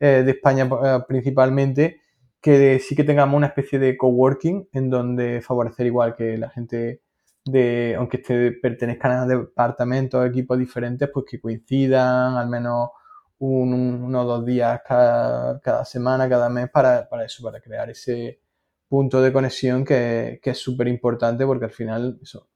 eh, 0.00 0.22
de 0.24 0.30
España 0.32 0.68
eh, 0.84 0.98
principalmente, 1.06 2.02
que 2.40 2.78
sí 2.78 2.94
que 2.96 3.04
tengamos 3.04 3.36
una 3.36 3.48
especie 3.48 3.78
de 3.78 3.96
coworking 3.96 4.68
en 4.72 4.90
donde 4.90 5.42
favorecer 5.42 5.86
igual 5.86 6.14
que 6.14 6.38
la 6.38 6.50
gente 6.50 7.02
de, 7.44 7.94
aunque 7.96 8.18
esté, 8.18 8.52
pertenezcan 8.52 9.12
a 9.12 9.26
departamentos, 9.26 10.26
equipos 10.26 10.58
diferentes, 10.58 11.08
pues 11.12 11.26
que 11.28 11.40
coincidan 11.40 12.36
al 12.36 12.48
menos 12.48 12.90
un, 13.38 13.72
uno 13.74 14.22
o 14.22 14.24
dos 14.24 14.44
días 14.44 14.80
cada, 14.84 15.84
semana, 15.84 16.28
cada 16.28 16.48
mes 16.48 16.70
para, 16.70 17.08
eso, 17.24 17.42
para 17.42 17.60
crear 17.60 17.90
ese 17.90 18.40
punto 18.88 19.22
de 19.22 19.32
conexión 19.32 19.84
que, 19.84 20.40
que 20.42 20.50
es 20.50 20.58
súper 20.58 20.88
importante 20.88 21.44
porque 21.46 21.66
al 21.66 21.70
final 21.70 22.18
eso, 22.22 22.48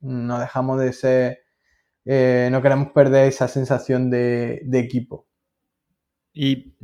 no 0.00 0.38
dejamos 0.38 0.80
de 0.80 0.92
ser 0.92 1.46
eh, 2.08 2.48
no 2.52 2.62
queremos 2.62 2.92
perder 2.92 3.26
esa 3.26 3.48
sensación 3.48 4.10
de, 4.10 4.62
equipo. 4.74 5.26
¿Y 6.32 6.76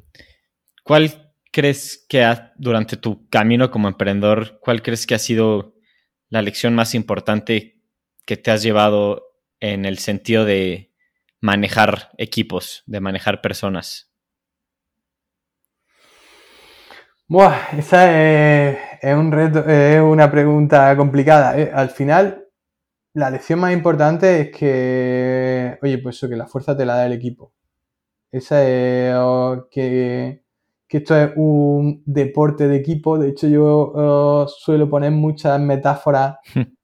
cuál 0.83 1.32
crees 1.53 2.05
que 2.09 2.27
durante 2.57 2.97
tu 2.97 3.29
camino 3.29 3.71
como 3.71 3.89
emprendedor, 3.89 4.59
cuál 4.61 4.83
crees 4.83 5.07
que 5.07 5.15
ha 5.15 5.19
sido 5.19 5.75
la 6.29 6.43
lección 6.43 6.75
más 6.75 6.95
importante 6.95 7.81
que 8.27 8.37
te 8.37 8.51
has 8.51 8.63
llevado 8.63 9.37
en 9.61 9.85
el 9.85 9.99
sentido 9.99 10.45
de 10.45 10.93
manejar 11.41 12.11
equipos, 12.19 12.83
de 12.87 13.01
manejar 13.01 13.41
personas? 13.43 14.11
Buah, 17.29 17.79
esa 17.79 18.71
es, 19.01 19.15
un 19.15 19.33
reto, 19.33 19.67
es 19.67 20.01
una 20.01 20.31
pregunta 20.31 20.95
complicada. 20.97 21.59
Eh, 21.59 21.71
al 21.73 21.91
final, 21.91 22.49
la 23.15 23.31
lección 23.31 23.59
más 23.61 23.73
importante 23.73 24.41
es 24.41 24.51
que, 24.57 25.79
oye, 25.83 25.99
pues 25.99 26.17
eso, 26.17 26.29
que 26.29 26.37
la 26.37 26.47
fuerza 26.47 26.77
te 26.77 26.85
la 26.85 26.97
da 26.97 27.07
el 27.07 27.13
equipo. 27.13 27.55
Esa 28.31 28.67
es 28.67 29.15
que, 29.71 30.43
esto 30.99 31.17
es 31.17 31.33
un 31.37 32.03
deporte 32.05 32.69
de 32.69 32.77
equipo. 32.77 33.19
De 33.19 33.31
hecho, 33.31 33.49
yo 33.49 34.47
suelo 34.49 34.89
poner 34.89 35.13
muchas 35.13 35.61
metáforas 35.61 36.37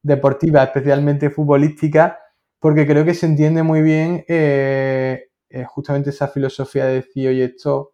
deportivas, 0.03 0.67
especialmente 0.69 1.31
futbolísticas, 1.31 2.15
porque 2.59 2.87
creo 2.87 3.05
que 3.05 3.15
se 3.15 3.27
entiende 3.27 3.63
muy 3.63 3.83
bien 3.83 4.25
eh, 4.29 5.29
eh, 5.51 5.65
justamente 5.65 6.11
esa 6.11 6.29
filosofía 6.29 6.87
de 6.87 6.95
decir, 6.95 7.29
oye, 7.29 7.45
esto 7.45 7.93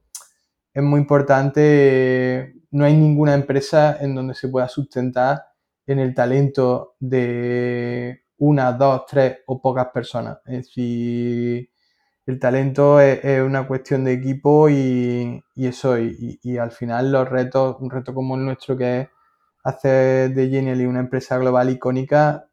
es 0.72 0.82
muy 0.82 1.00
importante. 1.00 2.54
no 2.70 2.84
hay 2.84 2.94
ninguna 2.96 3.34
empresa 3.34 3.98
en 4.00 4.14
donde 4.14 4.34
se 4.34 4.48
pueda 4.48 4.68
sustentar 4.68 5.42
en 5.86 5.98
el 5.98 6.14
talento 6.14 6.96
de 6.98 8.24
una, 8.38 8.72
dos, 8.72 9.06
tres 9.06 9.38
o 9.46 9.60
pocas 9.60 9.88
personas. 9.92 10.38
Es 10.46 10.66
decir, 10.66 11.70
el 12.26 12.38
talento 12.38 13.00
es, 13.00 13.42
una 13.42 13.66
cuestión 13.66 14.04
de 14.04 14.12
equipo 14.12 14.68
y, 14.70 15.42
eso, 15.56 15.98
y, 15.98 16.58
al 16.58 16.72
final 16.72 17.12
los 17.12 17.28
retos, 17.28 17.76
un 17.80 17.90
reto 17.90 18.14
como 18.14 18.36
el 18.36 18.44
nuestro 18.44 18.76
que 18.76 19.00
es 19.00 19.08
hacer 19.64 20.34
de 20.34 20.48
Genially 20.48 20.86
una 20.86 21.00
empresa 21.00 21.38
global 21.38 21.70
icónica, 21.70 22.48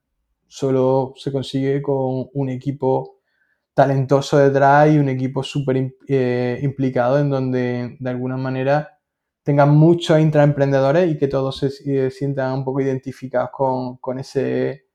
solo 0.48 1.14
se 1.16 1.32
consigue 1.32 1.82
con 1.82 2.30
un 2.34 2.50
equipo 2.50 3.20
talentoso 3.74 4.38
detrás 4.38 4.92
y 4.92 4.98
un 4.98 5.10
equipo 5.10 5.44
súper 5.44 5.94
eh, 6.08 6.60
implicado 6.62 7.20
en 7.20 7.30
donde 7.30 7.98
de 8.00 8.10
alguna 8.10 8.38
manera 8.38 9.00
tengan 9.44 9.70
muchos 9.70 10.20
intraemprendedores 10.20 11.10
y 11.12 11.18
que 11.18 11.28
todos 11.28 11.58
se 11.58 11.70
eh, 11.86 12.12
sientan 12.12 12.54
un 12.54 12.66
poco 12.66 12.82
identificados 12.82 13.50
con, 13.52 13.98
con 13.98 14.20
ese 14.20 14.88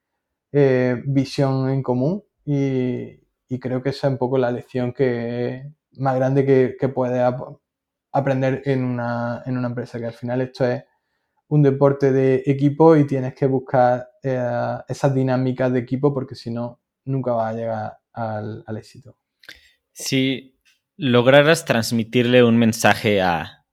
eh, 0.52 1.02
visión 1.06 1.70
en 1.70 1.82
común. 1.82 2.22
Y, 2.44 3.25
creo 3.60 3.82
que 3.82 3.90
esa 3.90 4.06
es 4.06 4.12
un 4.12 4.18
poco 4.18 4.38
la 4.38 4.50
lección 4.50 4.92
que 4.92 5.72
más 5.92 6.16
grande 6.16 6.44
que, 6.44 6.76
que 6.78 6.88
puedes 6.88 7.22
aprender 8.16 8.62
en 8.64 8.84
una, 8.84 9.42
empresa, 9.46 9.98
que 9.98 10.06
al 10.06 10.14
final 10.14 10.40
esto 10.40 10.64
es 10.64 10.84
un 11.48 11.62
deporte 11.62 12.12
de 12.12 12.42
equipo 12.46 12.96
y 12.96 13.06
tienes 13.06 13.34
que 13.34 13.46
buscar 13.46 14.08
eh, 14.22 14.78
esas 14.88 15.14
dinámicas 15.14 15.72
de 15.72 15.80
equipo 15.80 16.12
porque 16.14 16.34
si 16.34 16.50
no, 16.50 16.80
nunca 17.04 17.32
vas 17.32 17.54
a 17.54 17.56
llegar 17.56 17.98
al, 18.14 18.76
éxito. 18.76 19.16
Si 19.92 20.58
lograras 20.96 21.66
transmitirle 21.66 22.42
un 22.42 22.56
mensaje 22.56 23.20
a 23.20 23.66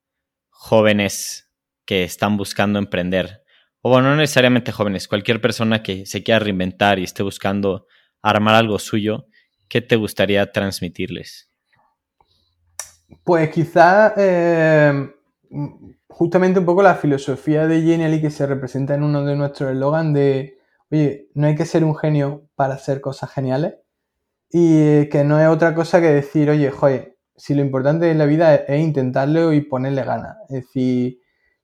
jóvenes 0.49 1.49
que 1.85 2.03
están 2.03 2.35
buscando 2.35 2.79
emprender, 2.79 3.43
o 3.81 4.01
no 4.01 4.15
necesariamente 4.15 4.71
jóvenes, 4.71 5.07
cualquier 5.07 5.41
persona 5.41 5.83
que 5.83 6.05
se 6.05 6.21
quiera 6.21 6.39
reinventar 6.39 6.99
y 6.99 7.03
esté 7.03 7.23
buscando 7.23 7.87
armar 8.21 8.55
algo 8.55 8.77
suyo, 8.77 9.27
¿qué 9.67 9.81
te 9.81 9.95
gustaría 9.95 10.51
transmitirles? 10.51 11.49
Pues 13.23 13.49
quizá 13.49 14.13
eh, 14.17 15.13
justamente 16.07 16.59
un 16.59 16.65
poco 16.65 16.83
la 16.83 16.95
filosofía 16.95 17.67
de 17.67 17.81
Genially 17.81 18.21
que 18.21 18.29
se 18.29 18.45
representa 18.45 18.95
en 18.95 19.03
uno 19.03 19.23
de 19.23 19.35
nuestros 19.35 19.71
eslogan 19.71 20.13
de, 20.13 20.57
oye, 20.91 21.29
no 21.33 21.47
hay 21.47 21.55
que 21.55 21.65
ser 21.65 21.83
un 21.83 21.95
genio 21.95 22.47
para 22.55 22.75
hacer 22.75 23.01
cosas 23.01 23.31
geniales 23.31 23.75
y 24.49 25.09
que 25.09 25.23
no 25.23 25.39
es 25.39 25.47
otra 25.47 25.73
cosa 25.73 25.99
que 25.99 26.07
decir, 26.07 26.49
oye, 26.49 26.69
joder, 26.69 27.17
si 27.35 27.55
lo 27.55 27.61
importante 27.61 28.11
en 28.11 28.19
la 28.19 28.25
vida 28.25 28.53
es 28.55 28.79
intentarlo 28.79 29.53
y 29.53 29.61
ponerle 29.61 30.03
ganas. 30.03 30.37
Es 30.49 30.65
decir, 30.65 31.19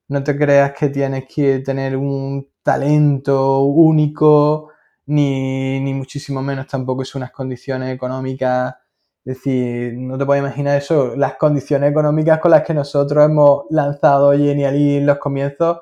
no 0.08 0.24
te 0.24 0.36
creas 0.36 0.74
que 0.74 0.90
tienes 0.90 1.26
que 1.34 1.60
tener 1.60 1.96
un 1.96 2.50
talento 2.64 3.62
único, 3.62 4.69
ni, 5.10 5.94
muchísimo 5.94 6.42
menos 6.42 6.68
tampoco 6.68 7.02
es 7.02 7.16
unas 7.16 7.32
condiciones 7.32 7.94
económicas. 7.94 8.76
Es 9.26 9.38
decir, 9.38 9.96
no 9.98 10.18
te 10.18 10.26
puedes 10.26 10.42
imaginar 10.42 10.78
eso, 10.78 11.16
las 11.16 11.36
condiciones 11.36 11.92
económicas 11.92 12.40
con 12.40 12.52
las 12.52 12.64
que 12.64 12.74
nosotros 12.74 13.26
hemos 13.26 13.64
lanzado 13.70 14.32
Genially 14.32 14.98
en 14.98 15.06
los 15.06 15.18
comienzos. 15.18 15.80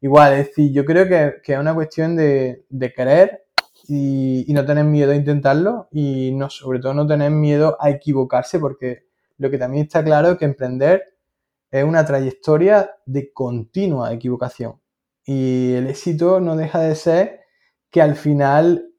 Igual, 0.00 0.34
es 0.34 0.48
decir, 0.48 0.72
yo 0.72 0.84
creo 0.84 1.08
que, 1.08 1.40
es 1.44 1.58
una 1.58 1.74
cuestión 1.74 2.16
de, 2.16 2.64
querer 2.94 3.44
y, 3.88 4.44
y, 4.50 4.52
no 4.52 4.66
tener 4.66 4.84
miedo 4.84 5.12
a 5.12 5.16
intentarlo 5.16 5.88
y 5.92 6.32
no, 6.32 6.50
sobre 6.50 6.80
todo 6.80 6.92
no 6.94 7.06
tener 7.06 7.30
miedo 7.30 7.76
a 7.80 7.90
equivocarse 7.90 8.58
porque 8.58 9.06
lo 9.38 9.50
que 9.50 9.58
también 9.58 9.84
está 9.84 10.02
claro 10.04 10.32
es 10.32 10.38
que 10.38 10.44
emprender 10.44 11.16
es 11.70 11.84
una 11.84 12.04
trayectoria 12.04 12.90
de 13.06 13.32
continua 13.32 14.12
equivocación. 14.12 14.80
Y 15.24 15.72
el 15.74 15.88
éxito 15.88 16.40
no 16.40 16.56
deja 16.56 16.80
de 16.80 16.94
ser 16.94 17.45
que 17.96 18.02
al 18.02 18.14
final 18.14 18.90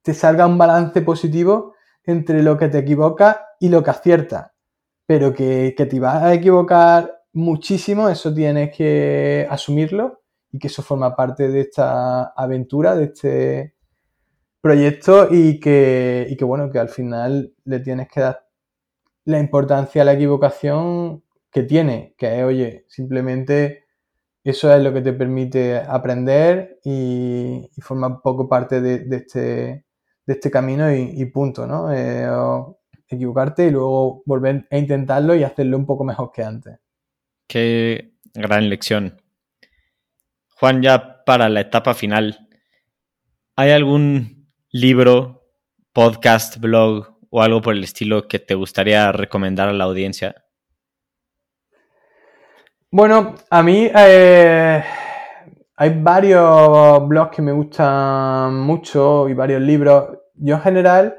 te 0.00 0.14
salga 0.14 0.46
un 0.46 0.56
balance 0.56 1.02
positivo 1.02 1.74
entre 2.04 2.40
lo 2.40 2.56
que 2.56 2.68
te 2.68 2.78
equivoca 2.78 3.48
y 3.58 3.68
lo 3.68 3.82
que 3.82 3.90
acierta. 3.90 4.54
Pero 5.06 5.34
que, 5.34 5.74
te 5.76 5.98
vas 5.98 6.22
a 6.22 6.32
equivocar 6.32 7.24
muchísimo, 7.32 8.08
eso 8.08 8.32
tienes 8.32 8.70
que 8.76 9.44
asumirlo 9.50 10.22
y 10.52 10.60
que 10.60 10.68
eso 10.68 10.84
forma 10.84 11.16
parte 11.16 11.48
de 11.48 11.62
esta 11.62 12.26
aventura, 12.26 12.94
de 12.94 13.06
este 13.06 13.74
proyecto 14.60 15.26
y 15.28 15.58
que, 15.58 16.24
y 16.30 16.36
que 16.36 16.44
bueno, 16.44 16.70
que 16.70 16.78
al 16.78 16.90
final 16.90 17.56
le 17.64 17.80
tienes 17.80 18.06
que 18.06 18.20
dar 18.20 18.46
la 19.24 19.40
importancia 19.40 20.02
a 20.02 20.04
la 20.04 20.12
equivocación 20.12 21.24
que 21.50 21.64
tiene, 21.64 22.14
que 22.16 22.38
es, 22.38 22.44
oye, 22.44 22.84
simplemente 22.86 23.83
eso 24.44 24.74
es 24.74 24.82
lo 24.82 24.92
que 24.92 25.00
te 25.00 25.14
permite 25.14 25.76
aprender 25.78 26.78
y, 26.84 27.70
formar 27.80 28.12
un 28.12 28.20
poco 28.20 28.46
parte 28.46 28.82
de, 28.82 29.16
este, 29.16 29.40
de 30.26 30.32
este 30.32 30.50
camino 30.50 30.94
y, 30.94 31.24
punto, 31.26 31.66
¿no? 31.66 31.90
Eh, 31.90 32.28
equivocarte 33.08 33.66
y 33.66 33.70
luego 33.70 34.22
volver 34.26 34.66
a 34.70 34.76
intentarlo 34.76 35.34
y 35.34 35.44
hacerlo 35.44 35.78
un 35.78 35.86
poco 35.86 36.04
mejor 36.04 36.30
que 36.30 36.42
antes. 36.42 36.78
Qué 37.48 38.12
gran 38.34 38.68
lección. 38.68 39.22
Juan, 40.48 40.82
ya 40.82 41.24
para 41.24 41.48
la 41.48 41.60
etapa 41.60 41.94
final, 41.94 42.46
¿hay 43.56 43.70
algún 43.70 44.50
libro, 44.70 45.48
podcast, 45.92 46.58
blog 46.58 47.18
o 47.30 47.42
algo 47.42 47.62
por 47.62 47.74
el 47.74 47.82
estilo 47.82 48.28
que 48.28 48.38
te 48.38 48.54
gustaría 48.54 49.10
recomendar 49.10 49.68
a 49.70 49.72
la 49.72 49.84
audiencia? 49.84 50.43
Bueno, 52.96 53.34
a 53.50 53.60
mí 53.64 53.90
eh, 53.92 54.84
hay 55.74 56.00
varios 56.00 57.08
blogs 57.08 57.34
que 57.34 57.42
me 57.42 57.50
gustan 57.50 58.54
mucho 58.60 59.28
y 59.28 59.34
varios 59.34 59.62
libros. 59.62 60.16
Yo 60.34 60.54
en 60.54 60.60
general 60.60 61.16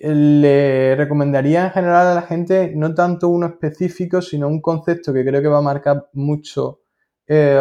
le 0.00 0.96
recomendaría 0.96 1.66
en 1.66 1.70
general 1.70 2.08
a 2.08 2.14
la 2.16 2.22
gente 2.22 2.72
no 2.74 2.92
tanto 2.92 3.28
uno 3.28 3.46
específico, 3.46 4.20
sino 4.20 4.48
un 4.48 4.60
concepto 4.60 5.12
que 5.12 5.24
creo 5.24 5.40
que 5.40 5.46
va 5.46 5.58
a 5.58 5.62
marcar 5.62 6.08
mucho 6.12 6.80
eh, 7.28 7.56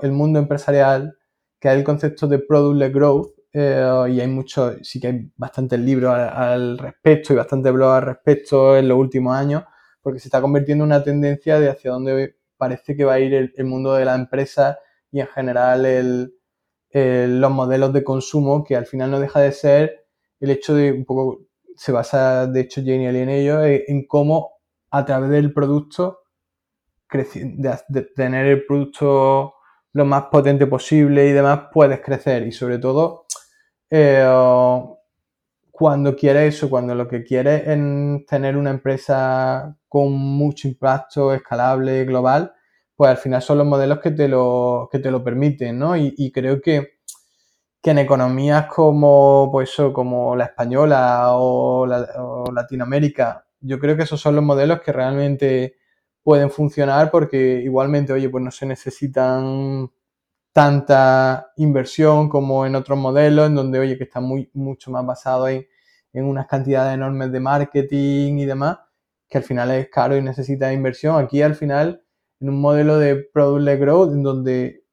el 0.00 0.12
mundo 0.12 0.38
empresarial, 0.38 1.18
que 1.60 1.68
es 1.68 1.74
el 1.74 1.84
concepto 1.84 2.26
de 2.26 2.38
product-led 2.38 2.94
growth. 2.94 3.34
Eh, 3.52 4.06
y 4.12 4.20
hay 4.20 4.28
muchos, 4.28 4.78
sí 4.80 4.98
que 4.98 5.08
hay 5.08 5.30
bastantes 5.36 5.78
libros 5.78 6.14
al, 6.14 6.78
respecto 6.78 7.34
y 7.34 7.36
bastantes 7.36 7.70
blogs 7.70 7.96
al 7.98 8.02
respecto 8.06 8.78
en 8.78 8.88
los 8.88 8.96
últimos 8.96 9.36
años, 9.36 9.62
porque 10.00 10.20
se 10.20 10.28
está 10.28 10.40
convirtiendo 10.40 10.84
en 10.84 10.90
una 10.90 11.04
tendencia 11.04 11.60
de 11.60 11.68
hacia 11.68 11.90
dónde 11.90 12.36
parece 12.62 12.96
que 12.96 13.04
va 13.04 13.14
a 13.14 13.18
ir 13.18 13.34
el, 13.34 13.64
mundo 13.64 13.94
de 13.94 14.04
la 14.04 14.14
empresa 14.14 14.78
y 15.10 15.18
en 15.18 15.26
general 15.26 16.32
los 16.92 17.50
modelos 17.50 17.92
de 17.92 18.04
consumo, 18.04 18.62
que 18.62 18.76
al 18.76 18.86
final 18.86 19.10
no 19.10 19.18
deja 19.18 19.40
de 19.40 19.50
ser 19.50 20.06
el 20.38 20.50
hecho 20.50 20.74
de 20.76 20.92
un 20.92 21.04
poco 21.04 21.40
se 21.76 21.90
basa, 21.90 22.46
de 22.46 22.60
hecho, 22.60 22.80
Genial 22.82 23.16
en 23.16 23.28
ello, 23.28 23.64
eh, 23.64 23.84
en 23.88 24.06
cómo 24.06 24.60
a 24.90 25.04
través 25.04 25.30
del 25.30 25.52
producto, 25.52 26.20
de, 27.10 28.02
tener 28.14 28.46
el 28.46 28.64
producto 28.64 29.54
lo 29.92 30.04
más 30.04 30.26
potente 30.30 30.66
posible 30.68 31.26
y 31.26 31.32
demás, 31.32 31.62
puedes 31.72 32.00
crecer. 32.00 32.46
Y 32.46 32.52
sobre 32.52 32.78
todo, 32.78 33.26
eh, 33.90 34.22
cuando 35.82 36.16
quieres 36.16 36.54
eso, 36.54 36.70
cuando 36.70 36.94
lo 36.94 37.08
que 37.08 37.24
quieres 37.24 37.62
es 37.66 38.26
tener 38.26 38.56
una 38.56 38.70
empresa 38.70 39.76
con 39.88 40.12
mucho 40.12 40.68
impacto, 40.68 41.34
escalable, 41.34 42.04
global, 42.04 42.52
pues 42.94 43.10
al 43.10 43.16
final 43.16 43.42
son 43.42 43.58
los 43.58 43.66
modelos 43.66 43.98
que 44.00 44.12
te 44.12 44.28
lo, 44.28 44.88
que 44.90 45.00
te 45.00 45.10
lo 45.10 45.24
permiten, 45.24 45.78
¿no? 45.78 45.96
y 45.96 46.30
creo 46.32 46.60
que 46.60 47.02
que 47.82 47.90
en 47.90 47.98
economías 47.98 48.66
como, 48.68 49.48
pues 49.50 49.76
como 49.92 50.36
la 50.36 50.44
española 50.44 51.32
o, 51.32 51.86
Latinoamérica, 52.54 53.44
yo 53.60 53.78
creo 53.78 53.96
que 53.96 54.04
esos 54.04 54.20
son 54.20 54.36
los 54.36 54.44
modelos 54.44 54.80
que 54.80 54.92
realmente 54.92 55.76
pueden 56.22 56.50
funcionar 56.50 57.10
porque 57.10 57.60
igualmente, 57.64 58.12
oye, 58.12 58.28
pues 58.30 58.44
no 58.44 58.52
se 58.52 58.66
necesitan 58.66 59.90
tanta 60.52 61.52
inversión 61.56 62.28
como 62.28 62.66
en 62.66 62.76
otros 62.76 62.98
modelos, 62.98 63.48
en 63.48 63.56
donde, 63.56 63.80
oye, 63.80 63.98
que 63.98 64.04
está 64.04 64.20
muy, 64.20 64.48
mucho 64.54 64.90
más 64.92 65.04
basado 65.04 65.48
en, 65.48 65.66
en 66.12 66.24
unas 66.24 66.46
cantidades 66.46 66.94
enormes 66.94 67.32
de 67.32 67.40
marketing 67.40 68.38
y 68.38 68.44
demás, 68.44 68.78
que 69.28 69.38
al 69.38 69.44
final 69.44 69.70
es 69.70 69.88
caro 69.90 70.16
y 70.16 70.22
necesita 70.22 70.72
inversión. 70.72 71.22
Aquí 71.22 71.42
al 71.42 71.54
final, 71.54 72.02
en 72.40 72.50
un 72.50 72.60
modelo 72.60 72.98
de 72.98 73.16
product-led 73.32 73.80
growth, 73.80 74.12
en 74.12 74.22
donde 74.22 74.84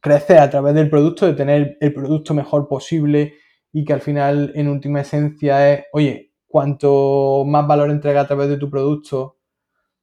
crecer 0.00 0.38
a 0.38 0.50
través 0.50 0.74
del 0.74 0.88
producto, 0.88 1.26
de 1.26 1.34
tener 1.34 1.76
el 1.80 1.92
producto 1.92 2.32
mejor 2.32 2.68
posible 2.68 3.34
y 3.72 3.84
que 3.84 3.92
al 3.92 4.00
final, 4.00 4.52
en 4.54 4.68
última 4.68 5.00
esencia, 5.00 5.72
es, 5.72 5.84
oye, 5.92 6.32
cuanto 6.46 7.44
más 7.44 7.66
valor 7.66 7.90
entrega 7.90 8.22
a 8.22 8.26
través 8.26 8.48
de 8.48 8.56
tu 8.56 8.70
producto, 8.70 9.36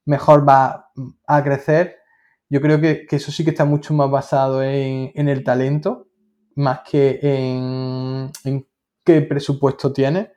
mejor 0.04 0.48
va 0.48 0.90
a 1.26 1.42
crecer. 1.42 1.96
Yo 2.48 2.60
creo 2.60 2.80
que, 2.80 3.06
eso 3.10 3.32
sí 3.32 3.42
que 3.42 3.50
está 3.50 3.64
mucho 3.64 3.94
más 3.94 4.10
basado 4.10 4.62
en, 4.62 5.28
el 5.28 5.42
talento, 5.42 6.06
más 6.54 6.80
que 6.88 7.18
en, 7.22 8.30
qué 9.04 9.22
presupuesto 9.22 9.92
tiene. 9.92 10.33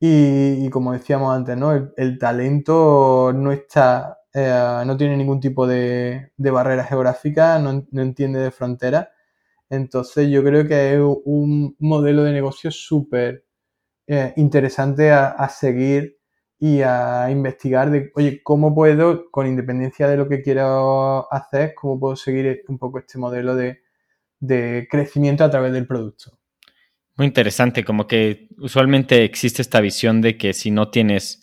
Y, 0.00 0.70
como 0.70 0.92
decíamos 0.92 1.36
antes, 1.36 1.56
¿no? 1.56 1.92
el 1.96 2.18
talento 2.18 3.32
no 3.34 3.52
está 3.52 4.20
eh, 4.32 4.82
no 4.86 4.96
tiene 4.96 5.16
ningún 5.16 5.40
tipo 5.40 5.66
de, 5.66 6.32
barrera 6.36 6.84
geográfica, 6.84 7.58
no, 7.58 7.84
entiende 8.00 8.40
de 8.40 8.50
frontera. 8.50 9.10
Entonces 9.70 10.30
yo 10.30 10.42
creo 10.44 10.66
que 10.68 10.94
es 10.94 11.00
un 11.24 11.76
modelo 11.80 12.24
de 12.24 12.32
negocio 12.32 12.70
súper 12.70 13.44
eh, 14.06 14.34
interesante 14.36 15.12
a, 15.12 15.48
seguir 15.50 16.18
y 16.58 16.82
a 16.82 17.30
investigar 17.30 17.90
de, 17.90 18.10
oye, 18.16 18.42
¿cómo 18.44 18.74
puedo, 18.74 19.30
con 19.30 19.46
independencia 19.46 20.08
de 20.08 20.16
lo 20.18 20.28
que 20.28 20.42
quiero 20.42 21.32
hacer, 21.32 21.74
cómo 21.74 22.00
puedo 22.00 22.16
seguir 22.16 22.64
un 22.68 22.78
poco 22.78 22.98
este 23.00 23.18
modelo 23.18 23.56
de, 23.56 23.82
de 24.40 24.88
crecimiento 24.90 25.44
a 25.44 25.50
través 25.50 25.72
del 25.72 25.86
producto? 25.86 26.39
Muy 27.20 27.26
interesante, 27.26 27.84
como 27.84 28.06
que 28.06 28.48
usualmente 28.56 29.24
existe 29.24 29.60
esta 29.60 29.82
visión 29.82 30.22
de 30.22 30.38
que 30.38 30.54
si 30.54 30.70
no 30.70 30.90
tienes 30.90 31.42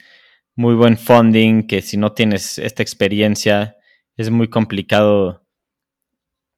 muy 0.55 0.73
buen 0.73 0.97
funding, 0.97 1.67
que 1.67 1.83
si 1.83 1.97
no 1.97 2.13
tienes 2.13 2.57
esta 2.57 2.81
experiencia 2.81 3.77
es 4.15 4.31
muy 4.31 4.49
complicado 4.49 5.45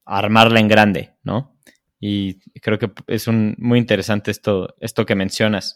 armarla 0.05 0.61
en 0.61 0.69
grande, 0.69 1.17
¿no? 1.21 1.59
Y 1.99 2.39
creo 2.61 2.79
que 2.79 2.93
es 3.07 3.27
un, 3.27 3.55
muy 3.57 3.77
interesante 3.77 4.31
esto, 4.31 4.73
esto 4.79 5.05
que 5.05 5.15
mencionas. 5.15 5.75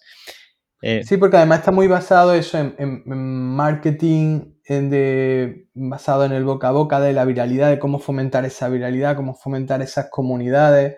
Eh, 0.82 1.04
sí, 1.04 1.18
porque 1.18 1.36
además 1.36 1.60
está 1.60 1.72
muy 1.74 1.88
basado 1.88 2.34
eso 2.34 2.58
en, 2.58 3.04
marketing 3.06 4.54
de, 4.70 5.68
basado 5.74 6.24
en 6.24 6.32
el 6.32 6.46
boca 6.46 6.70
a 6.70 6.72
boca 6.72 7.02
de 7.02 7.12
la 7.12 7.26
viralidad, 7.26 7.72
de 7.72 7.80
cómo 7.80 8.00
fomentar 8.00 8.46
esa 8.46 8.70
viralidad, 8.70 9.18
cómo 9.18 9.36
fomentar 9.36 9.82
esas 9.82 10.10
comunidades. 10.10 10.96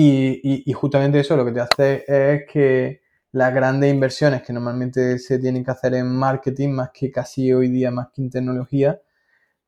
Y 0.00 0.72
justamente 0.72 1.20
eso 1.20 1.36
lo 1.36 1.44
que 1.44 1.52
te 1.52 1.60
hace 1.60 2.04
es 2.06 2.42
que 2.50 3.00
las 3.32 3.54
grandes 3.54 3.92
inversiones 3.92 4.42
que 4.42 4.52
normalmente 4.52 5.18
se 5.18 5.38
tienen 5.38 5.64
que 5.64 5.70
hacer 5.70 5.94
en 5.94 6.06
marketing, 6.06 6.70
más 6.70 6.90
que 6.92 7.10
casi 7.10 7.52
hoy 7.52 7.68
día, 7.68 7.90
más 7.90 8.08
que 8.14 8.22
en 8.22 8.30
tecnología, 8.30 9.00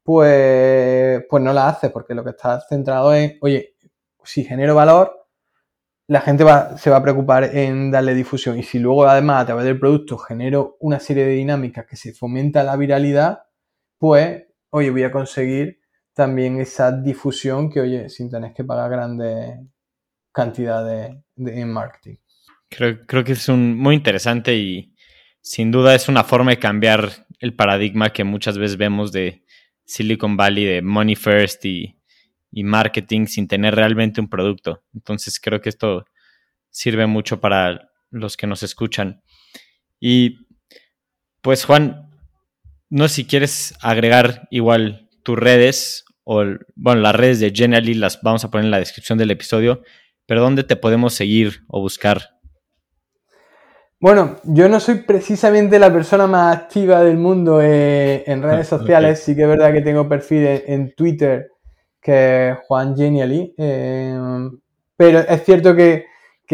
pues, 0.03 1.25
pues 1.29 1.43
no 1.43 1.53
las 1.53 1.77
haces, 1.77 1.91
porque 1.91 2.15
lo 2.15 2.25
que 2.25 2.31
está 2.31 2.61
centrado 2.61 3.13
es, 3.15 3.35
oye, 3.41 3.75
si 4.25 4.45
genero 4.45 4.75
valor, 4.75 5.27
la 6.09 6.21
gente 6.21 6.43
va, 6.45 6.77
se 6.79 6.91
va 6.91 6.97
a 6.97 7.03
preocupar 7.03 7.45
en 7.57 7.91
darle 7.91 8.15
difusión. 8.15 8.59
Y 8.59 8.63
si 8.63 8.79
luego 8.79 9.07
además 9.07 9.43
a 9.43 9.47
través 9.47 9.65
del 9.65 9.79
producto 9.79 10.19
genero 10.19 10.77
una 10.81 10.99
serie 11.01 11.25
de 11.25 11.33
dinámicas 11.33 11.87
que 11.87 11.97
se 11.97 12.13
fomenta 12.13 12.65
la 12.65 12.77
viralidad, 12.77 13.45
pues, 13.99 14.45
oye, 14.71 14.91
voy 14.91 15.05
a 15.05 15.13
conseguir 15.13 15.81
también 16.15 16.61
esa 16.61 16.93
difusión 16.93 17.71
que, 17.71 17.81
oye, 17.81 18.09
sin 18.09 18.31
tener 18.31 18.53
que 18.55 18.65
pagar 18.65 18.91
grandes 18.91 19.61
cantidades 20.33 21.17
de, 21.37 21.61
en 21.61 21.73
marketing. 21.73 22.17
Creo, 22.69 23.05
creo 23.07 23.25
que 23.25 23.33
es 23.33 23.49
un, 23.49 23.77
muy 23.77 23.95
interesante 23.95 24.57
y 24.57 24.95
sin 25.41 25.71
duda 25.71 25.95
es 25.95 26.09
una 26.09 26.25
forma 26.25 26.53
de 26.53 26.59
cambiar 26.59 27.27
el 27.41 27.55
paradigma 27.55 28.11
que 28.11 28.25
muchas 28.25 28.59
veces 28.59 28.77
vemos 28.77 29.13
de 29.13 29.45
Silicon 29.85 30.37
Valley, 30.37 30.65
de 30.65 30.83
money 30.83 31.17
first 31.17 31.65
y, 31.65 31.97
marketing 32.53 33.27
sin 33.27 33.47
tener 33.47 33.75
realmente 33.75 34.21
un 34.21 34.29
producto. 34.29 34.83
Entonces 34.93 35.39
creo 35.41 35.61
que 35.61 35.69
esto 35.69 36.05
sirve 36.69 37.07
mucho 37.07 37.41
para 37.41 37.91
los 38.11 38.37
que 38.37 38.47
nos 38.47 38.63
escuchan. 38.63 39.23
Y 40.01 40.47
pues 41.41 41.65
Juan, 41.65 42.11
no 42.89 43.09
sé 43.09 43.15
si 43.15 43.25
quieres 43.25 43.75
agregar 43.81 44.49
igual 44.51 45.09
tus 45.23 45.39
redes 45.39 46.05
o, 46.25 46.45
bueno, 46.75 47.01
las 47.01 47.15
redes 47.15 47.41
de 47.41 47.53
Generally 47.55 47.95
las 47.95 48.21
vamos 48.21 48.45
a 48.45 48.51
poner 48.51 48.65
en 48.65 48.73
la 48.73 48.79
descripción 48.79 49.17
del 49.17 49.31
episodio, 49.31 49.83
pero 50.31 50.43
¿dónde 50.43 50.63
te 50.63 50.77
podemos 50.77 51.15
seguir 51.15 51.65
o 51.67 51.81
buscar? 51.81 52.21
Bueno, 53.99 54.37
yo 54.45 54.69
no 54.69 54.79
soy 54.79 54.99
precisamente 55.03 55.77
la 55.81 55.93
persona 55.93 56.29
más 56.29 56.57
activa 56.57 57.03
del 57.03 57.19
mundo 57.19 57.61
eh, 57.61 58.23
en 58.29 58.41
redes 58.41 58.69
sociales. 58.69 59.25
Sí 59.25 59.35
que 59.35 59.43
es 59.43 59.49
verdad 59.49 59.73
que 59.73 59.81
tengo 59.81 60.09
perfil 60.09 60.63
en, 60.69 60.95
Twitter 60.95 61.49
que 62.01 62.51
es 62.51 62.59
Juan 62.69 62.97
Genially. 62.97 63.57
Eh, 63.59 64.17
pero 64.97 65.19
es 65.19 65.45
cierto 65.45 65.75
que, 65.75 66.07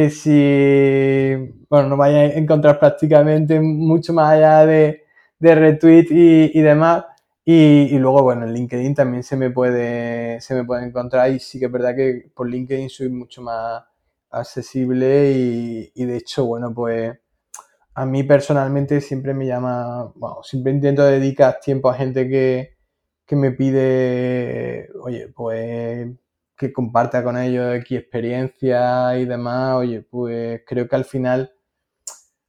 si, 0.09 1.35
bueno, 1.69 1.95
no 1.95 2.03
a 2.03 2.25
encontrar 2.25 2.79
prácticamente 2.79 3.61
mucho 3.61 4.15
más 4.15 4.33
allá 4.33 4.65
de, 4.65 5.03
de 5.39 5.55
retweet 5.55 6.07
y, 6.09 6.61
demás. 6.63 7.05
Y, 7.49 7.97
luego, 7.99 8.25
bueno, 8.25 8.45
en 8.45 8.53
LinkedIn 8.55 8.95
también 8.95 9.23
se 9.23 9.37
me 9.37 9.51
puede, 9.51 10.41
se 10.41 10.55
me 10.55 10.65
puede 10.65 10.85
encontrar 10.87 11.31
y 11.31 11.39
sí 11.39 11.61
que 11.61 11.67
es 11.67 11.73
verdad 11.73 11.95
que 11.95 12.29
por 12.35 12.49
LinkedIn 12.49 12.91
soy 12.91 13.09
mucho 13.09 13.41
más 13.41 13.85
accesible 14.31 15.31
y, 15.33 15.93
y 15.95 16.05
de 16.07 16.17
hecho, 16.17 16.45
bueno, 16.45 16.75
pues 16.75 17.17
a 17.95 18.07
mí 18.07 18.25
personalmente 18.25 19.01
siempre 19.01 19.35
me 19.35 19.47
llama, 19.47 20.13
bueno, 20.17 20.43
siempre 20.43 20.73
intento 20.73 21.05
dedicar 21.05 21.61
tiempo 21.61 21.91
a 21.91 21.95
gente 21.95 22.29
que, 22.29 22.77
me 23.37 23.53
pide, 23.53 24.91
oye, 25.03 25.29
pues 25.29 26.09
que 26.57 26.73
comparta 26.73 27.25
con 27.25 27.39
ellos 27.39 27.77
X 27.77 27.99
experiencia 28.01 29.19
y 29.19 29.25
demás, 29.27 29.77
oye, 29.77 30.03
pues 30.03 30.63
creo 30.67 30.89
que 30.89 30.97
al 30.97 31.05
final 31.07 31.56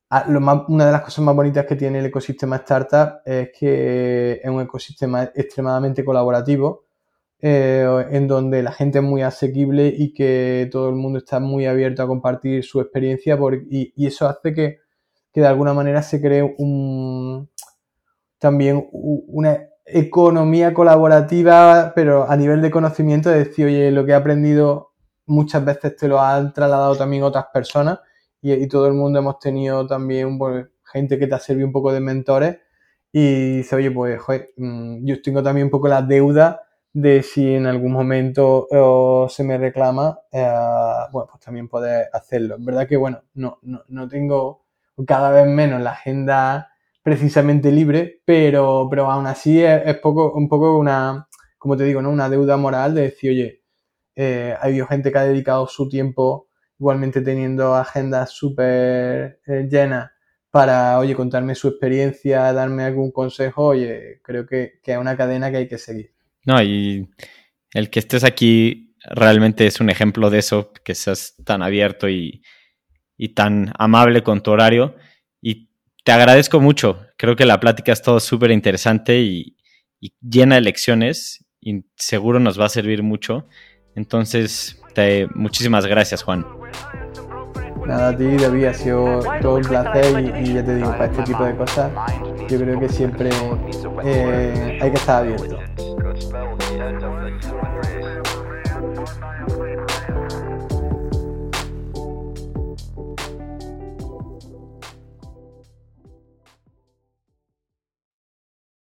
una 0.10 0.86
de 0.86 0.92
las 0.92 1.02
cosas 1.02 1.24
más 1.24 1.36
bonitas 1.36 1.66
que 1.66 1.76
tiene 1.76 2.00
el 2.00 2.06
ecosistema 2.06 2.58
startup 2.58 3.22
es 3.26 3.50
que 3.58 4.40
es 4.44 4.50
un 4.50 4.62
ecosistema 4.62 5.24
extremadamente 5.36 6.06
colaborativo, 6.06 6.86
eh, 7.40 8.06
en 8.12 8.28
donde 8.28 8.64
la 8.64 8.72
gente 8.72 9.00
es 9.00 9.04
muy 9.04 9.22
asequible 9.22 9.94
y 9.96 10.14
que 10.14 10.70
todo 10.72 10.90
el 10.90 10.96
mundo 10.96 11.20
está 11.20 11.40
muy 11.40 11.66
abierto 11.66 12.04
a 12.04 12.08
compartir 12.08 12.64
su 12.64 12.80
experiencia 12.82 13.38
y 13.70 14.08
eso 14.08 14.28
hace 14.28 14.54
que 14.54 14.88
que 15.38 15.42
de 15.42 15.48
alguna 15.50 15.72
manera 15.72 16.02
se 16.02 16.20
cree 16.20 16.56
un, 16.58 17.48
también 18.40 18.90
una 18.92 19.70
economía 19.86 20.74
colaborativa, 20.74 21.94
pero 21.94 22.28
a 22.28 22.36
nivel 22.36 22.60
de 22.60 22.72
conocimiento, 22.72 23.30
de 23.30 23.46
decir, 23.46 23.68
oye, 23.68 23.92
lo 23.92 24.04
que 24.04 24.14
he 24.14 24.16
aprendido 24.16 24.94
muchas 25.28 25.64
veces 25.64 25.96
te 25.96 26.08
lo 26.08 26.20
han 26.20 26.54
trasladado 26.54 26.96
también 26.96 27.22
otras 27.22 27.46
personas 27.54 28.00
y, 28.42 28.68
todo 28.68 28.88
el 28.88 28.94
mundo 28.94 29.20
hemos 29.20 29.40
tenido 29.40 29.88
también 29.88 30.38
pues, 30.38 30.68
gente 30.84 31.18
que 31.20 31.28
te 31.28 31.36
ha 31.36 31.40
servido 31.40 31.68
un 31.68 31.74
poco 31.74 31.92
de 31.92 32.00
mentores 32.00 32.58
y 33.12 33.58
dice, 33.58 33.76
oye, 33.76 33.92
pues, 33.92 34.20
mm, 34.58 35.06
yo 35.06 35.22
tengo 35.22 35.42
también 35.44 35.66
un 35.66 35.72
poco 35.72 35.88
la 35.88 36.02
deuda 36.02 36.62
de 36.94 37.24
si 37.24 37.54
en 37.54 37.68
algún 37.68 37.92
momento 37.92 38.68
eh, 38.72 39.30
se 39.30 39.44
me 39.44 39.58
reclama, 39.58 40.20
eh, 40.32 40.48
bueno, 41.12 41.28
pues 41.32 41.44
también 41.44 41.68
poder 41.68 42.08
hacerlo. 42.14 42.56
Es 42.58 42.66
verdad 42.66 42.88
que, 42.88 42.98
bueno, 42.98 43.22
no, 43.36 43.60
no, 43.64 43.84
no, 43.88 44.08
tengo 44.08 44.66
cada 45.06 45.32
vez 45.32 45.48
menos 45.48 45.82
la 45.82 45.92
agenda 45.92 46.72
precisamente 47.04 47.72
libre, 47.72 48.22
pero, 48.26 48.88
pero 48.90 49.10
aún 49.12 49.28
así 49.28 49.64
es, 49.64 49.98
poco, 50.00 50.34
un 50.34 50.50
poco 50.50 50.78
una, 50.78 51.28
como 51.58 51.78
te 51.78 51.84
digo, 51.84 52.02
¿no? 52.02 52.10
una 52.10 52.30
deuda 52.30 52.58
moral 52.58 52.96
de 52.96 53.02
decir, 53.04 53.32
oye, 53.32 53.64
eh, 54.16 54.56
ha 54.60 54.66
habido 54.66 54.88
gente 54.88 55.12
que 55.12 55.18
ha 55.20 55.24
dedicado 55.24 55.68
su 55.68 55.88
tiempo 55.90 56.47
igualmente 56.80 57.22
teniendo 57.22 57.76
agendas 57.76 58.32
súper 58.32 59.40
llenas 59.70 60.12
para, 60.50 60.98
oye, 61.00 61.16
contarme 61.16 61.56
su 61.56 61.68
experiencia, 61.68 62.52
darme 62.54 62.84
algún 62.84 63.12
consejo, 63.12 63.66
oye, 63.66 64.22
creo 64.24 64.46
que, 64.46 64.80
que 64.82 64.94
es 64.94 64.98
una 64.98 65.18
cadena 65.18 65.52
que 65.52 65.58
hay 65.58 65.68
que 65.68 65.78
seguir. 65.78 66.14
No, 66.46 66.62
y 66.64 67.10
el 67.74 67.90
que 67.90 68.00
estés 68.00 68.24
aquí 68.24 68.96
realmente 69.04 69.68
es 69.68 69.80
un 69.80 69.90
ejemplo 69.90 70.30
de 70.30 70.40
eso, 70.40 70.72
que 70.84 70.96
seas 70.96 71.36
tan 71.44 71.62
abierto 71.62 72.10
y, 72.10 72.44
tan 73.36 73.74
amable 73.78 74.24
con 74.24 74.42
tu 74.42 74.52
horario. 74.52 74.96
Y 75.42 75.70
te 76.04 76.12
agradezco 76.12 76.60
mucho. 76.60 77.06
Creo 77.18 77.36
que 77.36 77.46
la 77.46 77.60
plática 77.60 77.92
es 77.92 78.02
todo 78.02 78.20
súper 78.20 78.52
interesante 78.52 79.20
y, 79.20 79.58
llena 80.22 80.56
de 80.56 80.62
lecciones 80.62 81.44
y 81.60 81.84
seguro 81.96 82.40
nos 82.40 82.60
va 82.60 82.66
a 82.66 82.70
servir 82.70 83.02
mucho. 83.02 83.48
Entonces, 83.96 84.77
muchísimas 85.36 85.86
gracias, 85.86 86.24
Juan. 86.24 86.46
Nada, 87.86 88.10
a 88.10 88.18
ti, 88.18 88.26
David, 88.36 88.66
ha 88.66 88.74
sido 88.74 89.22
todo 89.42 89.56
un 89.56 89.64
placer 89.64 90.20
y, 90.42 90.54
ya 90.54 90.66
te 90.66 90.76
digo, 90.76 90.92
para 90.92 91.06
este 91.06 91.24
tipo 91.24 91.44
de 91.46 91.56
cosas, 91.56 91.92
yo 92.50 92.60
creo 92.60 92.80
que 92.80 92.90
siempre 92.90 93.30
eh, 94.04 94.80
hay 94.82 94.92
que 94.92 94.98
estar 94.98 95.24
abierto. 95.24 95.58